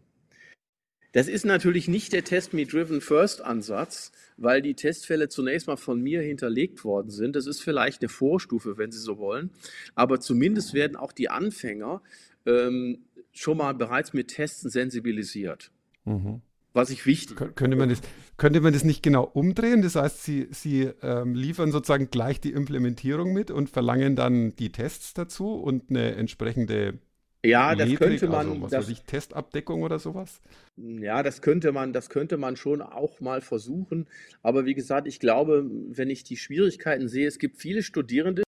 [1.11, 5.75] Das ist natürlich nicht der Test Me Driven First Ansatz, weil die Testfälle zunächst mal
[5.75, 7.35] von mir hinterlegt worden sind.
[7.35, 9.49] Das ist vielleicht eine Vorstufe, wenn Sie so wollen.
[9.93, 12.01] Aber zumindest werden auch die Anfänger
[12.45, 12.99] ähm,
[13.33, 15.71] schon mal bereits mit Testen sensibilisiert.
[16.05, 16.41] Mhm
[16.73, 18.01] was ich wichtig könnte man das
[18.37, 19.83] Könnte man das nicht genau umdrehen?
[19.83, 24.71] Das heißt, Sie, Sie ähm, liefern sozusagen gleich die Implementierung mit und verlangen dann die
[24.71, 26.97] Tests dazu und eine entsprechende
[27.43, 28.49] ja, das Metrik, könnte man.
[28.49, 30.41] Also, was das, weiß ich, Testabdeckung oder sowas?
[30.77, 34.07] Ja, das könnte man, das könnte man schon auch mal versuchen.
[34.41, 38.43] Aber wie gesagt, ich glaube, wenn ich die Schwierigkeiten sehe, es gibt viele Studierende,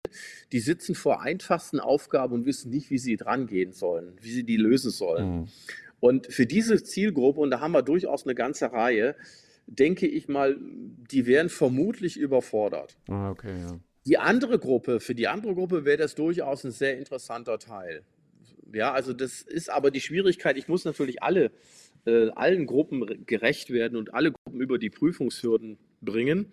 [0.52, 4.44] die sitzen vor einfachsten Aufgaben und wissen nicht, wie sie dran gehen sollen, wie sie
[4.44, 5.40] die lösen sollen.
[5.40, 5.48] Mhm.
[6.02, 9.14] Und für diese Zielgruppe, und da haben wir durchaus eine ganze Reihe,
[9.68, 12.96] denke ich mal, die wären vermutlich überfordert.
[13.08, 13.78] Ah, okay, ja.
[14.04, 18.02] Die andere Gruppe, für die andere Gruppe wäre das durchaus ein sehr interessanter Teil.
[18.72, 21.52] Ja, also das ist aber die Schwierigkeit, ich muss natürlich alle,
[22.04, 26.50] äh, allen Gruppen gerecht werden und alle Gruppen über die Prüfungshürden bringen,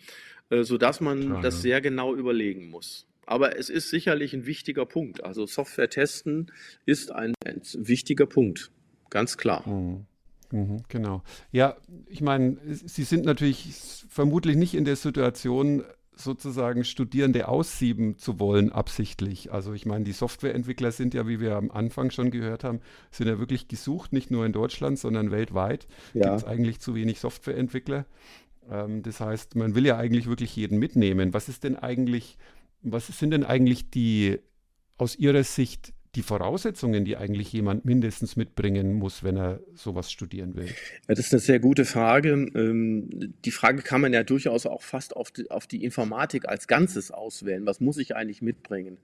[0.52, 1.62] äh, sodass man Klar, das ja.
[1.62, 3.08] sehr genau überlegen muss.
[3.26, 5.24] Aber es ist sicherlich ein wichtiger Punkt.
[5.24, 6.52] Also Software testen
[6.86, 8.70] ist ein, ein wichtiger Punkt.
[9.10, 9.68] Ganz klar.
[9.68, 10.06] Mhm.
[10.52, 11.22] Mhm, genau.
[11.52, 11.76] Ja,
[12.08, 15.84] ich meine, Sie sind natürlich vermutlich nicht in der Situation,
[16.16, 19.54] sozusagen Studierende aussieben zu wollen, absichtlich.
[19.54, 23.28] Also ich meine, die Softwareentwickler sind ja, wie wir am Anfang schon gehört haben, sind
[23.28, 25.88] ja wirklich gesucht, nicht nur in Deutschland, sondern weltweit.
[26.14, 26.24] Ja.
[26.24, 28.06] Gibt es eigentlich zu wenig Softwareentwickler.
[28.70, 31.34] Ähm, das heißt, man will ja eigentlich wirklich jeden mitnehmen.
[31.34, 32.38] Was ist denn eigentlich,
[32.82, 34.40] was sind denn eigentlich die
[34.98, 40.56] aus Ihrer Sicht die Voraussetzungen, die eigentlich jemand mindestens mitbringen muss, wenn er sowas studieren
[40.56, 40.68] will?
[40.68, 42.32] Ja, das ist eine sehr gute Frage.
[42.32, 46.68] Ähm, die Frage kann man ja durchaus auch fast auf die, auf die Informatik als
[46.68, 47.66] Ganzes auswählen.
[47.66, 48.98] Was muss ich eigentlich mitbringen?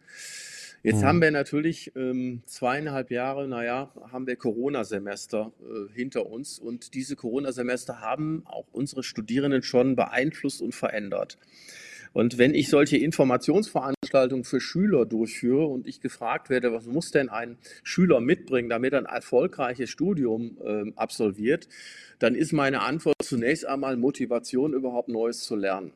[0.85, 1.05] Jetzt hm.
[1.05, 7.15] haben wir natürlich ähm, zweieinhalb Jahre, naja, haben wir Corona-Semester äh, hinter uns und diese
[7.15, 11.39] Corona-Semester haben auch unsere Studierenden schon beeinflusst und verändert.
[12.15, 17.27] Und wenn ich solche Informationsveranstaltungen für Schüler durchführe und ich gefragt werde, was muss denn
[17.27, 21.67] ein Schüler mitbringen, damit er ein erfolgreiches Studium äh, absolviert,
[22.19, 25.91] dann ist meine Antwort zunächst einmal Motivation, überhaupt Neues zu lernen.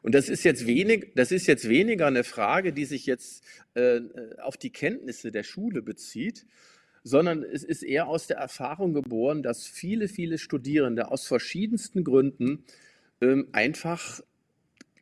[0.00, 4.00] Und das ist jetzt wenig, das ist jetzt weniger eine Frage, die sich jetzt äh,
[4.40, 6.46] auf die Kenntnisse der Schule bezieht,
[7.02, 12.64] sondern es ist eher aus der Erfahrung geboren, dass viele, viele Studierende aus verschiedensten Gründen
[13.20, 14.22] ähm, einfach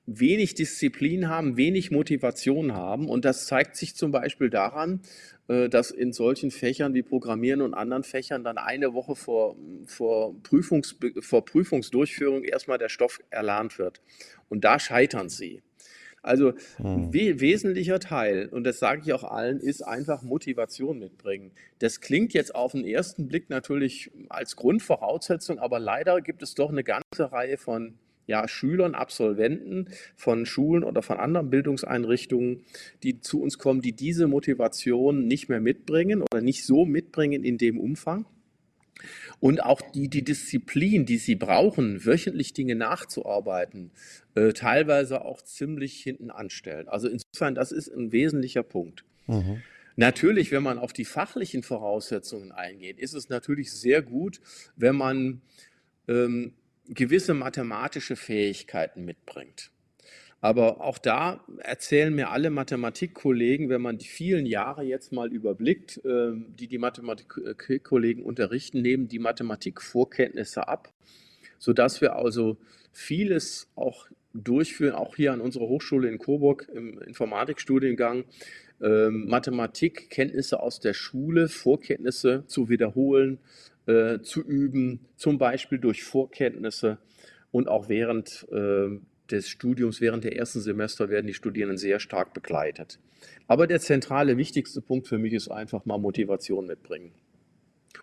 [0.06, 3.08] wenig Disziplin haben, wenig Motivation haben.
[3.08, 5.00] Und das zeigt sich zum Beispiel daran,
[5.48, 10.34] äh, dass in solchen Fächern wie Programmieren und anderen Fächern dann eine Woche vor, vor,
[10.42, 14.00] Prüfungs, vor Prüfungsdurchführung erstmal der Stoff erlernt wird.
[14.48, 15.62] Und da scheitern sie.
[16.22, 17.14] Also hm.
[17.14, 21.52] we wesentlicher Teil, und das sage ich auch allen, ist einfach Motivation mitbringen.
[21.78, 26.70] Das klingt jetzt auf den ersten Blick natürlich als Grundvoraussetzung, aber leider gibt es doch
[26.70, 27.94] eine ganze Reihe von
[28.26, 32.64] ja, Schülern, Absolventen von Schulen oder von anderen Bildungseinrichtungen,
[33.02, 37.58] die zu uns kommen, die diese Motivation nicht mehr mitbringen oder nicht so mitbringen in
[37.58, 38.26] dem Umfang.
[39.40, 43.90] Und auch die, die Disziplin, die sie brauchen, wöchentlich Dinge nachzuarbeiten,
[44.34, 46.88] äh, teilweise auch ziemlich hinten anstellen.
[46.88, 49.04] Also insofern, das ist ein wesentlicher Punkt.
[49.26, 49.62] Mhm.
[49.96, 54.40] Natürlich, wenn man auf die fachlichen Voraussetzungen eingeht, ist es natürlich sehr gut,
[54.76, 55.40] wenn man
[56.08, 56.52] ähm,
[56.88, 59.70] gewisse mathematische Fähigkeiten mitbringt.
[60.40, 66.00] Aber auch da erzählen mir alle Mathematikkollegen, wenn man die vielen Jahre jetzt mal überblickt,
[66.04, 70.92] ähm, die die Mathematikkollegen unterrichten, nehmen die Mathematikvorkenntnisse ab,
[71.58, 72.58] sodass wir also
[72.92, 78.24] vieles auch durchführen, auch hier an unserer Hochschule in Coburg im Informatikstudiengang,
[78.82, 83.38] ähm, Mathematikkenntnisse aus der Schule, Vorkenntnisse zu wiederholen,
[83.86, 86.98] äh, zu üben, zum Beispiel durch Vorkenntnisse
[87.50, 88.98] und auch während äh,
[89.30, 92.98] des Studiums, während der ersten Semester werden die Studierenden sehr stark begleitet.
[93.46, 97.12] Aber der zentrale, wichtigste Punkt für mich ist einfach mal Motivation mitbringen.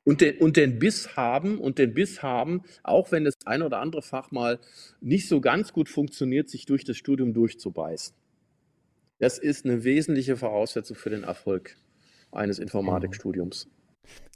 [0.06, 3.80] Und den, und den Biss haben und den Biss haben, auch wenn das ein oder
[3.80, 4.60] andere Fach mal
[5.00, 8.14] nicht so ganz gut funktioniert, sich durch das Studium durchzubeißen.
[9.20, 11.78] Das ist eine wesentliche Voraussetzung für den Erfolg
[12.32, 13.70] eines Informatikstudiums.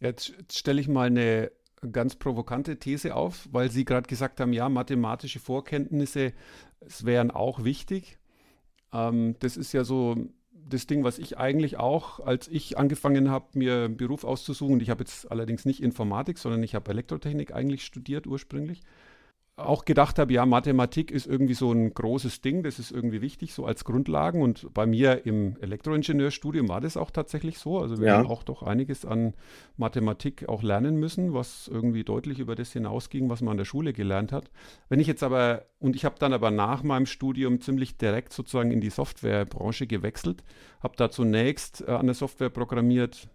[0.02, 1.52] Jetzt stelle ich mal eine
[1.92, 6.34] ganz provokante These auf, weil Sie gerade gesagt haben, ja, mathematische Vorkenntnisse
[7.00, 8.18] wären auch wichtig.
[8.94, 10.16] Ähm, das ist ja so
[10.70, 14.90] das Ding, was ich eigentlich auch, als ich angefangen habe, mir einen Beruf auszusuchen, ich
[14.90, 18.82] habe jetzt allerdings nicht Informatik, sondern ich habe Elektrotechnik eigentlich studiert ursprünglich
[19.58, 23.56] auch gedacht habe, ja, Mathematik ist irgendwie so ein großes Ding, das ist irgendwie wichtig,
[23.56, 24.44] so als Grundlagen.
[24.44, 27.80] Und bei mir im Elektroingenieurstudium war das auch tatsächlich so.
[27.80, 28.18] Also wir ja.
[28.18, 29.34] haben auch doch einiges an
[29.76, 33.94] Mathematik auch lernen müssen, was irgendwie deutlich über das hinausging, was man an der Schule
[33.94, 34.52] gelernt hat.
[34.90, 38.70] Wenn ich jetzt aber, und ich habe dann aber nach meinem Studium ziemlich direkt sozusagen
[38.70, 40.44] in die Softwarebranche gewechselt,
[40.84, 43.28] habe da zunächst äh, an der Software programmiert,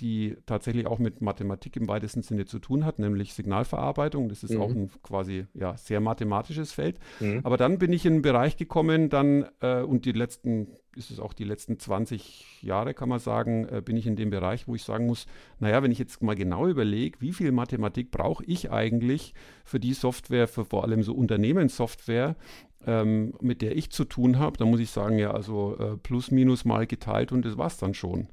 [0.00, 4.28] die tatsächlich auch mit Mathematik im weitesten Sinne zu tun hat, nämlich Signalverarbeitung.
[4.28, 4.60] Das ist mhm.
[4.60, 6.98] auch ein quasi ja, sehr mathematisches Feld.
[7.20, 7.40] Mhm.
[7.44, 11.20] Aber dann bin ich in einen Bereich gekommen, dann äh, und die letzten, ist es
[11.20, 14.74] auch die letzten 20 Jahre, kann man sagen, äh, bin ich in dem Bereich, wo
[14.74, 15.26] ich sagen muss,
[15.60, 19.34] naja, wenn ich jetzt mal genau überlege, wie viel Mathematik brauche ich eigentlich
[19.64, 22.36] für die Software, für vor allem so Unternehmenssoftware,
[22.86, 26.30] ähm, mit der ich zu tun habe, dann muss ich sagen, ja, also äh, plus
[26.30, 28.28] minus mal geteilt und das war es dann schon.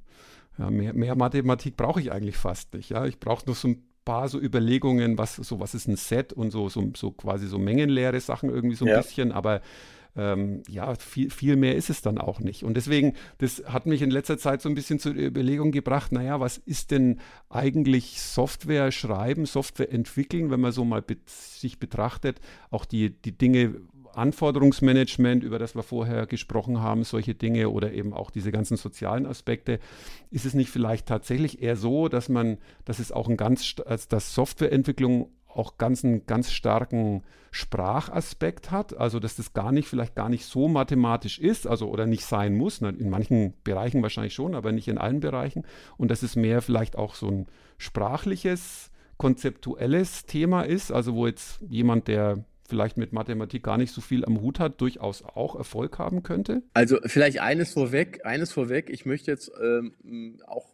[0.57, 2.89] Ja, mehr, mehr Mathematik brauche ich eigentlich fast nicht.
[2.89, 6.33] Ja, ich brauche nur so ein paar so Überlegungen, was so was ist ein Set
[6.33, 8.97] und so so, so quasi so mengenleere Sachen irgendwie so ein ja.
[8.97, 9.61] bisschen, aber
[10.15, 12.63] ähm, ja, viel, viel mehr ist es dann auch nicht.
[12.63, 16.39] Und deswegen, das hat mich in letzter Zeit so ein bisschen zur Überlegung gebracht, naja,
[16.39, 17.19] was ist denn
[17.49, 22.39] eigentlich Software schreiben, Software entwickeln, wenn man so mal be sich betrachtet,
[22.69, 23.81] auch die, die Dinge,
[24.15, 29.25] Anforderungsmanagement, über das wir vorher gesprochen haben, solche Dinge oder eben auch diese ganzen sozialen
[29.25, 29.79] Aspekte,
[30.31, 33.75] ist es nicht vielleicht tatsächlich eher so, dass man, dass es auch ein ganz,
[34.09, 40.15] dass Softwareentwicklung auch ganz einen ganz starken Sprachaspekt hat, also dass das gar nicht, vielleicht
[40.15, 44.55] gar nicht so mathematisch ist, also oder nicht sein muss, in manchen Bereichen wahrscheinlich schon,
[44.55, 45.63] aber nicht in allen Bereichen.
[45.97, 47.45] Und dass es mehr vielleicht auch so ein
[47.77, 54.01] sprachliches, konzeptuelles Thema ist, also wo jetzt jemand, der vielleicht mit Mathematik gar nicht so
[54.01, 56.63] viel am Hut hat, durchaus auch Erfolg haben könnte?
[56.73, 60.73] Also vielleicht eines vorweg, eines vorweg, ich möchte jetzt ähm, auch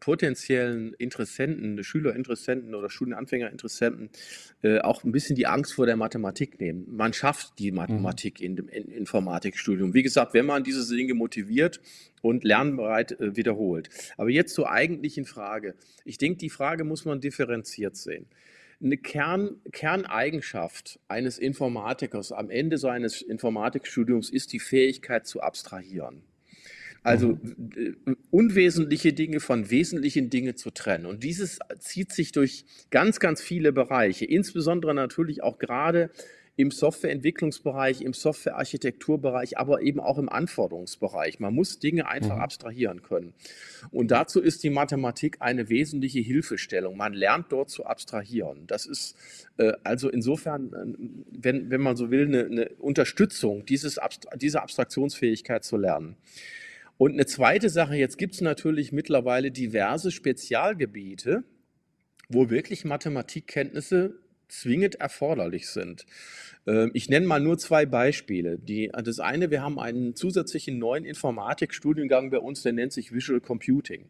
[0.00, 4.10] potenziellen Interessenten, Schülerinteressenten oder Studienanfängerinteressenten
[4.62, 6.86] äh, auch ein bisschen die Angst vor der Mathematik nehmen.
[6.88, 8.46] Man schafft die Mathematik mhm.
[8.46, 9.94] in dem in Informatikstudium.
[9.94, 11.80] Wie gesagt, wenn man diese Dinge motiviert
[12.22, 13.90] und lernbereit äh, wiederholt.
[14.16, 15.74] Aber jetzt zur eigentlichen Frage.
[16.04, 18.26] Ich denke, die Frage muss man differenziert sehen
[18.82, 26.22] eine Kern, Kerneigenschaft eines Informatikers am Ende seines Informatikstudiums ist die Fähigkeit zu abstrahieren.
[27.02, 27.96] Also mhm.
[28.06, 31.06] Äh, unwesentliche Dinge von wesentlichen Dingen zu trennen.
[31.06, 36.10] Und dieses zieht sich durch ganz, ganz viele Bereiche, insbesondere natürlich auch gerade
[36.60, 41.40] im Softwareentwicklungsbereich, im Softwarearchitekturbereich, aber eben auch im Anforderungsbereich.
[41.40, 42.42] Man muss Dinge einfach mhm.
[42.42, 43.34] abstrahieren können.
[43.90, 46.96] Und dazu ist die Mathematik eine wesentliche Hilfestellung.
[46.96, 48.66] Man lernt dort zu abstrahieren.
[48.66, 49.16] Das ist
[49.56, 54.62] äh, also insofern, äh, wenn, wenn man so will, eine, eine Unterstützung, dieses Abstra diese
[54.62, 56.16] Abstraktionsfähigkeit zu lernen.
[56.98, 61.44] Und eine zweite Sache, jetzt gibt es natürlich mittlerweile diverse Spezialgebiete,
[62.28, 64.20] wo wirklich Mathematikkenntnisse
[64.50, 66.06] zwingend erforderlich sind.
[66.66, 68.58] Ähm, ich nenne mal nur zwei Beispiele.
[68.58, 73.40] Die, das eine, wir haben einen zusätzlichen neuen Informatikstudiengang bei uns, der nennt sich Visual
[73.40, 74.06] Computing.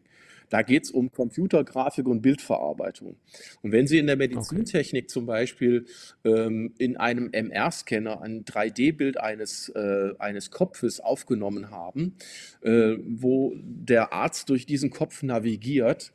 [0.51, 3.15] Da geht es um Computergrafik und Bildverarbeitung.
[3.61, 5.07] Und wenn Sie in der Medizintechnik okay.
[5.07, 5.85] zum Beispiel
[6.25, 12.17] ähm, in einem MR-Scanner ein 3D-Bild eines, äh, eines Kopfes aufgenommen haben,
[12.61, 16.11] äh, wo der Arzt durch diesen Kopf navigiert,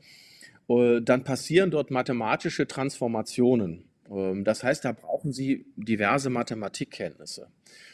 [0.68, 3.84] äh, dann passieren dort mathematische Transformationen.
[4.10, 7.48] Ähm, das heißt, da brauchen Sie diverse Mathematikkenntnisse.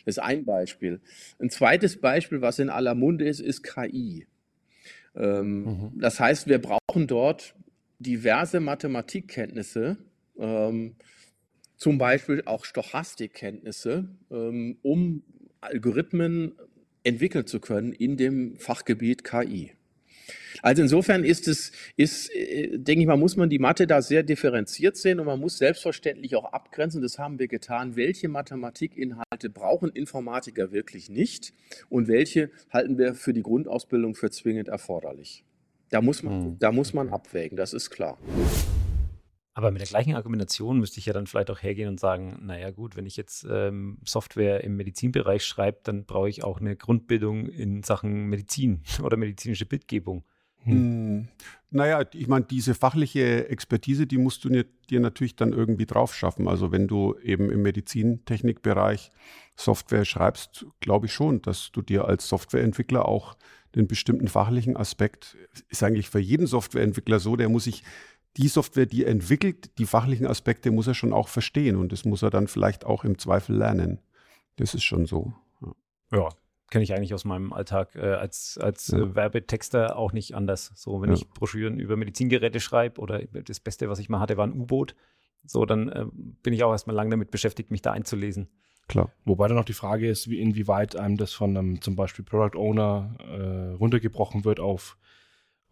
[0.04, 1.00] Das ist ein Beispiel.
[1.38, 4.26] Ein zweites Beispiel, was in aller Munde ist, ist KI.
[5.14, 5.92] Ähm, mhm.
[6.00, 7.54] Das heißt, wir brauchen dort
[7.98, 9.96] diverse Mathematikkenntnisse,
[10.38, 10.96] ähm,
[11.76, 15.22] zum Beispiel auch Stochastikkenntnisse, um
[15.60, 16.52] Algorithmen
[17.02, 19.72] entwickeln zu können in dem Fachgebiet KI.
[20.62, 24.22] Also insofern ist es, ist, äh, denke ich mal, muss man die Mathe da sehr
[24.22, 29.90] differenziert sehen und man muss selbstverständlich auch abgrenzen, das haben wir getan, welche Mathematikinhalte brauchen
[29.90, 31.52] Informatiker wirklich nicht
[31.88, 35.44] und welche halten wir für die Grundausbildung für zwingend erforderlich.
[35.90, 36.58] Da muss man, hm.
[36.58, 38.18] da muss man abwägen, das ist klar.
[39.54, 42.70] Aber mit der gleichen Argumentation müsste ich ja dann vielleicht auch hergehen und sagen, naja
[42.70, 47.46] gut, wenn ich jetzt ähm, Software im Medizinbereich schreibe, dann brauche ich auch eine Grundbildung
[47.46, 50.24] in Sachen Medizin oder medizinische Bildgebung.
[50.64, 50.72] Hm.
[50.72, 51.28] hm.
[51.70, 54.50] Naja, ich meine, diese fachliche Expertise, die musst du
[54.90, 56.46] dir natürlich dann irgendwie drauf schaffen.
[56.46, 59.10] Also wenn du eben im Medizintechnikbereich
[59.56, 63.36] Software schreibst, glaube ich schon, dass du dir als Softwareentwickler auch
[63.74, 65.36] den bestimmten fachlichen Aspekt,
[65.68, 67.84] ist eigentlich für jeden Softwareentwickler so, der muss sich
[68.36, 72.04] die Software, die er entwickelt, die fachlichen Aspekte muss er schon auch verstehen und das
[72.04, 74.00] muss er dann vielleicht auch im Zweifel lernen.
[74.56, 75.32] Das ist schon so.
[75.60, 76.28] Ja, ja
[76.72, 78.98] kenne ich eigentlich aus meinem Alltag äh, als, als ja.
[78.98, 80.72] äh, Werbetexter auch nicht anders.
[80.74, 81.16] So, wenn ja.
[81.16, 84.96] ich Broschüren über Medizingeräte schreibe oder das Beste, was ich mal hatte, war ein U-Boot.
[85.44, 86.06] So, dann äh,
[86.42, 88.48] bin ich auch erstmal lange damit beschäftigt, mich da einzulesen.
[88.88, 89.12] Klar.
[89.26, 92.58] Wobei dann noch die Frage ist, wie, inwieweit einem das von einem zum Beispiel Product
[92.58, 94.96] Owner äh, runtergebrochen wird auf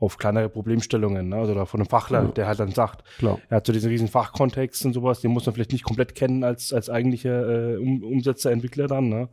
[0.01, 1.37] auf kleinere Problemstellungen, ne?
[1.37, 2.29] also von einem Fachler, ja.
[2.29, 3.39] der halt dann sagt, Klar.
[3.51, 6.43] er hat so diesen riesen Fachkontext und sowas, den muss man vielleicht nicht komplett kennen
[6.43, 9.29] als, als eigentlicher äh, um, Umsetzer, Entwickler dann, ne?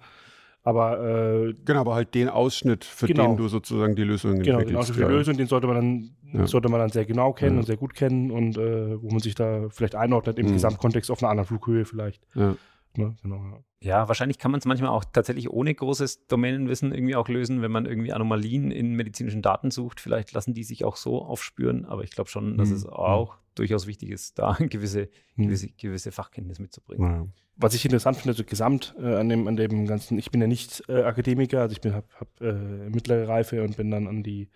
[0.63, 3.27] Aber äh, genau, aber halt den Ausschnitt, für genau.
[3.27, 4.67] den du sozusagen die Lösung genau, entwickelst.
[4.67, 6.45] Genau, den Ausschnitt für die Lösung, den sollte man dann, ja.
[6.45, 7.59] sollte man dann sehr genau kennen ja.
[7.59, 10.53] und sehr gut kennen und äh, wo man sich da vielleicht einordnet im mhm.
[10.53, 12.21] Gesamtkontext auf einer anderen Flughöhe vielleicht.
[12.35, 12.57] Ja.
[12.97, 13.15] Ne?
[13.23, 14.07] Genau, ja.
[14.07, 17.85] wahrscheinlich kann man es manchmal auch tatsächlich ohne großes Domänenwissen irgendwie auch lösen, wenn man
[17.85, 19.99] irgendwie Anomalien in medizinischen Daten sucht.
[19.99, 22.75] Vielleicht lassen die sich auch so aufspüren, aber ich glaube schon, dass mhm.
[22.75, 22.89] es hm.
[22.91, 23.39] auch mhm.
[23.55, 25.43] durchaus wichtig ist, da gewisse, mhm.
[25.43, 27.11] gewisse, gewisse Fachkenntnis mitzubringen.
[27.11, 27.27] Ja.
[27.59, 30.47] Was ich interessant finde, so gesamt äh, an, dem, an dem ganzen, ich bin ja
[30.47, 32.53] nicht äh, Akademiker, also ich habe hab, äh,
[32.89, 34.49] mittlere Reife und bin dann an die,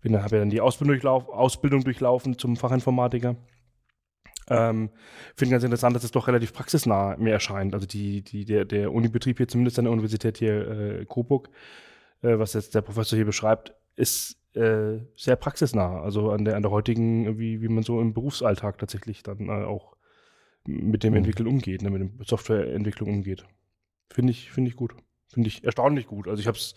[0.00, 3.36] bin dann, habe ja dann die Ausbildung, durchlauf, Ausbildung durchlaufen zum Fachinformatiker.
[4.50, 4.90] Ähm,
[5.36, 7.74] Finde ganz interessant, dass es doch relativ praxisnah mir erscheint.
[7.74, 11.48] Also die, die, der, der Unibetrieb hier, zumindest an der Universität hier äh, Coburg,
[12.22, 16.00] äh, was jetzt der Professor hier beschreibt, ist äh, sehr praxisnah.
[16.02, 19.64] Also an der, an der heutigen, wie, wie man so im Berufsalltag tatsächlich dann äh,
[19.64, 19.96] auch
[20.66, 21.18] mit dem mhm.
[21.18, 23.44] Entwickeln umgeht, ne, mit der Softwareentwicklung umgeht.
[24.12, 24.94] Finde ich, finde ich gut.
[25.28, 26.26] Finde ich erstaunlich gut.
[26.26, 26.74] Also ich habe es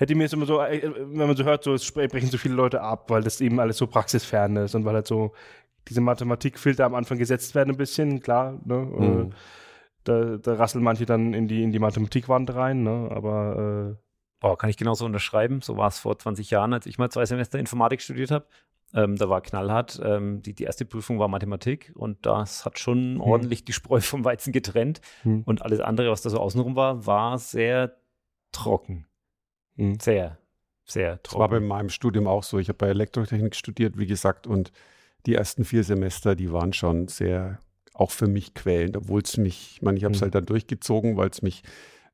[0.00, 2.54] hätte mir jetzt immer so, äh, wenn man so hört, so es sprechen so viele
[2.54, 5.34] Leute ab, weil das eben alles so praxisfern ist und weil halt so
[5.90, 8.74] diese Mathematikfilter am Anfang gesetzt werden ein bisschen, klar, ne?
[8.74, 9.30] Äh, mhm.
[10.04, 13.10] Da, da, rasseln manche dann in die, in die Mathematikwand rein, ne?
[13.12, 14.02] aber äh,
[14.42, 15.60] Oh, kann ich genauso unterschreiben.
[15.60, 18.46] So war es vor 20 Jahren, als ich mal zwei Semester Informatik studiert habe.
[18.94, 20.00] Ähm, da war knallhart.
[20.02, 23.20] Ähm, die, die erste Prüfung war Mathematik und das hat schon hm.
[23.20, 25.00] ordentlich die Spreu vom Weizen getrennt.
[25.22, 25.42] Hm.
[25.44, 27.96] Und alles andere, was da so außenrum war, war sehr
[28.50, 29.06] trocken.
[29.76, 30.00] Hm.
[30.00, 30.38] Sehr,
[30.84, 31.34] sehr trocken.
[31.34, 32.58] Das war bei meinem Studium auch so.
[32.58, 34.72] Ich habe bei Elektrotechnik studiert, wie gesagt, und
[35.26, 37.60] die ersten vier Semester, die waren schon sehr,
[37.94, 40.24] auch für mich quälend, obwohl es mich, ich meine, ich habe es mhm.
[40.24, 41.62] halt dann durchgezogen, weil es mich,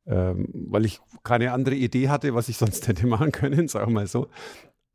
[0.07, 4.01] ähm, weil ich keine andere Idee hatte, was ich sonst hätte machen können, sagen wir
[4.01, 4.29] mal so.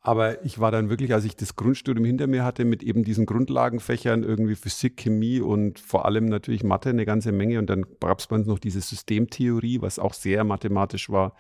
[0.04, 3.28] Aber ich war dann wirklich, als ich das Grundstudium hinter mir hatte, mit eben diesen
[3.28, 7.60] Grundlagenfächern, irgendwie Physik, Chemie und vor allem natürlich Mathe, eine ganze Menge.
[7.60, 11.36] Und dann gab es bei uns noch diese Systemtheorie, was auch sehr mathematisch war.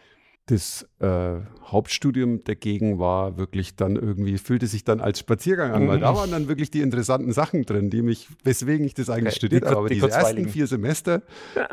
[0.47, 5.99] Das äh, Hauptstudium dagegen war wirklich dann irgendwie, fühlte sich dann als Spaziergang an, weil
[5.99, 6.18] da mhm.
[6.18, 9.65] waren dann wirklich die interessanten Sachen drin, die mich, weswegen ich das eigentlich okay, studiert
[9.65, 9.77] habe.
[9.77, 11.22] Aber die diese ersten vier Semester,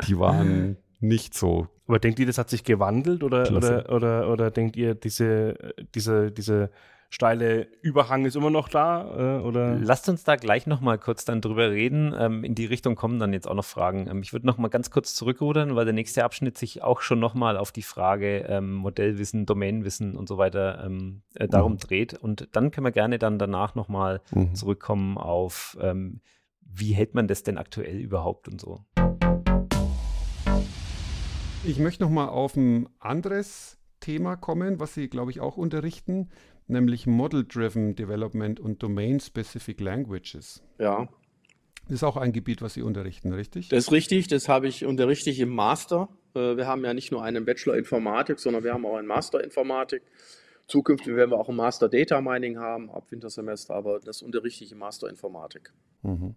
[0.07, 1.67] die waren nicht so.
[1.87, 5.55] Aber denkt ihr, das hat sich gewandelt oder, oder, oder, oder denkt ihr, diese,
[5.95, 6.69] diese, diese
[7.09, 9.39] steile Überhang ist immer noch da?
[9.39, 9.75] Äh, oder?
[9.79, 12.13] Lasst uns da gleich noch mal kurz dann drüber reden.
[12.17, 14.07] Ähm, in die Richtung kommen dann jetzt auch noch Fragen.
[14.07, 17.19] Ähm, ich würde noch mal ganz kurz zurückrudern, weil der nächste Abschnitt sich auch schon
[17.19, 21.77] noch mal auf die Frage ähm, Modellwissen, Domainwissen und so weiter ähm, äh, darum mhm.
[21.79, 22.13] dreht.
[22.13, 24.53] Und dann können wir gerne dann danach noch mal mhm.
[24.53, 26.21] zurückkommen auf, ähm,
[26.61, 28.85] wie hält man das denn aktuell überhaupt und so.
[31.65, 36.29] Ich möchte noch mal auf ein anderes Thema kommen, was Sie, glaube ich, auch unterrichten,
[36.69, 40.63] nämlich Model-Driven Development und Domain-Specific Languages.
[40.77, 41.09] Ja.
[41.85, 43.69] Das ist auch ein Gebiet, was Sie unterrichten, richtig?
[43.69, 46.07] Das ist richtig, das habe ich unterrichte ich im Master.
[46.35, 49.43] Äh, wir haben ja nicht nur einen Bachelor Informatik, sondern wir haben auch einen Master
[49.43, 50.03] Informatik.
[50.67, 54.71] Zukünftig werden wir auch ein Master Data Mining haben ab Wintersemester, aber das unterrichte ich
[54.71, 55.73] im Master Informatik.
[56.03, 56.35] Mhm.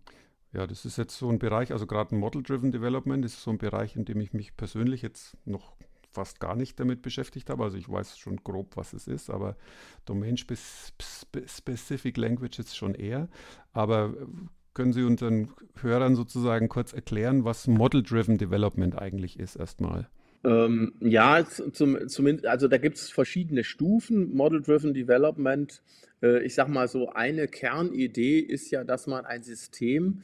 [0.55, 3.97] Ja, das ist jetzt so ein Bereich, also gerade Model-Driven Development ist so ein Bereich,
[3.97, 5.77] in dem ich mich persönlich jetzt noch
[6.13, 7.65] fast gar nicht damit beschäftigt habe.
[7.65, 9.57] Also ich weiß schon grob, was es ist, aber
[10.05, 13.29] Domain-Specific Languages schon eher.
[13.73, 14.27] Aber äh,
[14.75, 20.09] können Sie unseren Hörern sozusagen kurz erklären, was Model-Driven Development eigentlich ist erstmal?
[20.45, 25.83] Ähm, ja, zum, zumindest, also da gibt es verschiedene Stufen, Model-Driven Development.
[26.23, 30.23] Äh, ich sag mal so, eine Kernidee ist ja, dass man ein System,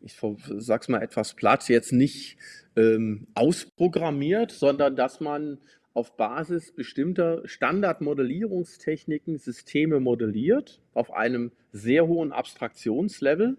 [0.00, 0.18] ich
[0.58, 2.36] sag's mal etwas platt, jetzt nicht
[2.76, 5.58] ähm, ausprogrammiert, sondern dass man
[5.94, 13.56] auf Basis bestimmter Standardmodellierungstechniken Systeme modelliert auf einem sehr hohen Abstraktionslevel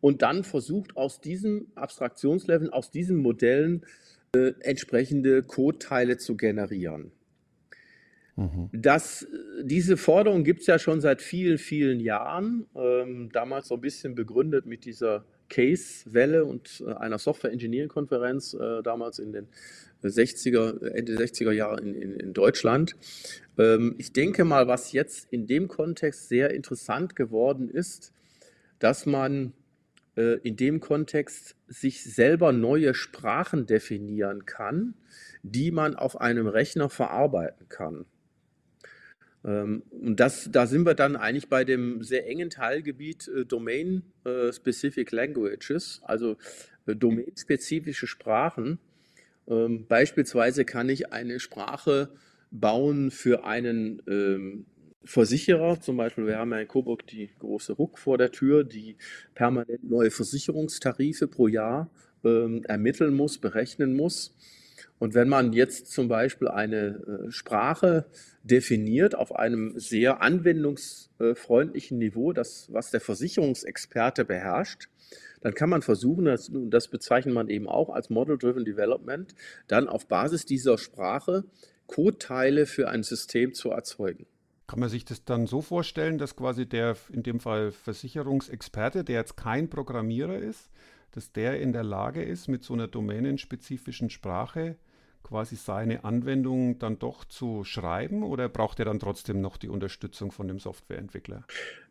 [0.00, 3.86] und dann versucht aus diesem Abstraktionslevel, aus diesen Modellen
[4.36, 7.12] äh, entsprechende Codeteile zu generieren.
[8.36, 8.68] Mhm.
[8.72, 9.26] Das,
[9.62, 14.14] diese Forderung gibt es ja schon seit vielen, vielen Jahren, ähm, damals so ein bisschen
[14.14, 19.48] begründet mit dieser Case-Welle und äh, einer Software-Engineering-Konferenz äh, damals in den
[20.02, 22.96] 60er, Ende 60er Jahre in, in, in Deutschland.
[23.58, 28.12] Ähm, ich denke mal, was jetzt in dem Kontext sehr interessant geworden ist,
[28.78, 29.52] dass man
[30.16, 34.94] äh, in dem Kontext sich selber neue Sprachen definieren kann,
[35.42, 38.06] die man auf einem Rechner verarbeiten kann.
[39.44, 45.12] Ähm, und das, da sind wir dann eigentlich bei dem sehr engen Teilgebiet äh, Domain-Specific
[45.12, 46.36] äh, Languages, also
[46.86, 48.78] äh, domainspezifische Sprachen.
[49.46, 52.10] Ähm, beispielsweise kann ich eine Sprache
[52.50, 54.66] bauen für einen ähm,
[55.06, 58.96] Versicherer, zum Beispiel, wir haben ja in Coburg die große Ruck vor der Tür, die
[59.34, 61.90] permanent neue Versicherungstarife pro Jahr
[62.22, 64.34] ermitteln muss, berechnen muss.
[64.98, 68.06] Und wenn man jetzt zum Beispiel eine äh, Sprache
[68.42, 74.88] definiert auf einem sehr anwendungsfreundlichen Niveau, das, was der Versicherungsexperte beherrscht,
[75.40, 79.34] dann kann man versuchen, das, das bezeichnet man eben auch als Model-Driven Development,
[79.68, 81.44] dann auf Basis dieser Sprache
[81.86, 84.26] Codeteile für ein System zu erzeugen.
[84.66, 89.16] Kann man sich das dann so vorstellen, dass quasi der, in dem Fall Versicherungsexperte, der
[89.16, 90.70] jetzt kein Programmierer ist,
[91.14, 94.76] dass der in der Lage ist, mit so einer domänenspezifischen Sprache
[95.22, 100.32] quasi seine Anwendung dann doch zu schreiben oder braucht er dann trotzdem noch die Unterstützung
[100.32, 101.44] von dem Softwareentwickler?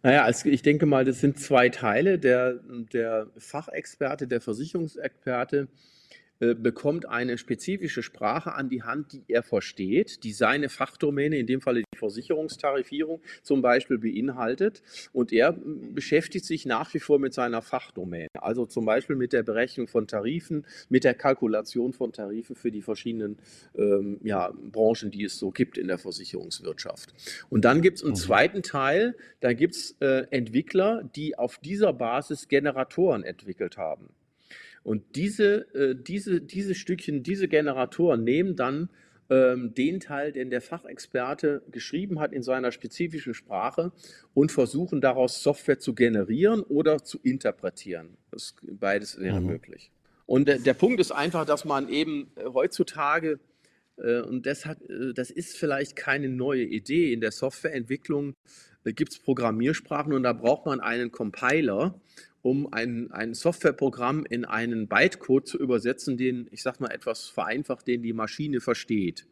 [0.03, 2.19] Naja, also ich denke mal, das sind zwei Teile.
[2.19, 2.59] Der,
[2.93, 5.67] der Fachexperte, der Versicherungsexperte
[6.43, 11.47] äh, bekommt eine spezifische Sprache an die Hand, die er versteht, die seine Fachdomäne, in
[11.47, 14.83] dem Falle die Versicherungstarifierung zum Beispiel beinhaltet.
[15.13, 19.43] Und er beschäftigt sich nach wie vor mit seiner Fachdomäne, also zum Beispiel mit der
[19.43, 23.37] Berechnung von Tarifen, mit der Kalkulation von Tarifen für die verschiedenen
[23.77, 27.13] ähm, ja, Branchen, die es so gibt in der Versicherungswirtschaft.
[27.49, 28.17] Und dann gibt es einen mhm.
[28.17, 34.09] zweiten Teil, da gibt es äh, Entwickler, die auf dieser Basis Generatoren entwickelt haben.
[34.83, 38.89] Und diese, äh, diese, diese Stückchen, diese Generatoren nehmen dann
[39.29, 43.91] ähm, den Teil, den der Fachexperte geschrieben hat in seiner spezifischen Sprache
[44.33, 48.17] und versuchen daraus Software zu generieren oder zu interpretieren.
[48.31, 49.47] Das, beides wäre mhm.
[49.47, 49.91] möglich.
[50.25, 53.39] Und der, der, Punkt ist einfach, dass man eben äh, heutzutage,
[53.97, 58.35] äh, und das, hat, äh, das ist vielleicht keine neue Idee, in der Softwareentwicklung
[58.83, 61.99] äh, gibt es Programmiersprachen und da braucht man einen Compiler
[62.43, 67.87] um ein, ein Softwareprogramm in einen Bytecode zu übersetzen, den, ich sage mal etwas vereinfacht,
[67.87, 69.25] den die Maschine versteht.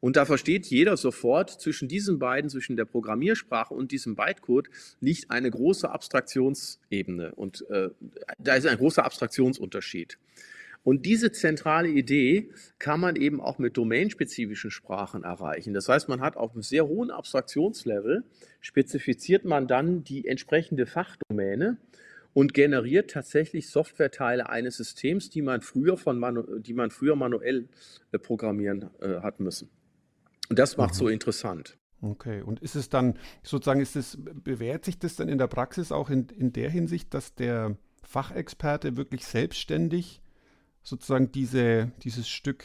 [0.00, 4.68] Und da versteht jeder sofort, zwischen diesen beiden, zwischen der Programmiersprache und diesem Bytecode,
[5.00, 7.32] liegt eine große Abstraktionsebene.
[7.36, 7.90] Und äh,
[8.38, 10.18] da ist ein großer Abstraktionsunterschied.
[10.82, 12.50] Und diese zentrale Idee
[12.80, 15.74] kann man eben auch mit domainspezifischen Sprachen erreichen.
[15.74, 18.24] Das heißt, man hat auf einem sehr hohen Abstraktionslevel,
[18.60, 21.76] spezifiziert man dann die entsprechende Fachdomäne
[22.34, 27.68] und generiert tatsächlich Softwareteile eines Systems, die man früher, von manu die man früher manuell
[28.10, 29.70] äh, programmieren äh, hat müssen.
[30.48, 30.98] Und das macht mhm.
[30.98, 31.78] so interessant.
[32.00, 35.92] Okay, und ist es dann sozusagen, ist es, bewährt sich das dann in der Praxis
[35.92, 40.20] auch in, in der Hinsicht, dass der Fachexperte wirklich selbstständig
[40.82, 42.64] sozusagen diese, dieses Stück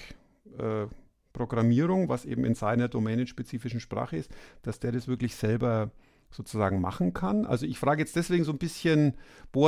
[0.58, 0.88] äh,
[1.34, 4.32] Programmierung, was eben in seiner domänenspezifischen Sprache ist,
[4.64, 5.92] dass der das wirklich selber
[6.30, 7.46] sozusagen machen kann.
[7.46, 9.14] Also ich frage jetzt deswegen so ein bisschen,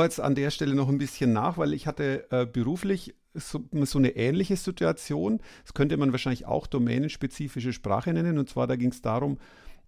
[0.02, 3.98] jetzt an der Stelle noch ein bisschen nach, weil ich hatte äh, beruflich so, so,
[3.98, 5.40] eine ähnliche Situation.
[5.62, 8.38] Das könnte man wahrscheinlich auch domänenspezifische Sprache nennen.
[8.38, 9.38] Und zwar da ging es darum,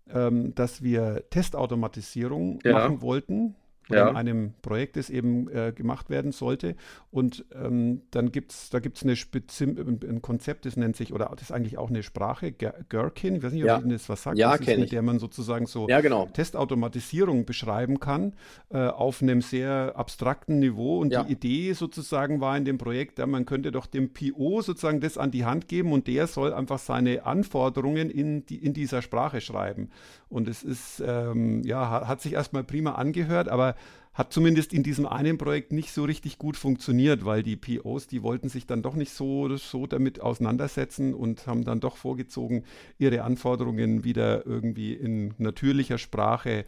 [0.08, 2.72] ähm, dass wir Testautomatisierung ja.
[2.72, 3.56] machen wollten
[3.88, 4.08] ja.
[4.08, 6.76] in einem Projekt, das eben äh, gemacht werden sollte.
[7.10, 9.14] Und ähm, dann gibt es, da gibt es eine
[9.62, 13.52] ein Konzept, das nennt sich, oder das ist eigentlich auch eine Sprache, Gherkin, ich weiß
[13.52, 13.78] nicht, ob ja.
[13.78, 16.26] Ihnen das was sagt, ja, das ist, mit der man sozusagen so ja, genau.
[16.26, 18.34] Testautomatisierung beschreiben kann,
[18.70, 20.98] äh, auf einem sehr abstrakten Niveau.
[20.98, 25.00] Und die Idee sozusagen war in dem Projekt, ja, man könnte doch dem PO sozusagen
[25.00, 29.02] das an die Hand geben und der soll einfach seine Anforderungen in, die, in dieser
[29.02, 29.90] Sprache schreiben.
[30.28, 34.82] Und es ist, ähm, ja, hat sich erstmal prima angehört, aber aber hat zumindest in
[34.82, 38.82] diesem einen Projekt nicht so richtig gut funktioniert, weil die POs, die wollten sich dann
[38.82, 42.64] doch nicht so, so damit auseinandersetzen und haben dann doch vorgezogen,
[42.98, 46.66] ihre Anforderungen wieder irgendwie in natürlicher Sprache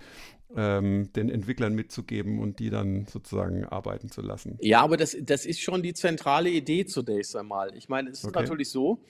[0.57, 4.57] ähm, den Entwicklern mitzugeben und die dann sozusagen arbeiten zu lassen.
[4.63, 7.77] Ja, aber das, das ist schon die zentrale Idee zunächst einmal.
[7.77, 8.41] Ich meine, es ist okay.
[8.41, 9.03] natürlich so,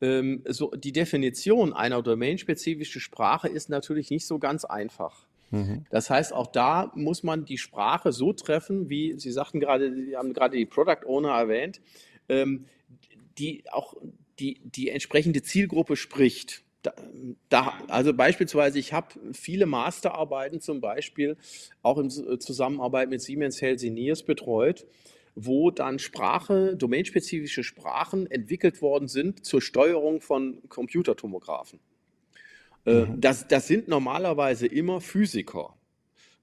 [0.00, 5.26] ähm, so, die Definition einer domainspezifischen Sprache ist natürlich nicht so ganz einfach.
[5.50, 5.84] Mhm.
[5.90, 10.16] Das heißt, auch da muss man die Sprache so treffen, wie Sie sagten gerade, Sie
[10.16, 11.80] haben gerade die Product Owner erwähnt,
[12.28, 12.66] ähm,
[13.38, 13.94] die auch
[14.38, 16.62] die, die entsprechende Zielgruppe spricht.
[16.82, 16.94] Da,
[17.50, 21.36] da, also beispielsweise, ich habe viele Masterarbeiten zum Beispiel
[21.82, 24.86] auch in Zusammenarbeit mit Siemens Healthineers betreut,
[25.34, 31.80] wo dann Sprache, domainspezifische Sprachen entwickelt worden sind zur Steuerung von Computertomographen.
[32.86, 33.20] Äh, mhm.
[33.20, 35.74] das, das sind normalerweise immer Physiker.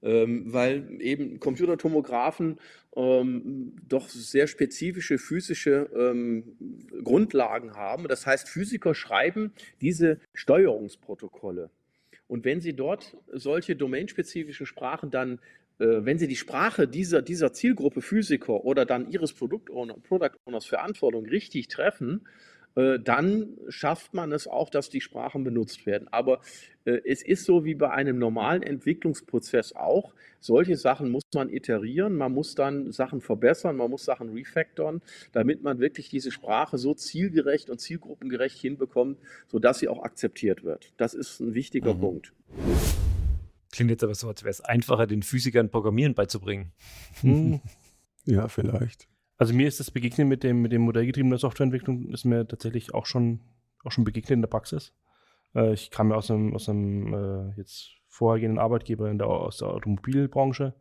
[0.00, 2.60] Ähm, weil eben Computertomographen
[2.94, 6.56] ähm, doch sehr spezifische physische ähm,
[7.02, 8.06] Grundlagen haben.
[8.06, 11.70] Das heißt, Physiker schreiben diese Steuerungsprotokolle.
[12.28, 15.40] Und wenn Sie dort solche domainspezifischen Sprachen dann,
[15.80, 20.36] äh, wenn Sie die Sprache dieser, dieser Zielgruppe Physiker oder dann Ihres Product, -Owner, Product
[20.44, 22.26] Owners Verantwortung richtig treffen,
[22.74, 26.08] äh, dann schafft man es auch, dass die Sprachen benutzt werden.
[26.10, 26.40] Aber
[26.84, 30.14] äh, es ist so wie bei einem normalen Entwicklungsprozess auch.
[30.40, 35.62] Solche Sachen muss man iterieren, man muss dann Sachen verbessern, man muss Sachen refactoren, damit
[35.62, 39.18] man wirklich diese Sprache so zielgerecht und zielgruppengerecht hinbekommt,
[39.48, 40.92] sodass sie auch akzeptiert wird.
[40.96, 42.00] Das ist ein wichtiger mhm.
[42.00, 42.32] Punkt.
[43.72, 46.72] Klingt jetzt aber so, als wäre es einfacher, den Physikern Programmieren beizubringen.
[47.20, 47.60] Hm.
[48.24, 49.08] Ja, vielleicht.
[49.38, 53.06] Also mir ist das Begegnen mit dem, mit dem modellgetriebenen Softwareentwicklung ist mir tatsächlich auch
[53.06, 53.40] schon,
[53.84, 54.92] auch schon begegnet in der Praxis.
[55.54, 59.58] Äh, ich kam ja aus einem, aus einem äh, jetzt vorhergehenden Arbeitgeber in der, aus
[59.58, 60.74] der Automobilbranche,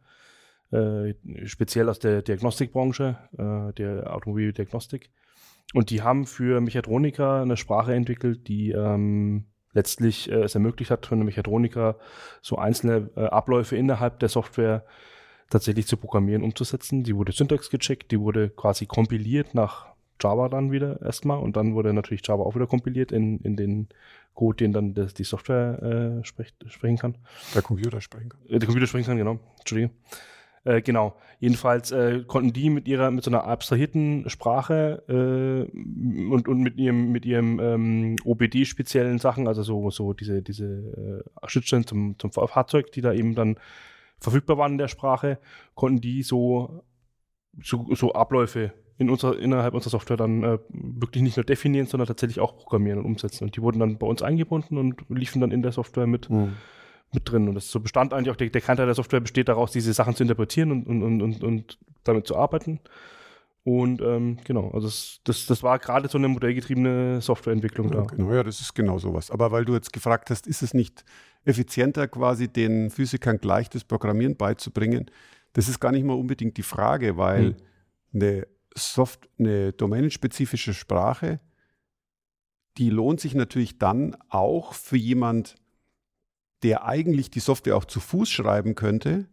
[0.71, 1.13] äh,
[1.45, 5.11] speziell aus der Diagnostikbranche, äh, der Automobildiagnostik.
[5.73, 11.05] Und die haben für Mechatroniker eine Sprache entwickelt, die ähm, letztlich äh, es ermöglicht hat,
[11.05, 11.99] für einen Mechatroniker
[12.41, 14.85] so einzelne äh, Abläufe innerhalb der Software
[15.49, 17.03] tatsächlich zu programmieren, umzusetzen.
[17.03, 19.87] Die wurde Syntax gecheckt, die wurde quasi kompiliert nach
[20.21, 23.87] Java dann wieder erstmal und dann wurde natürlich Java auch wieder kompiliert in, in den
[24.33, 27.15] Code, den dann das, die Software äh, sprecht, sprechen kann.
[27.55, 28.39] Der Computer sprechen kann.
[28.47, 29.39] Der Computer sprechen kann, genau.
[29.59, 29.91] Entschuldige.
[30.63, 31.15] Äh, genau.
[31.39, 35.77] Jedenfalls äh, konnten die mit ihrer, mit so einer abstrahierten Sprache äh,
[36.29, 41.47] und, und mit ihrem, mit ihrem ähm, OBD-speziellen Sachen, also so, so diese, diese äh,
[41.47, 43.57] Schnittstellen zum, zum Fahrzeug, die da eben dann
[44.19, 45.39] verfügbar waren in der Sprache,
[45.75, 46.83] konnten die so,
[47.61, 52.07] so, so Abläufe in unserer, innerhalb unserer Software dann äh, wirklich nicht nur definieren, sondern
[52.07, 53.43] tatsächlich auch programmieren und umsetzen.
[53.43, 56.53] Und die wurden dann bei uns eingebunden und liefen dann in der Software mit, mhm.
[57.13, 57.47] mit drin.
[57.47, 60.15] Und das so bestand eigentlich auch, der, der Kernteil der Software besteht daraus, diese Sachen
[60.15, 62.79] zu interpretieren und, und, und, und damit zu arbeiten.
[63.63, 68.03] Und ähm, genau, also das, das, das war gerade so eine modellgetriebene Softwareentwicklung ja, da.
[68.03, 69.29] Genau, ja, das ist genau sowas.
[69.29, 71.03] Aber weil du jetzt gefragt hast, ist es nicht
[71.45, 75.09] effizienter, quasi den Physikern gleich das Programmieren beizubringen?
[75.53, 77.55] Das ist gar nicht mal unbedingt die Frage, weil hm.
[78.13, 81.39] eine Soft, eine domänenspezifische Sprache,
[82.77, 85.55] die lohnt sich natürlich dann auch für jemand,
[86.63, 89.27] der eigentlich die Software auch zu Fuß schreiben könnte,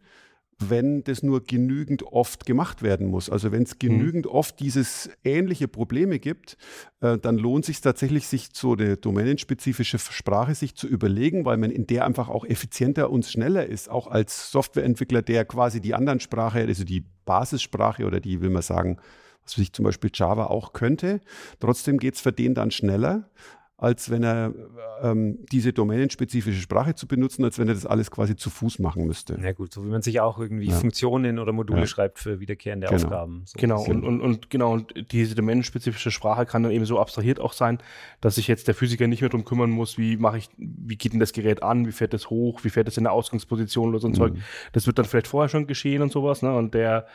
[0.59, 3.31] wenn das nur genügend oft gemacht werden muss.
[3.31, 3.79] Also wenn es mhm.
[3.79, 4.33] genügend mhm.
[4.33, 6.57] oft dieses ähnliche Probleme gibt,
[7.01, 11.71] äh, dann lohnt sich tatsächlich, sich so eine domänenspezifische Sprache sich zu überlegen, weil man
[11.71, 16.21] in der einfach auch effizienter und schneller ist, auch als Softwareentwickler, der quasi die anderen
[16.21, 18.99] Sprache, also die Basissprache oder die, will man sagen,
[19.43, 21.21] was sich zum Beispiel Java auch könnte.
[21.61, 23.29] Trotzdem geht es für den dann schneller
[23.77, 24.55] als wenn er
[25.03, 29.05] ähm, diese domänenspezifische Sprache zu benutzen, als wenn er das alles quasi zu Fuß machen
[29.07, 29.39] müsste.
[29.43, 30.77] Ja gut, so wie man sich auch irgendwie ja.
[30.77, 31.87] Funktionen oder Module ja.
[31.87, 33.03] schreibt für wiederkehrende genau.
[33.03, 33.43] Aufgaben.
[33.47, 37.41] So genau, und, und, und, genau, und diese domänenspezifische Sprache kann dann eben so abstrahiert
[37.41, 37.79] auch sein,
[38.21, 41.13] dass sich jetzt der Physiker nicht mehr darum kümmern muss, wie mache ich, wie geht
[41.13, 43.99] denn das Gerät an, wie fährt es hoch, wie fährt es in der Ausgangsposition oder
[43.99, 44.17] so ein mhm.
[44.17, 44.33] Zeug.
[44.73, 46.55] Das wird dann vielleicht vorher schon geschehen und sowas, ne?
[46.55, 47.07] Und der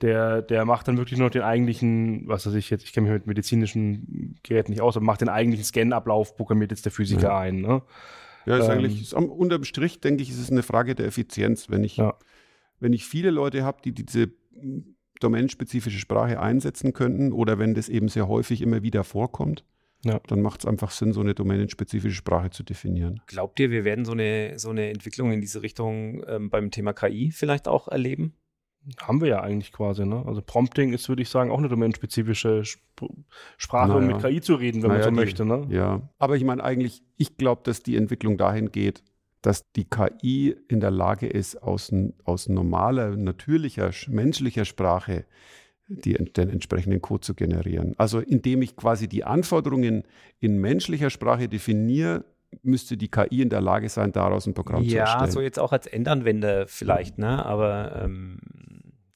[0.00, 3.08] der, der macht dann wirklich nur noch den eigentlichen, was weiß ich jetzt, ich kenne
[3.08, 7.28] mich mit medizinischen Geräten nicht aus, aber macht den eigentlichen Scan-Ablauf, programmiert jetzt der Physiker
[7.28, 7.38] ja.
[7.38, 7.60] ein.
[7.60, 7.82] Ne?
[8.46, 11.68] Ja, ist ähm, eigentlich, ist, unterm Strich, denke ich, ist es eine Frage der Effizienz.
[11.68, 12.14] Wenn ich, ja.
[12.78, 14.30] wenn ich viele Leute habe, die diese
[15.20, 19.64] domänenspezifische Sprache einsetzen könnten oder wenn das eben sehr häufig immer wieder vorkommt,
[20.04, 20.20] ja.
[20.28, 23.20] dann macht es einfach Sinn, so eine domänenspezifische Sprache zu definieren.
[23.26, 26.92] Glaubt ihr, wir werden so eine, so eine Entwicklung in diese Richtung ähm, beim Thema
[26.92, 28.34] KI vielleicht auch erleben?
[29.00, 30.22] Haben wir ja eigentlich quasi, ne?
[30.26, 32.80] Also Prompting ist, würde ich sagen, auch eine domänenspezifische Sp
[33.56, 34.00] Sprache, naja.
[34.00, 35.66] um mit KI zu reden, wenn naja, man so die, möchte, ne?
[35.70, 39.02] Ja, aber ich meine eigentlich, ich glaube, dass die Entwicklung dahin geht,
[39.42, 41.92] dass die KI in der Lage ist, aus,
[42.24, 45.26] aus normaler, natürlicher, menschlicher Sprache
[45.88, 47.94] die, den entsprechenden Code zu generieren.
[47.98, 50.04] Also indem ich quasi die Anforderungen
[50.38, 52.24] in menschlicher Sprache definiere,
[52.62, 55.24] müsste die KI in der Lage sein, daraus ein Programm ja, zu erstellen.
[55.24, 57.44] Ja, so jetzt auch als Endanwender vielleicht, ne?
[57.44, 58.38] Aber ähm,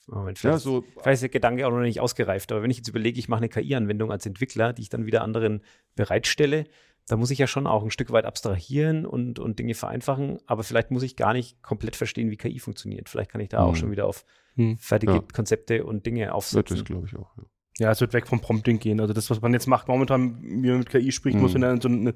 [0.06, 2.50] Moment, vielleicht, ja, so, vielleicht ist der Gedanke auch noch nicht ausgereift.
[2.52, 5.22] Aber wenn ich jetzt überlege, ich mache eine KI-Anwendung als Entwickler, die ich dann wieder
[5.22, 5.62] anderen
[5.94, 6.64] bereitstelle,
[7.06, 10.62] da muss ich ja schon auch ein Stück weit abstrahieren und, und Dinge vereinfachen, aber
[10.62, 13.08] vielleicht muss ich gar nicht komplett verstehen, wie KI funktioniert.
[13.08, 13.64] Vielleicht kann ich da hm.
[13.66, 14.24] auch schon wieder auf
[14.54, 14.78] hm.
[14.78, 15.24] fertige ja.
[15.32, 16.76] Konzepte und Dinge aufsetzen.
[16.76, 17.36] Das glaube ich auch.
[17.36, 17.44] Ja.
[17.78, 19.00] Ja, es wird weg vom Prompting gehen.
[19.00, 21.42] Also das, was man jetzt macht, momentan, wie man mit KI spricht, mhm.
[21.42, 22.14] muss in so, eine,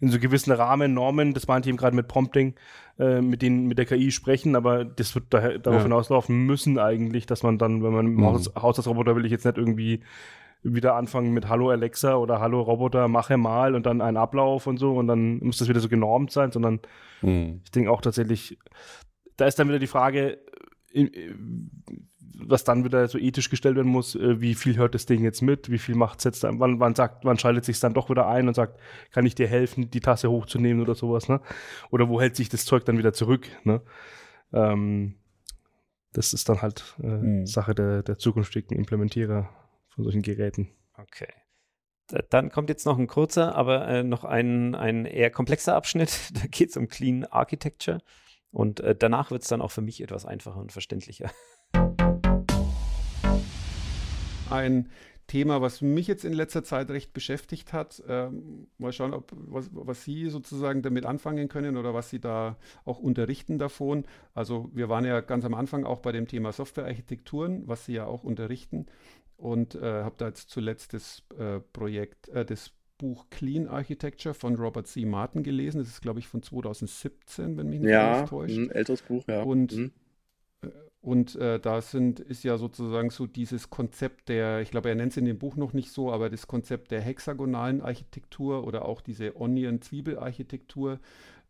[0.00, 2.54] in so gewissen Rahmen, Normen, das meinte ich eben gerade mit Prompting,
[2.98, 5.84] äh, mit denen mit der KI sprechen, aber das wird daher, darauf ja.
[5.84, 8.24] hinauslaufen müssen eigentlich, dass man dann, wenn man im mhm.
[8.26, 10.00] Haus, Haushaltsroboter will ich jetzt nicht irgendwie
[10.62, 14.76] wieder anfangen mit Hallo Alexa oder Hallo Roboter, mache mal und dann einen Ablauf und
[14.76, 16.80] so und dann muss das wieder so genormt sein, sondern
[17.22, 17.62] mhm.
[17.64, 18.58] ich denke auch tatsächlich,
[19.36, 20.38] da ist dann wieder die Frage,
[22.34, 25.42] was dann wieder so ethisch gestellt werden muss, äh, wie viel hört das Ding jetzt
[25.42, 28.10] mit, wie viel macht es jetzt dann, wann, wann sagt, wann schaltet sich dann doch
[28.10, 28.78] wieder ein und sagt,
[29.10, 31.40] kann ich dir helfen, die Tasse hochzunehmen oder sowas, ne?
[31.90, 33.82] Oder wo hält sich das Zeug dann wieder zurück, ne?
[34.52, 35.16] Ähm,
[36.12, 37.46] das ist dann halt äh, mhm.
[37.46, 39.48] Sache der, der zukünftigen Implementierer
[39.88, 40.70] von solchen Geräten.
[40.96, 41.28] Okay.
[42.30, 46.30] Dann kommt jetzt noch ein kurzer, aber äh, noch ein, ein eher komplexer Abschnitt.
[46.32, 47.98] Da geht es um Clean Architecture.
[48.50, 51.30] Und äh, danach wird es dann auch für mich etwas einfacher und verständlicher.
[54.50, 54.88] Ein
[55.28, 58.02] Thema, was mich jetzt in letzter Zeit recht beschäftigt hat.
[58.08, 62.56] Ähm, mal schauen, ob, was, was, Sie sozusagen damit anfangen können oder was Sie da
[62.86, 64.04] auch unterrichten davon.
[64.34, 68.06] Also wir waren ja ganz am Anfang auch bei dem Thema Softwarearchitekturen, was Sie ja
[68.06, 68.86] auch unterrichten.
[69.36, 74.56] Und äh, habe da jetzt zuletzt das äh, Projekt, äh, das Buch Clean Architecture von
[74.56, 75.04] Robert C.
[75.04, 75.78] Martin gelesen.
[75.78, 78.56] Das ist, glaube ich, von 2017, wenn mich nicht ja, täuscht.
[78.56, 79.42] Ja, ein älteres Buch, ja.
[79.42, 79.92] Und, mhm.
[81.00, 85.12] Und äh, da sind, ist ja sozusagen so dieses Konzept der, ich glaube, er nennt
[85.12, 89.00] es in dem Buch noch nicht so, aber das Konzept der hexagonalen Architektur oder auch
[89.00, 90.98] diese Onion-Zwiebel-Architektur,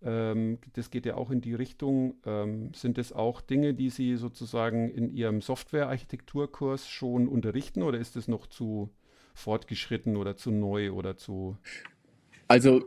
[0.02, 2.14] ähm, das geht ja auch in die Richtung.
[2.24, 8.16] Ähm, sind das auch Dinge, die Sie sozusagen in Ihrem Software-Architekturkurs schon unterrichten oder ist
[8.16, 8.90] das noch zu
[9.34, 11.56] fortgeschritten oder zu neu oder zu.
[12.48, 12.84] Also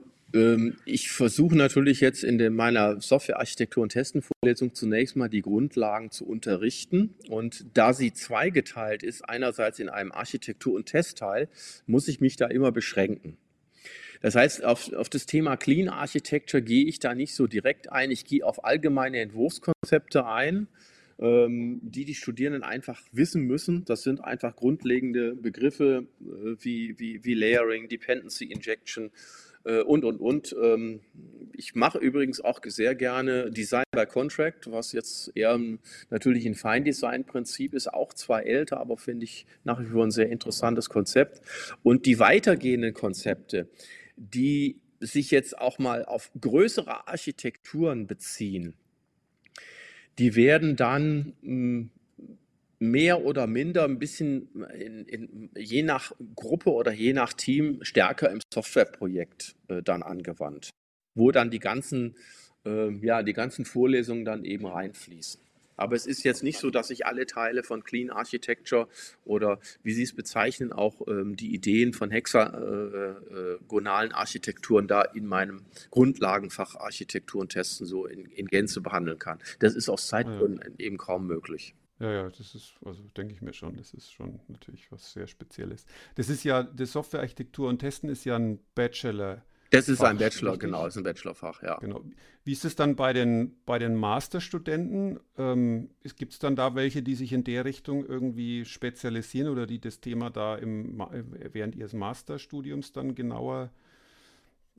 [0.85, 7.15] ich versuche natürlich jetzt in meiner Softwarearchitektur- und Testenvorlesung zunächst mal die Grundlagen zu unterrichten.
[7.29, 11.49] Und da sie zweigeteilt ist, einerseits in einem Architektur- und Testteil,
[11.85, 13.37] muss ich mich da immer beschränken.
[14.21, 18.11] Das heißt, auf, auf das Thema Clean Architecture gehe ich da nicht so direkt ein.
[18.11, 20.67] Ich gehe auf allgemeine Entwurfskonzepte ein
[21.21, 23.85] ähm, die die Studierenden einfach wissen müssen.
[23.85, 29.11] Das sind einfach grundlegende Begriffe äh, wie, wie, wie Layering, Dependency Injection
[29.63, 30.55] und, und, und.
[30.61, 31.01] Ähm,
[31.53, 35.59] ich mache übrigens auch sehr gerne Design by Contract, was jetzt eher
[36.09, 40.29] natürlich ein Feindesign-Prinzip ist, auch zwar älter, aber finde ich nach wie vor ein sehr
[40.29, 41.41] interessantes Konzept.
[41.83, 43.69] Und die weitergehenden Konzepte,
[44.15, 48.75] die sich jetzt auch mal auf größere Architekturen beziehen,
[50.19, 51.91] die werden dann hm,
[52.81, 58.31] mehr oder minder ein bisschen in, in, je nach Gruppe oder je nach Team stärker
[58.31, 60.71] im Softwareprojekt äh, dann angewandt,
[61.13, 62.15] wo dann die ganzen,
[62.65, 65.39] äh, ja, die ganzen Vorlesungen dann eben reinfließen.
[65.77, 68.87] Aber es ist jetzt nicht so, dass ich alle Teile von Clean Architecture
[69.25, 75.61] oder wie Sie es bezeichnen, auch ähm, die Ideen von hexagonalen Architekturen da in meinem
[75.91, 79.37] Grundlagenfach Architektur und Testen so in, in Gänze behandeln kann.
[79.59, 80.85] Das ist aus Zeitgründen ja, ja.
[80.85, 81.75] eben kaum möglich.
[82.01, 85.27] Ja, ja, das ist, also denke ich mir schon, das ist schon natürlich was sehr
[85.27, 85.85] Spezielles.
[86.15, 89.43] Das ist ja, die Softwarearchitektur und Testen ist ja ein Bachelor.
[89.69, 90.67] Das ist Fach, ein Bachelor, richtig?
[90.67, 91.77] genau, ist ein Bachelorfach, ja.
[91.77, 92.03] Genau.
[92.43, 95.19] Wie ist es dann bei den, bei den Masterstudenten?
[95.37, 99.79] Ähm, Gibt es dann da welche, die sich in der Richtung irgendwie spezialisieren oder die
[99.79, 101.05] das Thema da im,
[101.53, 103.69] während ihres Masterstudiums dann genauer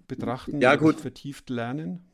[0.08, 1.00] betrachten ja, gut.
[1.00, 2.04] vertieft lernen?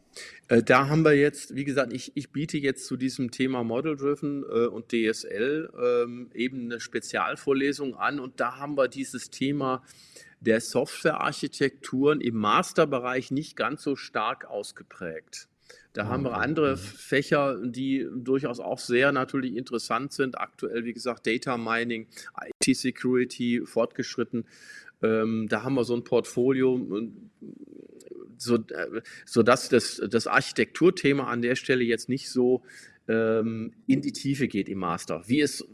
[0.49, 3.97] Äh, da haben wir jetzt, wie gesagt, ich, ich biete jetzt zu diesem Thema Model
[3.97, 9.83] Driven äh, und DSL ähm, eben eine Spezialvorlesung an und da haben wir dieses Thema
[10.41, 15.49] der Softwarearchitekturen im Masterbereich nicht ganz so stark ausgeprägt.
[15.93, 16.79] Da haben wir andere mhm.
[16.79, 20.39] Fächer, die durchaus auch sehr natürlich interessant sind.
[20.39, 22.07] Aktuell, wie gesagt, Data Mining,
[22.61, 24.47] IT Security fortgeschritten.
[25.03, 26.81] Ähm, da haben wir so ein Portfolio,
[28.39, 32.63] so, äh, sodass das, das Architekturthema an der Stelle jetzt nicht so
[33.09, 35.23] ähm, in die Tiefe geht im Master.
[35.27, 35.67] Wie es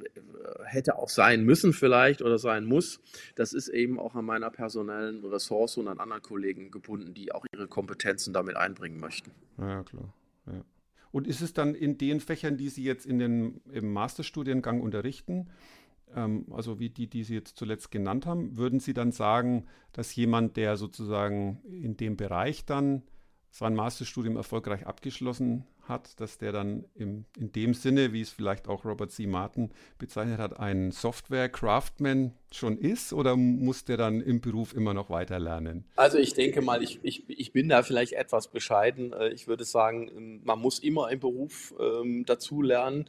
[0.65, 3.01] hätte auch sein müssen vielleicht oder sein muss.
[3.35, 7.45] Das ist eben auch an meiner personellen Ressource und an anderen Kollegen gebunden, die auch
[7.53, 9.31] ihre Kompetenzen damit einbringen möchten.
[9.59, 10.13] Ja, klar.
[10.47, 10.65] Ja.
[11.13, 15.49] Und ist es dann in den Fächern, die Sie jetzt in den, im Masterstudiengang unterrichten,
[16.15, 20.15] ähm, also wie die, die Sie jetzt zuletzt genannt haben, würden Sie dann sagen, dass
[20.15, 23.03] jemand, der sozusagen in dem Bereich dann
[23.51, 28.69] sein Masterstudium erfolgreich abgeschlossen hat, dass der dann im, in dem Sinne, wie es vielleicht
[28.69, 29.27] auch Robert C.
[29.27, 35.11] Martin bezeichnet hat, ein Software-Craftsman schon ist oder muss der dann im Beruf immer noch
[35.11, 35.85] weiter lernen?
[35.95, 39.13] Also ich denke mal, ich, ich, ich bin da vielleicht etwas bescheiden.
[39.13, 43.09] Äh, ich würde sagen, ähm, man muss immer im Beruf ähm, dazu lernen.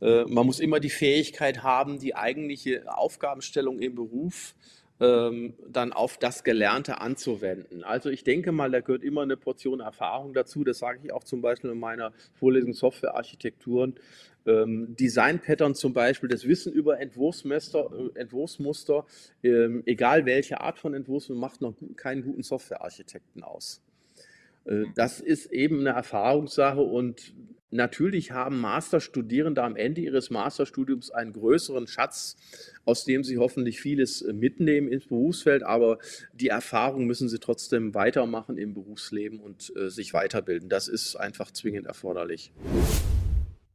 [0.00, 4.54] Äh, man muss immer die Fähigkeit haben, die eigentliche Aufgabenstellung im Beruf
[5.00, 7.84] ähm, dann auf das Gelernte anzuwenden.
[7.84, 10.64] Also ich denke mal, da gehört immer eine Portion Erfahrung dazu.
[10.64, 13.94] Das sage ich auch zum Beispiel in meiner Vorlesung Softwarearchitekturen.
[14.46, 19.04] Ähm, Design-Pattern zum Beispiel, das Wissen über Entwurfsmuster, äh, Entwurfsmuster
[19.42, 23.82] ähm, egal welche Art von Entwurf, macht noch keinen guten Softwarearchitekten aus.
[24.64, 27.34] Äh, das ist eben eine Erfahrungssache und
[27.70, 32.36] Natürlich haben Masterstudierende am Ende ihres Masterstudiums einen größeren Schatz,
[32.84, 35.98] aus dem sie hoffentlich vieles äh, mitnehmen ins Berufsfeld, aber
[36.32, 40.68] die Erfahrung müssen sie trotzdem weitermachen im Berufsleben und äh, sich weiterbilden.
[40.68, 42.52] Das ist einfach zwingend erforderlich.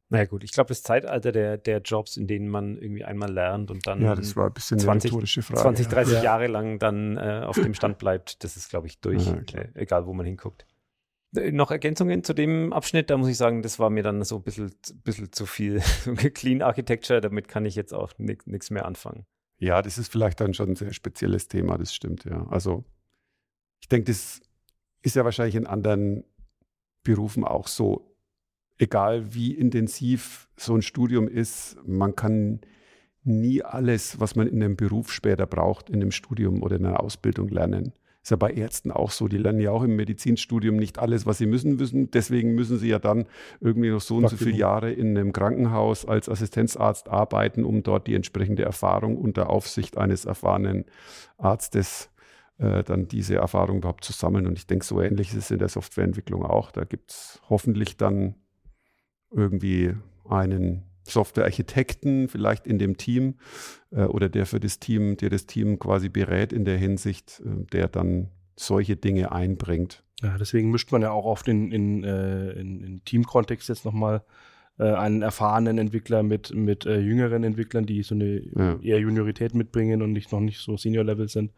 [0.07, 3.71] Naja gut, ich glaube, das Zeitalter der, der Jobs, in denen man irgendwie einmal lernt
[3.71, 6.23] und dann ja, das war ein bisschen 20, Frage, 20 30 ja.
[6.23, 9.67] Jahre lang dann äh, auf dem Stand bleibt, das ist, glaube ich, durch, ja, äh,
[9.75, 10.65] egal wo man hinguckt.
[11.35, 14.37] Äh, noch Ergänzungen zu dem Abschnitt, da muss ich sagen, das war mir dann so
[14.37, 14.71] ein bisschen,
[15.03, 15.79] bisschen zu viel
[16.33, 19.25] Clean Architecture, damit kann ich jetzt auch nichts mehr anfangen.
[19.57, 22.47] Ja, das ist vielleicht dann schon ein sehr spezielles Thema, das stimmt, ja.
[22.47, 22.83] Also
[23.79, 24.41] ich denke, das
[25.03, 26.23] ist ja wahrscheinlich in anderen
[27.03, 28.07] Berufen auch so.
[28.77, 32.61] Egal wie intensiv so ein Studium ist, man kann
[33.23, 36.99] nie alles, was man in einem Beruf später braucht, in einem Studium oder in einer
[36.99, 37.93] Ausbildung lernen.
[38.23, 39.27] Ist ja bei Ärzten auch so.
[39.27, 42.11] Die lernen ja auch im Medizinstudium nicht alles, was sie müssen müssen.
[42.11, 43.25] Deswegen müssen sie ja dann
[43.61, 48.05] irgendwie noch so und so viele Jahre in einem Krankenhaus als Assistenzarzt arbeiten, um dort
[48.05, 50.85] die entsprechende Erfahrung unter Aufsicht eines erfahrenen
[51.39, 52.11] Arztes
[52.59, 54.45] äh, dann diese Erfahrung überhaupt zu sammeln.
[54.45, 56.71] Und ich denke, so ähnlich ist es in der Softwareentwicklung auch.
[56.71, 58.35] Da gibt es hoffentlich dann
[59.31, 59.95] irgendwie
[60.29, 63.35] einen Softwarearchitekten vielleicht in dem Team
[63.91, 67.65] äh, oder der für das Team, der das Team quasi berät in der Hinsicht, äh,
[67.71, 70.03] der dann solche Dinge einbringt.
[70.21, 74.23] Ja, deswegen mischt man ja auch oft in, in, äh, in, in Teamkontext jetzt nochmal
[74.77, 78.79] äh, einen erfahrenen Entwickler mit, mit äh, jüngeren Entwicklern, die so eine ja.
[78.81, 81.51] eher Juniorität mitbringen und nicht noch nicht so Senior-Level sind.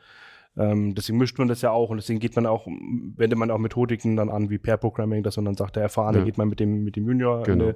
[0.55, 3.57] Ähm, deswegen mischt man das ja auch und deswegen geht man auch, wendet man auch
[3.57, 6.25] Methodiken dann an wie Pair Programming, dass man dann sagt, der Erfahrene ja.
[6.25, 7.65] geht man mit dem, mit dem Junior genau.
[7.65, 7.75] eine,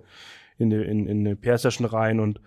[0.57, 2.39] in eine, in, in eine Pair-Session rein und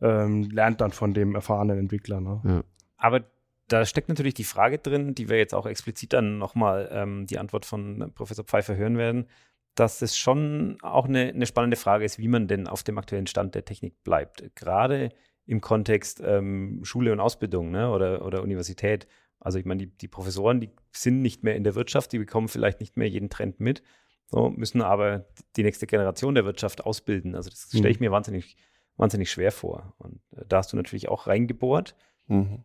[0.00, 2.20] ähm, lernt dann von dem erfahrenen Entwickler.
[2.20, 2.40] Ne?
[2.44, 2.64] Ja.
[2.96, 3.24] Aber
[3.68, 7.38] da steckt natürlich die Frage drin, die wir jetzt auch explizit dann nochmal ähm, die
[7.38, 9.26] Antwort von Professor Pfeiffer hören werden,
[9.74, 13.26] dass es schon auch eine, eine, spannende Frage ist, wie man denn auf dem aktuellen
[13.26, 14.54] Stand der Technik bleibt.
[14.54, 15.10] Gerade
[15.46, 19.06] im Kontext ähm, Schule und Ausbildung ne, oder, oder Universität.
[19.44, 22.48] Also ich meine, die, die Professoren, die sind nicht mehr in der Wirtschaft, die bekommen
[22.48, 23.82] vielleicht nicht mehr jeden Trend mit.
[24.30, 25.26] So, müssen aber
[25.56, 27.36] die nächste Generation der Wirtschaft ausbilden.
[27.36, 28.06] Also das stelle ich mhm.
[28.06, 28.56] mir wahnsinnig,
[28.96, 29.94] wahnsinnig schwer vor.
[29.98, 31.94] Und äh, da hast du natürlich auch reingebohrt.
[32.26, 32.64] Mhm.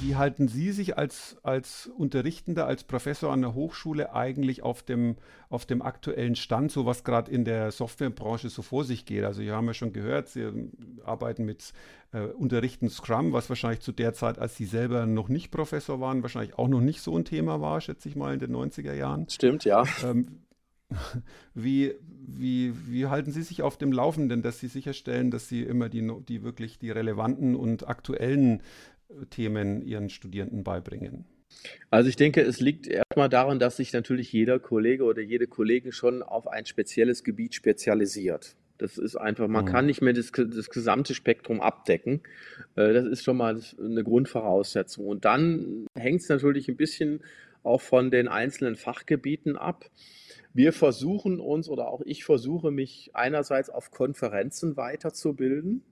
[0.00, 5.16] Wie halten Sie sich als, als Unterrichtender, als Professor an der Hochschule eigentlich auf dem,
[5.48, 9.24] auf dem aktuellen Stand, so was gerade in der Softwarebranche so vor sich geht?
[9.24, 10.70] Also, wir haben ja schon gehört, Sie
[11.04, 11.72] arbeiten mit
[12.12, 16.22] äh, Unterrichten Scrum, was wahrscheinlich zu der Zeit, als Sie selber noch nicht Professor waren,
[16.22, 19.28] wahrscheinlich auch noch nicht so ein Thema war, schätze ich mal, in den 90er Jahren.
[19.28, 19.84] Stimmt, ja.
[20.04, 20.42] Ähm,
[21.54, 25.88] wie, wie, wie halten Sie sich auf dem Laufenden, dass Sie sicherstellen, dass Sie immer
[25.88, 28.62] die, die wirklich die relevanten und aktuellen
[29.30, 31.24] Themen ihren Studierenden beibringen?
[31.90, 35.92] Also ich denke, es liegt erstmal daran, dass sich natürlich jeder Kollege oder jede Kollegin
[35.92, 38.56] schon auf ein spezielles Gebiet spezialisiert.
[38.76, 39.68] Das ist einfach, man mhm.
[39.68, 42.20] kann nicht mehr das, das, gesamte Spektrum abdecken.
[42.76, 45.06] Äh, das ist schon mal eine Grundvoraussetzung.
[45.06, 47.20] Und dann hängt es natürlich ein bisschen
[47.64, 49.90] auch von den einzelnen Fachgebieten ab.
[50.54, 55.82] Wir versuchen uns oder auch ich versuche mich einerseits auf Konferenzen weiterzubilden.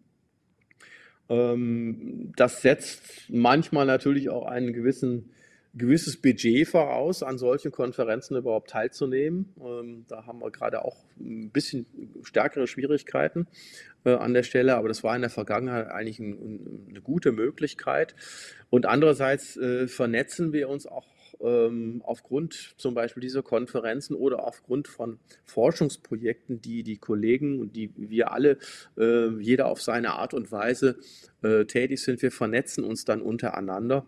[1.29, 9.53] Ähm, das setzt manchmal natürlich auch ein gewisses Budget voraus, an solchen Konferenzen überhaupt teilzunehmen.
[9.61, 11.87] Ähm, da haben wir gerade auch ein bisschen
[12.23, 13.47] stärkere Schwierigkeiten
[14.05, 18.15] äh, an der Stelle, aber das war in der Vergangenheit eigentlich eine gute Möglichkeit.
[18.71, 24.89] Und andererseits äh, vernetzen wir uns auch ähm, aufgrund zum Beispiel dieser Konferenzen oder aufgrund
[24.89, 28.59] von Forschungsprojekten, die die Kollegen und die wir alle,
[28.99, 30.99] äh, jeder auf seine Art und Weise
[31.43, 34.07] äh, tätig sind, wir vernetzen uns dann untereinander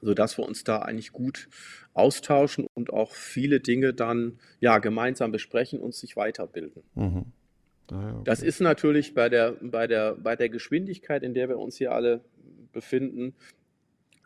[0.00, 1.48] sodass wir uns da eigentlich gut
[1.94, 6.82] austauschen und auch viele Dinge dann ja gemeinsam besprechen und sich weiterbilden.
[6.94, 7.24] Mhm.
[7.90, 8.22] Ah, okay.
[8.24, 11.92] Das ist natürlich bei der, bei, der, bei der Geschwindigkeit, in der wir uns hier
[11.92, 12.20] alle
[12.72, 13.34] befinden,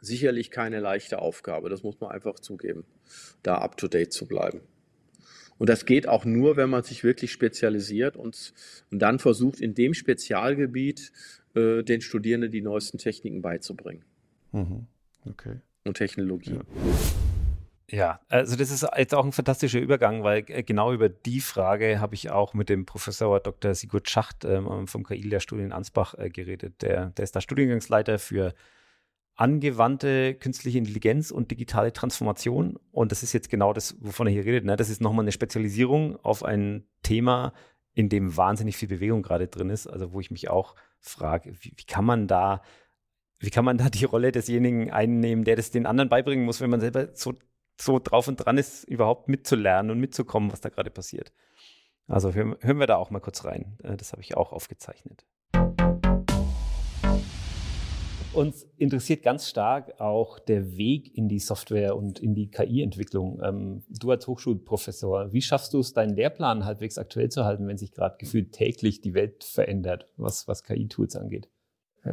[0.03, 1.71] sicherlich keine leichte Aufgabe.
[1.71, 2.85] Das muss man einfach zugeben,
[3.43, 4.61] da up-to-date zu bleiben.
[5.59, 8.53] Und das geht auch nur, wenn man sich wirklich spezialisiert und,
[8.91, 11.13] und dann versucht, in dem Spezialgebiet
[11.55, 14.05] äh, den Studierenden die neuesten Techniken beizubringen.
[14.51, 14.87] Mhm.
[15.25, 15.61] Okay.
[15.85, 16.55] Und Technologie.
[16.55, 16.63] Ja.
[17.93, 22.01] Ja, also das ist jetzt auch ein fantastischer Übergang, weil äh, genau über die Frage
[22.01, 23.75] habe ich auch mit dem Professor Dr.
[23.75, 26.81] Sigurd Schacht ähm, vom KI-Lehrstuhl in Ansbach äh, geredet.
[26.81, 28.55] Der, der ist da Studiengangsleiter für
[29.35, 32.79] angewandte künstliche Intelligenz und digitale Transformation.
[32.91, 34.65] Und das ist jetzt genau das, wovon er hier redet.
[34.65, 34.77] Ne?
[34.77, 37.53] Das ist nochmal eine Spezialisierung auf ein Thema,
[37.95, 39.87] in dem wahnsinnig viel Bewegung gerade drin ist.
[39.87, 42.63] Also wo ich mich auch frage, wie, wie kann man da,
[43.39, 46.71] wie kann man da die Rolle desjenigen einnehmen, der das den anderen beibringen muss, wenn
[46.71, 47.35] man selber so,
[47.81, 51.33] so drauf und dran ist, überhaupt mitzulernen und mitzukommen, was da gerade passiert.
[52.07, 53.79] Also hören, hören wir da auch mal kurz rein.
[53.83, 55.25] Äh, das habe ich auch aufgezeichnet.
[58.35, 63.43] Uns interessiert ganz stark auch der Weg in die Software und in die KI-Entwicklung.
[63.45, 67.77] Ähm, du als Hochschulprofessor, wie schaffst du es, deinen Lehrplan halbwegs aktuell zu halten, wenn
[67.77, 71.51] sich gerade gefühlt täglich die Welt verändert, was, was KI-Tools angeht?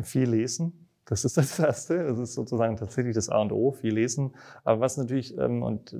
[0.01, 0.89] Viel lesen.
[1.05, 2.03] Das ist das Erste.
[2.03, 4.35] Das ist sozusagen tatsächlich das A und O, viel lesen.
[4.65, 5.95] Aber was natürlich, ähm, und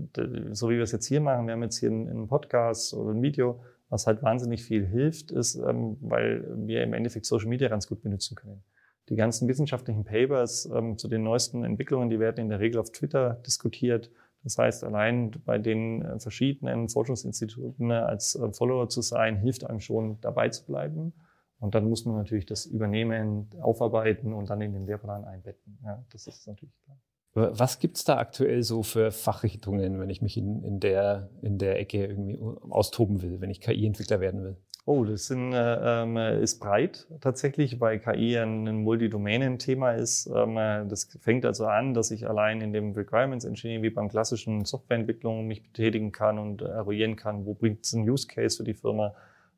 [0.51, 3.21] so wie wir es jetzt hier machen, wir haben jetzt hier einen Podcast oder ein
[3.21, 7.87] Video, was halt wahnsinnig viel hilft, ist, ähm, weil wir im Endeffekt Social Media ganz
[7.87, 8.61] gut benutzen können.
[9.10, 12.91] Die ganzen wissenschaftlichen Papers ähm, zu den neuesten Entwicklungen, die werden in der Regel auf
[12.91, 14.11] Twitter diskutiert.
[14.44, 19.80] Das heißt, allein bei den äh, verschiedenen Forschungsinstituten als äh, Follower zu sein, hilft einem
[19.80, 21.14] schon dabei zu bleiben.
[21.60, 25.80] Und dann muss man natürlich das übernehmen, aufarbeiten und dann in den Lehrplan einbetten.
[25.84, 26.98] Ja, das ist natürlich klar.
[27.34, 31.80] Was gibt's da aktuell so für Fachrichtungen, wenn ich mich in, in, der, in der
[31.80, 34.57] Ecke irgendwie austoben will, wenn ich KI-Entwickler werden will?
[34.91, 40.26] Oh, das sind, äh, ähm, ist breit tatsächlich, weil KI ein Multidomänen-Thema ist.
[40.26, 44.10] Ähm, äh, das fängt also an, dass ich allein in dem Requirements Engineering wie beim
[44.10, 48.64] klassischen Softwareentwicklung mich betätigen kann und eruieren kann, wo bringt es einen Use Case für
[48.64, 49.14] die Firma.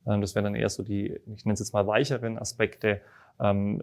[0.05, 2.99] Ähm, das wären dann eher so die, ich nenne es jetzt mal weicheren Aspekte.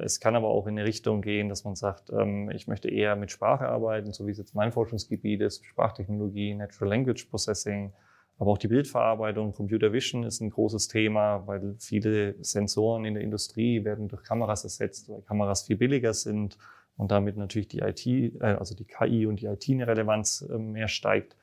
[0.00, 2.12] Es kann aber auch in eine Richtung gehen, dass man sagt,
[2.52, 6.90] ich möchte eher mit Sprache arbeiten, so wie es jetzt mein Forschungsgebiet ist, Sprachtechnologie, Natural
[6.90, 7.92] Language Processing,
[8.38, 13.22] aber auch die Bildverarbeitung, Computer Vision ist ein großes Thema, weil viele Sensoren in der
[13.22, 16.56] Industrie werden durch Kameras ersetzt, weil Kameras viel billiger sind
[16.96, 20.72] und damit natürlich die IT, äh, also die KI und die IT eine Relevanz ähm,
[20.72, 21.36] mehr steigt.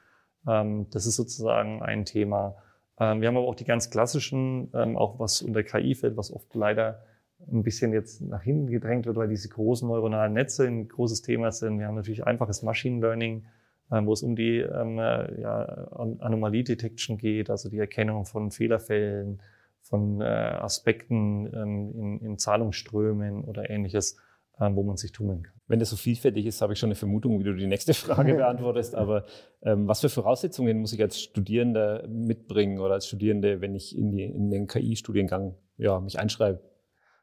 [0.48, 2.56] Ähm, das ist sozusagen ein Thema.
[2.98, 6.54] Ähm, wir haben aber auch die ganz klassischen, auch was unter KI fällt, was oft
[6.56, 7.04] leider
[7.52, 11.52] ein bisschen jetzt nach hinten gedrängt wird, weil diese großen neuronalen Netze ein großes Thema
[11.52, 11.78] sind.
[11.80, 13.46] Wir haben natürlich einfaches Machine Learning,
[13.90, 15.88] wo es um die ähm, äh, ja,
[16.20, 19.42] Anomalie-Detection geht, also die Erkennung von Fehlerfällen,
[19.82, 24.18] von äh, Aspekten ähm, in, in Zahlungsströmen oder ähnliches,
[24.60, 25.54] ähm, wo man sich tummeln kann.
[25.68, 28.34] Wenn das so vielfältig ist, habe ich schon eine Vermutung, wie du die nächste Frage
[28.36, 28.96] beantwortest.
[28.96, 29.26] Aber
[29.62, 34.12] ähm, was für Voraussetzungen muss ich als Studierender mitbringen oder als Studierende, wenn ich in,
[34.12, 36.62] die, in den KI-Studiengang ja, mich einschreibe?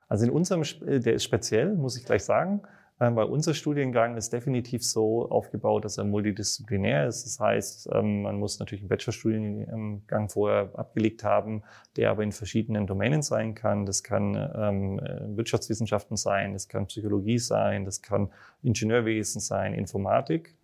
[0.09, 2.63] Also in unserem, der ist speziell, muss ich gleich sagen.
[3.03, 7.25] Ähm, weil unser Studiengang ist definitiv so aufgebaut, dass er multidisziplinär ist.
[7.25, 11.65] Das heißt, ähm, man muss natürlich einen Bachelorstudiengang vorher abgelegt haben,
[11.97, 13.87] der aber in verschiedenen Domänen sein kann.
[13.87, 15.01] Das kann ähm,
[15.37, 18.31] Wirtschaftswissenschaften sein, das kann Psychologie sein, das kann
[18.63, 20.57] Ingenieurwesen sein, Informatik.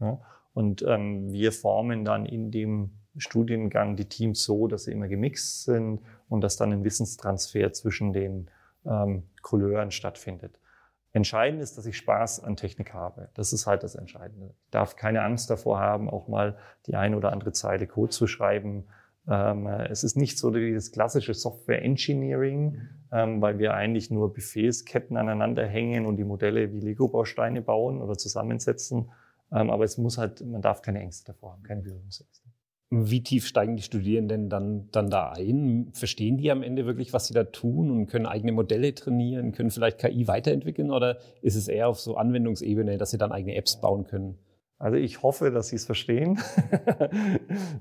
[0.54, 6.00] Und wir formen dann in dem Studiengang die Teams so, dass sie immer gemixt sind
[6.28, 8.50] und dass dann ein Wissenstransfer zwischen den
[9.42, 10.58] Couleuren stattfindet.
[11.18, 13.28] Entscheidend ist, dass ich Spaß an Technik habe.
[13.34, 14.54] Das ist halt das Entscheidende.
[14.64, 18.28] Ich darf keine Angst davor haben, auch mal die eine oder andere Zeile Code zu
[18.28, 18.84] schreiben.
[19.28, 22.80] Ähm, es ist nicht so wie das klassische Software Engineering,
[23.10, 28.16] ähm, weil wir eigentlich nur Befehlsketten aneinander hängen und die Modelle wie Lego-Bausteine bauen oder
[28.16, 29.10] zusammensetzen.
[29.50, 32.47] Ähm, aber es muss halt, man darf keine Ängste davor haben, keine Berührungsängste.
[32.90, 35.90] Wie tief steigen die Studierenden dann, dann da ein?
[35.92, 39.70] Verstehen die am Ende wirklich, was sie da tun und können eigene Modelle trainieren, können
[39.70, 43.80] vielleicht KI weiterentwickeln oder ist es eher auf so Anwendungsebene, dass sie dann eigene Apps
[43.80, 44.38] bauen können?
[44.78, 46.38] Also ich hoffe, dass Sie es verstehen.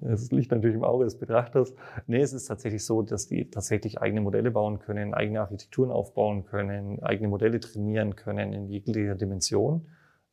[0.01, 1.73] Das liegt natürlich im Auge des Betrachters.
[2.07, 6.45] Nee, es ist tatsächlich so, dass die tatsächlich eigene Modelle bauen können, eigene Architekturen aufbauen
[6.45, 9.87] können, eigene Modelle trainieren können in jeglicher Dimension.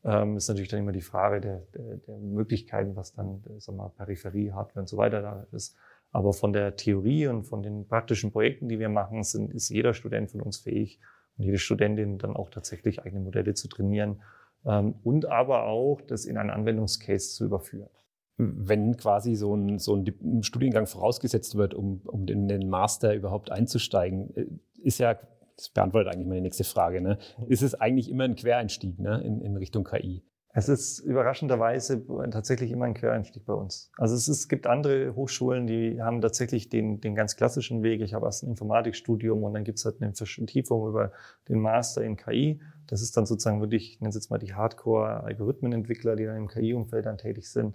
[0.04, 3.74] Ähm, ist natürlich dann immer die Frage der, der, der Möglichkeiten, was dann, äh, sag
[3.74, 5.76] mal, Peripherie, Hardware und so weiter da ist.
[6.12, 9.94] Aber von der Theorie und von den praktischen Projekten, die wir machen, sind, ist jeder
[9.94, 11.00] Student von uns fähig
[11.36, 14.22] und jede Studentin dann auch tatsächlich eigene Modelle zu trainieren.
[14.66, 17.90] ähm, und aber auch das in einen Anwendungscase zu überführen.
[18.36, 23.50] Wenn quasi so ein, so ein Studiengang vorausgesetzt wird, um, um in den Master überhaupt
[23.50, 24.46] einzusteigen, äh,
[24.82, 25.18] ist ja,
[25.56, 27.18] das beantwortet eigentlich meine nächste Frage, ne?
[27.48, 29.22] ist es eigentlich immer ein Quereinstieg ne?
[29.22, 30.24] in, in Richtung KI?
[30.56, 33.90] Es ist überraschenderweise tatsächlich immer ein Quereinstieg bei uns.
[33.98, 38.00] Also es, ist, es gibt andere Hochschulen, die haben tatsächlich den, den ganz klassischen Weg.
[38.02, 41.10] Ich habe erst ein Informatikstudium und dann gibt es halt eine Vertiefung über
[41.48, 42.60] den Master in KI.
[42.86, 46.46] Das ist dann sozusagen wirklich, ich nenne es jetzt mal die Hardcore-Algorithmenentwickler, die dann im
[46.46, 47.74] KI-Umfeld dann tätig sind.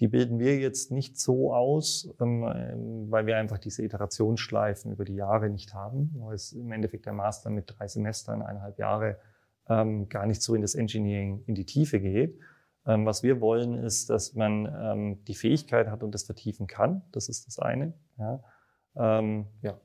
[0.00, 5.14] Die bilden wir jetzt nicht so aus, ähm, weil wir einfach diese Iterationsschleifen über die
[5.14, 6.14] Jahre nicht haben.
[6.18, 9.18] Weil es im Endeffekt der Master mit drei Semestern, eineinhalb Jahre
[9.68, 12.38] ähm, gar nicht so in das Engineering in die Tiefe geht.
[12.86, 17.02] Ähm, was wir wollen, ist, dass man ähm, die Fähigkeit hat und das vertiefen kann.
[17.12, 17.92] Das ist das eine.
[18.18, 18.42] Ja.
[18.96, 19.78] Ähm, ja.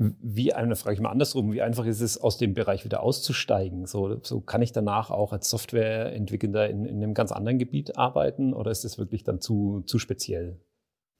[0.00, 3.86] Wie, eine frage ich mal andersrum, wie einfach ist es, aus dem Bereich wieder auszusteigen?
[3.86, 8.54] So, so kann ich danach auch als Softwareentwickler in, in einem ganz anderen Gebiet arbeiten
[8.54, 10.60] oder ist das wirklich dann zu, zu speziell?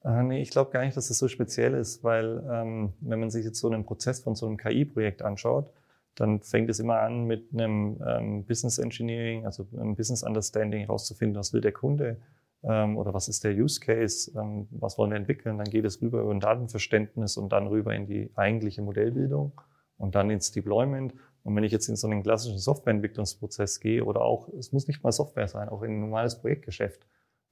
[0.05, 3.19] Äh, nee, ich glaube gar nicht, dass es das so speziell ist, weil ähm, wenn
[3.19, 5.69] man sich jetzt so einen Prozess von so einem KI-Projekt anschaut,
[6.15, 11.37] dann fängt es immer an mit einem ähm, Business Engineering, also einem Business Understanding herauszufinden,
[11.37, 12.17] was will der Kunde
[12.63, 15.57] ähm, oder was ist der Use Case, ähm, was wollen wir entwickeln.
[15.57, 19.53] Dann geht es rüber über ein Datenverständnis und dann rüber in die eigentliche Modellbildung
[19.97, 21.13] und dann ins Deployment.
[21.43, 25.03] Und wenn ich jetzt in so einen klassischen Softwareentwicklungsprozess gehe oder auch, es muss nicht
[25.03, 27.05] mal Software sein, auch in ein normales Projektgeschäft,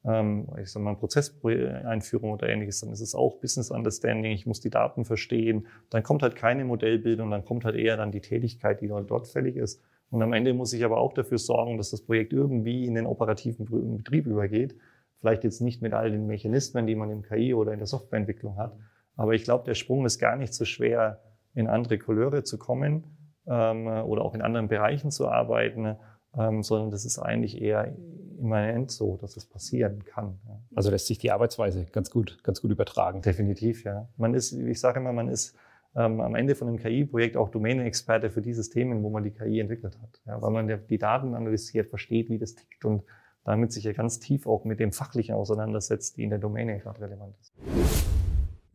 [0.05, 4.59] ähm, ich sag mal, Prozesseinführung oder ähnliches, dann ist es auch Business Understanding, ich muss
[4.59, 8.81] die Daten verstehen, dann kommt halt keine Modellbildung, dann kommt halt eher dann die Tätigkeit,
[8.81, 9.81] die dort fällig ist.
[10.09, 13.05] Und am Ende muss ich aber auch dafür sorgen, dass das Projekt irgendwie in den
[13.05, 14.75] operativen Betrieb übergeht.
[15.19, 18.57] Vielleicht jetzt nicht mit all den Mechanismen, die man im KI oder in der Softwareentwicklung
[18.57, 18.77] hat.
[19.15, 21.21] Aber ich glaube, der Sprung ist gar nicht so schwer,
[21.53, 23.03] in andere Couleure zu kommen
[23.47, 25.95] ähm, oder auch in anderen Bereichen zu arbeiten,
[26.37, 27.95] ähm, sondern das ist eigentlich eher
[28.37, 30.39] immanent so, dass es passieren kann.
[30.47, 30.59] Ja.
[30.75, 33.21] Also lässt sich die Arbeitsweise ganz gut, ganz gut übertragen.
[33.23, 34.07] Definitiv, ja.
[34.17, 35.57] Man ist, ich sage immer, man ist
[35.95, 39.59] ähm, am Ende von einem KI-Projekt auch Domänenexperte für dieses Themen, wo man die KI
[39.59, 40.21] entwickelt hat.
[40.27, 43.03] Ja, weil man die Daten analysiert, versteht, wie das tickt und
[43.47, 46.99] damit sich ja ganz tief auch mit dem Fachlichen auseinandersetzt, die in der Domäne gerade
[46.99, 47.53] relevant ist.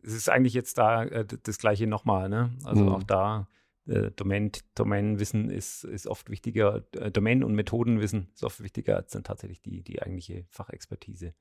[0.01, 2.51] Es ist eigentlich jetzt da äh, das Gleiche nochmal, ne?
[2.63, 2.89] Also mhm.
[2.89, 3.47] auch da
[3.85, 9.11] äh, Domain, Domainwissen ist, ist oft wichtiger, äh, Domain- und Methodenwissen ist oft wichtiger als
[9.11, 11.35] dann tatsächlich die, die eigentliche Fachexpertise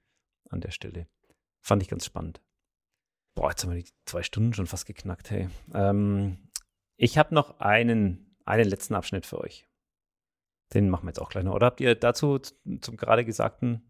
[0.51, 1.07] an der Stelle.
[1.63, 2.43] Fand ich ganz spannend.
[3.35, 5.49] Boah, jetzt haben wir die zwei Stunden schon fast geknackt, hey.
[5.73, 6.37] Ähm,
[6.99, 9.67] ich habe noch einen, einen letzten Abschnitt für euch.
[10.74, 11.55] Den machen wir jetzt auch gleich noch.
[11.55, 12.39] Oder habt ihr dazu
[12.81, 13.82] zum gerade Gesagten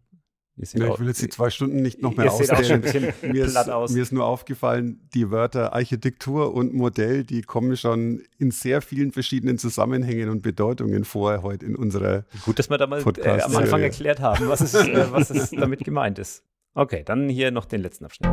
[0.55, 2.83] ja, ich will jetzt die zwei Stunden nicht noch mehr ausdehnen.
[3.23, 3.91] Mir ist, aus.
[3.91, 9.11] mir ist nur aufgefallen, die Wörter Architektur und Modell, die kommen schon in sehr vielen
[9.11, 13.55] verschiedenen Zusammenhängen und Bedeutungen vor heute in unserer Gut, dass wir da mal äh, am
[13.55, 16.43] Anfang erklärt haben, was es, äh, was es damit gemeint ist.
[16.75, 18.29] Okay, dann hier noch den letzten Abschnitt.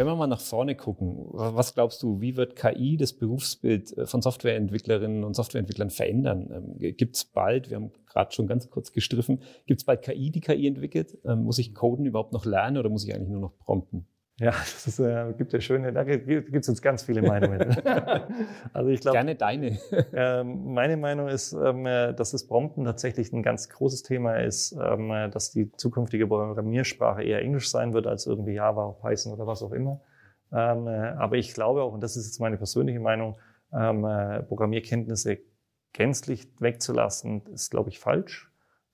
[0.00, 4.06] Wenn wir mal nach vorne gucken, was glaubst du, wie wird KI das Berufsbild äh,
[4.06, 6.48] von Softwareentwicklerinnen und Softwareentwicklern verändern?
[6.50, 10.30] Ähm, gibt es bald, wir haben gerade schon ganz kurz gestriffen, gibt es bald KI,
[10.30, 11.18] die KI entwickelt?
[11.26, 14.06] Ähm, muss ich Coden überhaupt noch lernen oder muss ich eigentlich nur noch prompten?
[14.40, 17.60] Ja, das ist, äh, gibt ja schöne, da gibt es jetzt ganz viele Meinungen.
[18.72, 19.16] also ich glaube.
[19.16, 19.78] Gerne deine.
[20.14, 24.72] ähm, meine Meinung ist, ähm, äh, dass das Prompten tatsächlich ein ganz großes Thema ist,
[24.72, 29.46] ähm, äh, dass die zukünftige Programmiersprache eher Englisch sein wird als irgendwie Java, Python oder
[29.46, 30.00] was auch immer.
[30.52, 33.36] Ähm, äh, aber ich glaube auch, und das ist jetzt meine persönliche Meinung,
[33.72, 35.38] ähm, äh, Programmierkenntnisse
[35.92, 38.49] gänzlich wegzulassen, ist, glaube ich, falsch.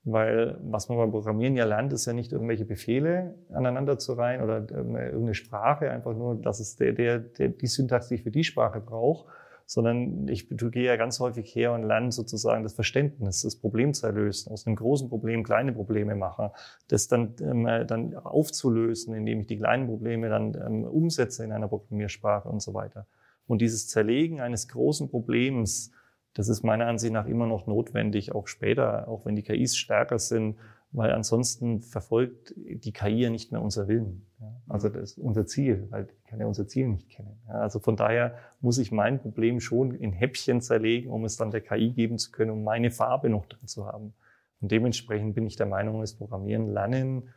[0.09, 4.41] Weil was man beim Programmieren ja lernt, ist ja nicht irgendwelche Befehle aneinander zu reihen
[4.41, 8.31] oder irgendeine Sprache, einfach nur, dass es der, der, der, die Syntax, die ich für
[8.31, 9.29] die Sprache brauche,
[9.65, 14.05] sondern ich gehe ja ganz häufig her und lerne sozusagen das Verständnis, das Problem zu
[14.05, 16.53] erlösen, aus einem großen Problem kleine Probleme mache,
[16.87, 21.67] das dann, ähm, dann aufzulösen, indem ich die kleinen Probleme dann ähm, umsetze in einer
[21.67, 23.07] Programmiersprache und so weiter.
[23.45, 25.91] Und dieses Zerlegen eines großen Problems,
[26.37, 30.19] das ist meiner Ansicht nach immer noch notwendig, auch später, auch wenn die KIs stärker
[30.19, 30.57] sind,
[30.91, 34.25] weil ansonsten verfolgt die KI ja nicht mehr unser Willen.
[34.67, 37.39] Also das ist unser Ziel, weil die kann ja unser Ziel nicht kennen.
[37.47, 41.61] Also von daher muss ich mein Problem schon in Häppchen zerlegen, um es dann der
[41.61, 44.13] KI geben zu können, um meine Farbe noch drin zu haben.
[44.61, 47.29] Und dementsprechend bin ich der Meinung, das Programmieren lernen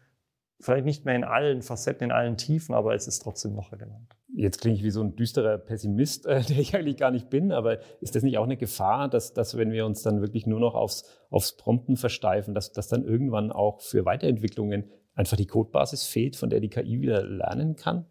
[0.61, 4.15] vielleicht nicht mehr in allen Facetten, in allen Tiefen, aber es ist trotzdem noch relevant.
[4.41, 7.53] Jetzt klinge ich wie so ein düsterer Pessimist, äh, der ich eigentlich gar nicht bin,
[7.53, 10.61] aber ist das nicht auch eine Gefahr, dass, dass wenn wir uns dann wirklich nur
[10.61, 16.05] noch aufs, aufs Prompten versteifen, dass, dass dann irgendwann auch für Weiterentwicklungen einfach die Codebasis
[16.05, 18.07] fehlt, von der die KI wieder lernen kann?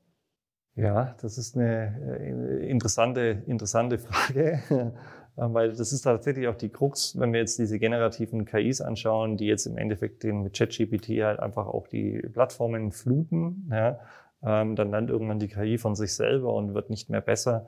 [0.76, 4.62] Ja, das ist eine äh, interessante, interessante Frage.
[5.36, 9.46] weil das ist tatsächlich auch die Krux, wenn wir jetzt diese generativen KIs anschauen, die
[9.46, 14.00] jetzt im Endeffekt den mit ChatGPT halt einfach auch die Plattformen fluten, ja,
[14.42, 17.68] dann lernt irgendwann die KI von sich selber und wird nicht mehr besser.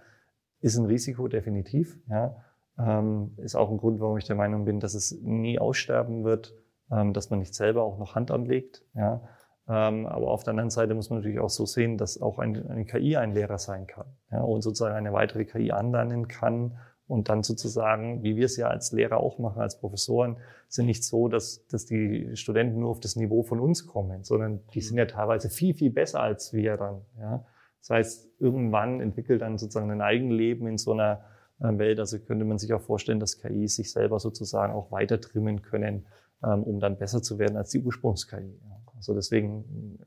[0.61, 2.35] Ist ein Risiko definitiv, ja.
[2.79, 6.53] Ähm, ist auch ein Grund, warum ich der Meinung bin, dass es nie aussterben wird,
[6.89, 9.21] ähm, dass man nicht selber auch noch Hand anlegt, ja.
[9.67, 12.67] Ähm, aber auf der anderen Seite muss man natürlich auch so sehen, dass auch ein,
[12.67, 16.77] eine KI ein Lehrer sein kann ja, und sozusagen eine weitere KI anlernen kann
[17.11, 20.37] und dann sozusagen, wie wir es ja als Lehrer auch machen, als Professoren,
[20.69, 24.61] sind nicht so, dass, dass die Studenten nur auf das Niveau von uns kommen, sondern
[24.73, 27.01] die sind ja teilweise viel, viel besser als wir dann.
[27.19, 27.45] Ja.
[27.81, 31.25] Das heißt, irgendwann entwickelt dann sozusagen ein Eigenleben in so einer
[31.59, 31.99] äh, Welt.
[31.99, 36.05] Also könnte man sich auch vorstellen, dass KI sich selber sozusagen auch weiter trimmen können,
[36.41, 38.57] ähm, um dann besser zu werden als die Ursprungs-KI.
[38.95, 39.99] Also deswegen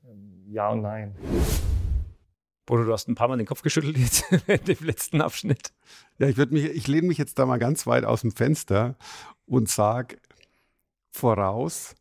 [0.48, 1.14] äh, ja und nein.
[2.66, 5.72] Bodo, du hast ein paar Mal den Kopf geschüttelt jetzt in dem letzten Abschnitt.
[6.18, 8.96] Ja, ich würde mich, ich lehne mich jetzt da mal ganz weit aus dem Fenster
[9.46, 10.16] und sage
[11.10, 11.94] voraus,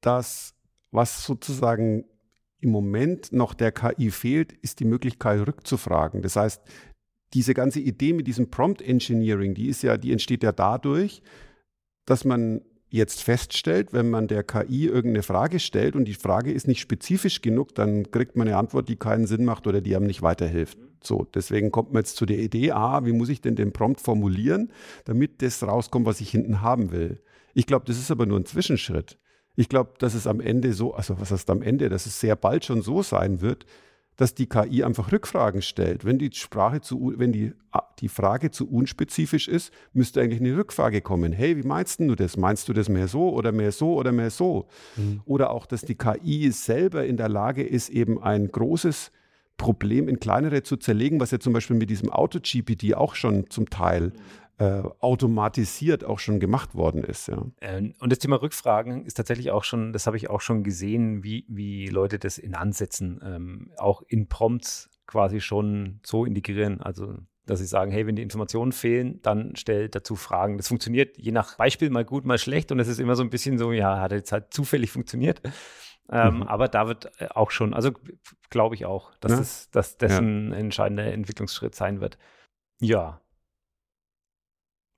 [0.00, 0.54] dass
[0.90, 2.04] was sozusagen
[2.60, 6.22] im Moment noch der KI fehlt, ist die Möglichkeit rückzufragen.
[6.22, 6.62] Das heißt,
[7.34, 11.22] diese ganze Idee mit diesem Prompt Engineering, die ist ja, die entsteht ja dadurch,
[12.04, 16.66] dass man jetzt feststellt, wenn man der KI irgendeine Frage stellt und die Frage ist
[16.66, 20.06] nicht spezifisch genug, dann kriegt man eine Antwort, die keinen Sinn macht oder die einem
[20.06, 20.78] nicht weiterhilft.
[21.02, 24.00] So, deswegen kommt man jetzt zu der Idee, ah, wie muss ich denn den Prompt
[24.00, 24.72] formulieren,
[25.04, 27.22] damit das rauskommt, was ich hinten haben will.
[27.54, 29.18] Ich glaube, das ist aber nur ein Zwischenschritt.
[29.54, 32.36] Ich glaube, dass es am Ende so, also was heißt am Ende, dass es sehr
[32.36, 33.66] bald schon so sein wird,
[34.18, 36.04] dass die KI einfach Rückfragen stellt.
[36.04, 37.52] Wenn die Sprache zu, wenn die,
[38.00, 41.32] die Frage zu unspezifisch ist, müsste eigentlich eine Rückfrage kommen.
[41.32, 42.36] Hey, wie meinst du das?
[42.36, 44.66] Meinst du das mehr so oder mehr so oder mehr so?
[44.96, 45.20] Mhm.
[45.24, 49.12] Oder auch, dass die KI selber in der Lage ist, eben ein großes
[49.56, 53.70] Problem in kleinere zu zerlegen, was ja zum Beispiel mit diesem Auto-GPT auch schon zum
[53.70, 54.12] Teil
[54.58, 57.28] äh, automatisiert auch schon gemacht worden ist.
[57.28, 57.46] Ja.
[57.60, 61.22] Ähm, und das Thema Rückfragen ist tatsächlich auch schon, das habe ich auch schon gesehen,
[61.22, 66.80] wie, wie Leute das in Ansätzen ähm, auch in Prompts quasi schon so integrieren.
[66.80, 67.14] Also
[67.46, 70.58] dass sie sagen, hey, wenn die Informationen fehlen, dann stell dazu Fragen.
[70.58, 73.30] Das funktioniert je nach Beispiel mal gut, mal schlecht und es ist immer so ein
[73.30, 75.40] bisschen so, ja, hat jetzt halt zufällig funktioniert.
[76.10, 76.42] Ähm, mhm.
[76.44, 77.92] Aber da wird äh, auch schon, also
[78.50, 79.38] glaube ich auch, dass, ja.
[79.38, 80.18] das, dass das ja.
[80.18, 82.18] ein entscheidender Entwicklungsschritt sein wird.
[82.80, 83.20] Ja,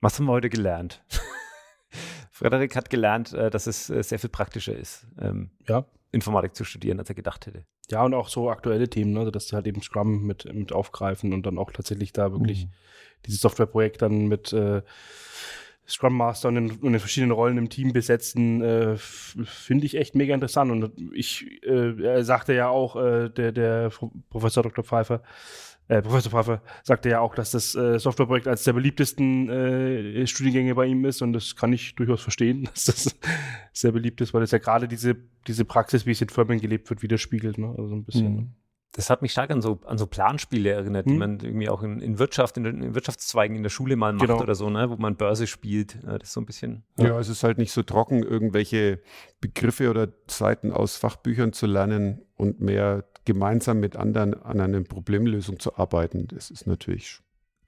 [0.01, 1.03] was haben wir heute gelernt?
[2.31, 5.85] Frederik hat gelernt, äh, dass es äh, sehr viel praktischer ist, ähm, ja.
[6.11, 7.63] Informatik zu studieren, als er gedacht hätte.
[7.89, 9.19] Ja, und auch so aktuelle Themen, ne?
[9.19, 12.65] also dass sie halt eben Scrum mit, mit aufgreifen und dann auch tatsächlich da wirklich
[12.65, 12.71] mhm.
[13.25, 14.81] dieses Softwareprojekt dann mit äh,
[15.87, 20.15] Scrum Master und in, in, den verschiedenen Rollen im Team besetzen, äh, finde ich echt
[20.15, 20.71] mega interessant.
[20.71, 23.91] Und ich, äh, er sagte ja auch, äh, der, der
[24.29, 24.83] Professor Dr.
[24.83, 25.21] Pfeiffer,
[25.91, 30.73] äh, Professor Pfeiffer sagte ja auch, dass das äh, Softwareprojekt als der beliebtesten äh, Studiengänge
[30.73, 33.15] bei ihm ist und das kann ich durchaus verstehen, dass das
[33.73, 36.89] sehr beliebt ist, weil es ja gerade diese, diese Praxis, wie es in Firmen gelebt
[36.89, 37.57] wird, widerspiegelt.
[37.57, 37.75] Ne?
[37.77, 38.35] Also ein bisschen.
[38.35, 38.51] Mhm.
[38.93, 41.13] Das hat mich stark an so, an so Planspiele erinnert, hm.
[41.13, 44.27] die man irgendwie auch in, in Wirtschaft, in, in, Wirtschaftszweigen in der Schule mal macht
[44.27, 44.41] genau.
[44.41, 44.89] oder so, ne?
[44.89, 45.97] wo man Börse spielt.
[46.03, 46.83] Das ist so ein bisschen.
[46.99, 47.05] Ja.
[47.05, 48.99] ja, es ist halt nicht so trocken, irgendwelche
[49.39, 55.59] Begriffe oder Seiten aus Fachbüchern zu lernen und mehr gemeinsam mit anderen an einer Problemlösung
[55.59, 56.27] zu arbeiten.
[56.27, 57.21] Das ist natürlich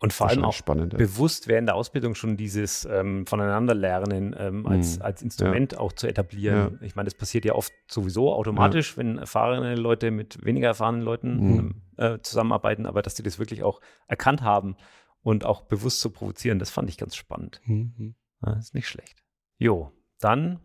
[0.03, 0.97] und vor allem auch spannender.
[0.97, 5.01] bewusst während der Ausbildung schon dieses ähm, Voneinanderlernen ähm, als, mhm.
[5.01, 5.79] als Instrument ja.
[5.79, 6.77] auch zu etablieren.
[6.81, 6.85] Ja.
[6.85, 8.97] Ich meine, das passiert ja oft sowieso automatisch, ja.
[8.97, 11.81] wenn erfahrene Leute mit weniger erfahrenen Leuten mhm.
[11.95, 14.75] äh, zusammenarbeiten, aber dass die das wirklich auch erkannt haben
[15.21, 17.61] und auch bewusst zu provozieren, das fand ich ganz spannend.
[17.63, 18.15] Mhm.
[18.41, 19.23] Das ist nicht schlecht.
[19.57, 20.59] Jo, dann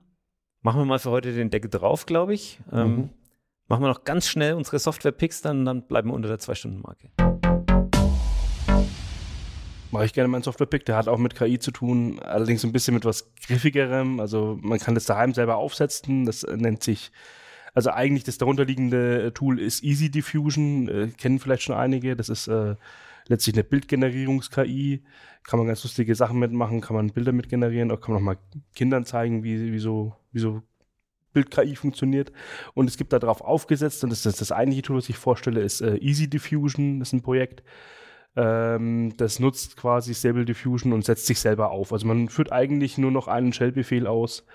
[0.62, 2.59] machen wir mal für heute den Deckel drauf, glaube ich.
[2.73, 3.10] Ähm, mhm.
[3.69, 7.11] Machen wir noch ganz schnell unsere Software-Picks, dann, dann bleiben wir unter der Zwei-Stunden-Marke
[9.90, 10.85] mache ich gerne meinen Software-Pick.
[10.85, 14.20] Der hat auch mit KI zu tun, allerdings ein bisschen mit was Griffigerem.
[14.20, 16.27] Also man kann das daheim selber aufsetzen.
[16.27, 17.11] Das nennt sich,
[17.74, 20.89] also eigentlich das darunterliegende Tool ist Easy Diffusion.
[20.89, 22.16] Äh, kennen vielleicht schon einige.
[22.16, 22.77] Das ist äh,
[23.27, 25.03] letztlich eine Bildgenerierungs-KI.
[25.45, 28.27] Kann man ganz lustige Sachen mitmachen, kann man Bilder mit generieren, auch kann man auch
[28.27, 28.39] mal
[28.74, 30.62] Kindern zeigen, wie, wie so, wie so
[31.32, 32.32] Bild-KI funktioniert.
[32.74, 35.60] Und es gibt da drauf aufgesetzt, und das ist das eigentliche Tool, was ich vorstelle,
[35.60, 36.98] ist äh, Easy Diffusion.
[36.98, 37.62] Das ist ein Projekt
[38.38, 41.92] ähm, das nutzt quasi Stable Diffusion und setzt sich selber auf.
[41.92, 44.46] Also man führt eigentlich nur noch einen Shell-Befehl aus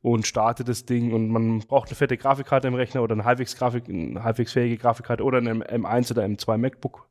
[0.00, 3.56] und startet das Ding und man braucht eine fette Grafikkarte im Rechner oder eine halbwegs,
[3.56, 7.08] Grafik, eine halbwegs fähige Grafikkarte oder einen M1 oder M2 MacBook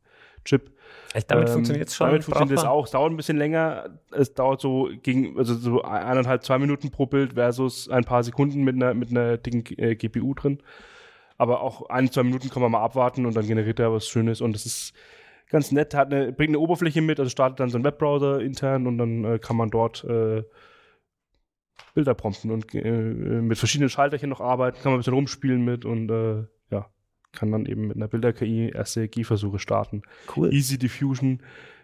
[1.16, 2.08] Echt, damit ähm, funktioniert es schon?
[2.08, 2.84] Damit funktioniert es auch.
[2.84, 3.90] Es dauert ein bisschen länger.
[4.12, 8.66] Es dauert so gegen, also so eineinhalb, zwei Minuten pro Bild versus ein paar Sekunden
[8.66, 10.60] mit einer, mit einer dicken äh, GPU drin.
[11.38, 14.42] Aber auch ein, zwei Minuten kann man mal abwarten und dann generiert er was Schönes
[14.42, 14.94] und das ist
[15.50, 18.86] ganz nett, hat eine, bringt eine Oberfläche mit, also startet dann so ein Webbrowser intern
[18.86, 20.44] und dann äh, kann man dort äh,
[21.94, 25.86] Bilder prompten und äh, mit verschiedenen Schalterchen noch arbeiten, kann man ein bisschen rumspielen mit
[25.86, 26.44] und äh,
[27.36, 30.02] kann dann eben mit einer Bilder-KI erste Gehversuche starten.
[30.36, 30.54] Cool.
[30.54, 31.42] Easy Diffusion.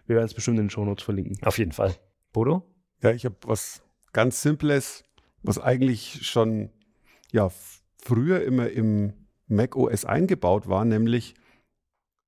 [0.07, 1.38] Wir werden es bestimmt in den Shownotes verlinken.
[1.44, 1.95] Auf jeden Fall.
[2.34, 2.64] Bodo?
[3.02, 3.84] Ja, ich habe was
[4.14, 5.03] ganz Simples,
[5.44, 6.69] was eigentlich schon
[7.32, 7.49] ja,
[7.98, 9.14] früher immer im
[9.48, 11.36] Mac OS eingebaut war, nämlich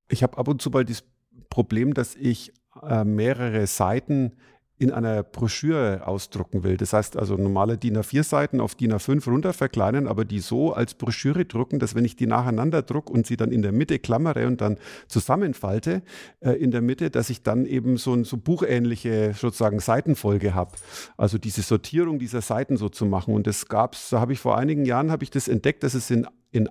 [0.10, 1.04] ich habe ab und zu mal das
[1.50, 4.34] Problem, dass ich äh, mehrere Seiten
[4.80, 6.78] in einer Broschüre ausdrucken will.
[6.78, 10.96] Das heißt also normale DIN A4-Seiten auf DIN A5 runter verkleinern, aber die so als
[10.96, 14.48] Broschüre drucken, dass wenn ich die nacheinander drucke und sie dann in der Mitte klammere
[14.48, 14.78] und dann
[15.08, 16.02] zusammenfalte
[16.40, 20.72] äh, in der Mitte, dass ich dann eben so eine so buchähnliche sozusagen Seitenfolge habe.
[21.18, 23.36] Also diese Sortierung dieser Seiten so zu machen.
[23.36, 26.10] Und das gab's, da habe ich vor einigen Jahren habe ich das entdeckt, dass es
[26.10, 26.68] in, in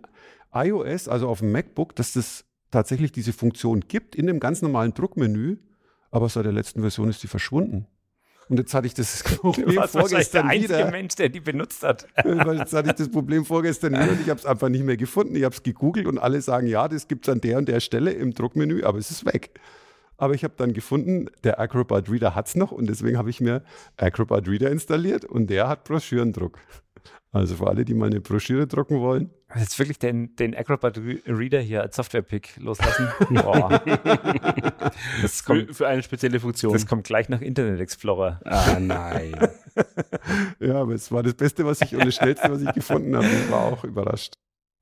[0.52, 4.92] iOS, also auf dem MacBook, dass das tatsächlich diese Funktion gibt in dem ganz normalen
[4.92, 5.58] Druckmenü,
[6.10, 7.86] aber seit der letzten Version ist die verschwunden.
[8.48, 10.90] Und jetzt hatte ich das Problem du warst vorgestern der einzige wieder.
[10.90, 12.06] Mensch, der die benutzt hat.
[12.24, 15.36] jetzt hatte ich das Problem vorgestern wieder und ich habe es einfach nicht mehr gefunden.
[15.36, 17.80] Ich habe es gegoogelt und alle sagen, ja, das gibt es an der und der
[17.80, 19.50] Stelle im Druckmenü, aber es ist weg.
[20.16, 23.40] Aber ich habe dann gefunden, der Acrobat Reader hat es noch und deswegen habe ich
[23.40, 23.62] mir
[23.96, 26.58] Acrobat Reader installiert und der hat Broschürendruck.
[27.34, 29.30] Also für alle, die mal eine Broschüre drucken wollen.
[29.56, 33.08] Jetzt wirklich den, den Acrobat Reader hier als Software-Pick loslassen.
[35.22, 36.74] das kommt, für, für, eine spezielle Funktion.
[36.74, 38.38] Das kommt gleich nach Internet Explorer.
[38.44, 39.34] Ah, nein.
[40.60, 43.26] ja, aber es war das Beste, was ich und das Schnellste, was ich gefunden habe.
[43.26, 44.34] Ich war auch überrascht.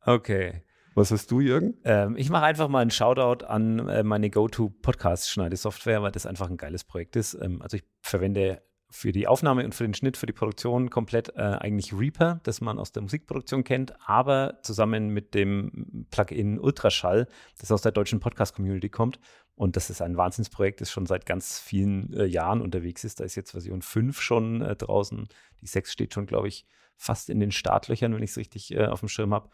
[0.05, 0.65] Okay.
[0.97, 1.75] Was hast du, Jürgen?
[1.85, 6.57] Ähm, ich mache einfach mal einen Shoutout an äh, meine Go-To-Podcast-Schneidesoftware, weil das einfach ein
[6.57, 7.35] geiles Projekt ist.
[7.35, 8.61] Ähm, also ich verwende
[8.91, 12.61] für die Aufnahme und für den Schnitt, für die Produktion komplett äh, eigentlich Reaper, das
[12.61, 18.21] man aus der Musikproduktion kennt, aber zusammen mit dem Plugin Ultraschall, das aus der deutschen
[18.21, 19.21] Podcast-Community kommt.
[19.55, 23.21] Und das ist ein Wahnsinnsprojekt, das schon seit ganz vielen äh, Jahren unterwegs ist.
[23.21, 25.29] Da ist jetzt Version 5 schon äh, draußen.
[25.61, 26.67] Die 6 steht schon, glaube ich,
[27.01, 29.49] fast in den Startlöchern, wenn ich es richtig äh, auf dem Schirm habe.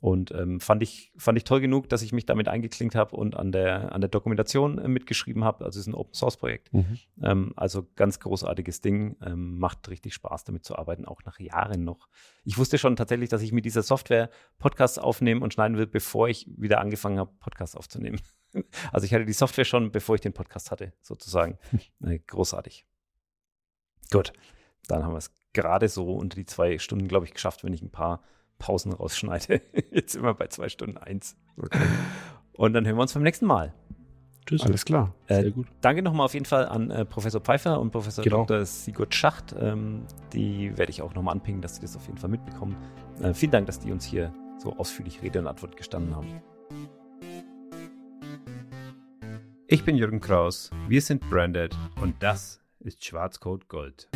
[0.00, 3.34] Und ähm, fand, ich, fand ich toll genug, dass ich mich damit eingeklinkt habe und
[3.34, 5.64] an der, an der Dokumentation äh, mitgeschrieben habe.
[5.64, 6.72] Also es ist ein Open Source Projekt.
[6.72, 6.98] Mhm.
[7.20, 9.16] Ähm, also ganz großartiges Ding.
[9.20, 12.08] Ähm, macht richtig Spaß, damit zu arbeiten, auch nach Jahren noch.
[12.44, 14.30] Ich wusste schon tatsächlich, dass ich mit dieser Software
[14.60, 18.20] Podcasts aufnehmen und schneiden will, bevor ich wieder angefangen habe, Podcasts aufzunehmen.
[18.92, 21.56] Also ich hatte die Software schon, bevor ich den Podcast hatte, sozusagen.
[22.04, 22.84] äh, großartig.
[24.10, 24.34] Gut,
[24.88, 27.82] dann haben wir es gerade so unter die zwei Stunden, glaube ich, geschafft, wenn ich
[27.82, 28.22] ein paar
[28.58, 29.60] Pausen rausschneide.
[29.90, 31.36] Jetzt sind wir bei zwei Stunden eins.
[31.56, 31.80] Okay.
[32.52, 33.74] Und dann hören wir uns beim nächsten Mal.
[34.46, 34.62] Tschüss.
[34.62, 35.14] Alles klar.
[35.28, 35.66] Äh, Sehr gut.
[35.80, 38.44] Danke nochmal auf jeden Fall an äh, Professor Pfeiffer und Professor genau.
[38.44, 38.64] Dr.
[38.64, 39.54] Sigurd Schacht.
[39.58, 40.02] Ähm,
[40.32, 42.76] die werde ich auch nochmal anpingen, dass sie das auf jeden Fall mitbekommen.
[43.20, 46.42] Äh, vielen Dank, dass die uns hier so ausführlich Rede und Antwort gestanden haben.
[49.68, 54.08] Ich bin Jürgen Kraus, wir sind Branded und das ist Schwarzcode Gold.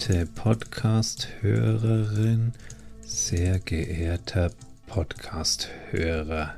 [0.00, 2.52] Geehrte Podcast-Hörerin,
[3.02, 4.50] sehr geehrter
[4.86, 6.54] Podcast-Hörer,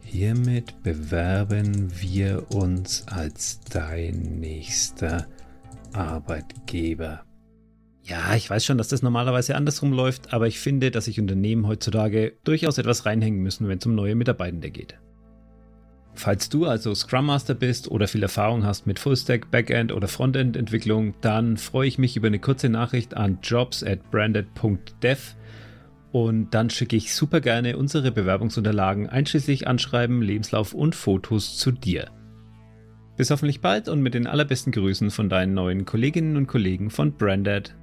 [0.00, 5.26] hiermit bewerben wir uns als dein nächster
[5.92, 7.24] Arbeitgeber.
[8.02, 11.66] Ja, ich weiß schon, dass das normalerweise andersrum läuft, aber ich finde, dass sich Unternehmen
[11.66, 14.98] heutzutage durchaus etwas reinhängen müssen, wenn es um neue Mitarbeitende geht.
[16.16, 20.56] Falls du also Scrum Master bist oder viel Erfahrung hast mit Fullstack, Backend oder Frontend
[20.56, 25.34] Entwicklung, dann freue ich mich über eine kurze Nachricht an jobs at branded.dev
[26.12, 32.10] und dann schicke ich super gerne unsere Bewerbungsunterlagen einschließlich Anschreiben, Lebenslauf und Fotos zu dir.
[33.18, 37.12] Bis hoffentlich bald und mit den allerbesten Grüßen von deinen neuen Kolleginnen und Kollegen von
[37.12, 37.74] Branded.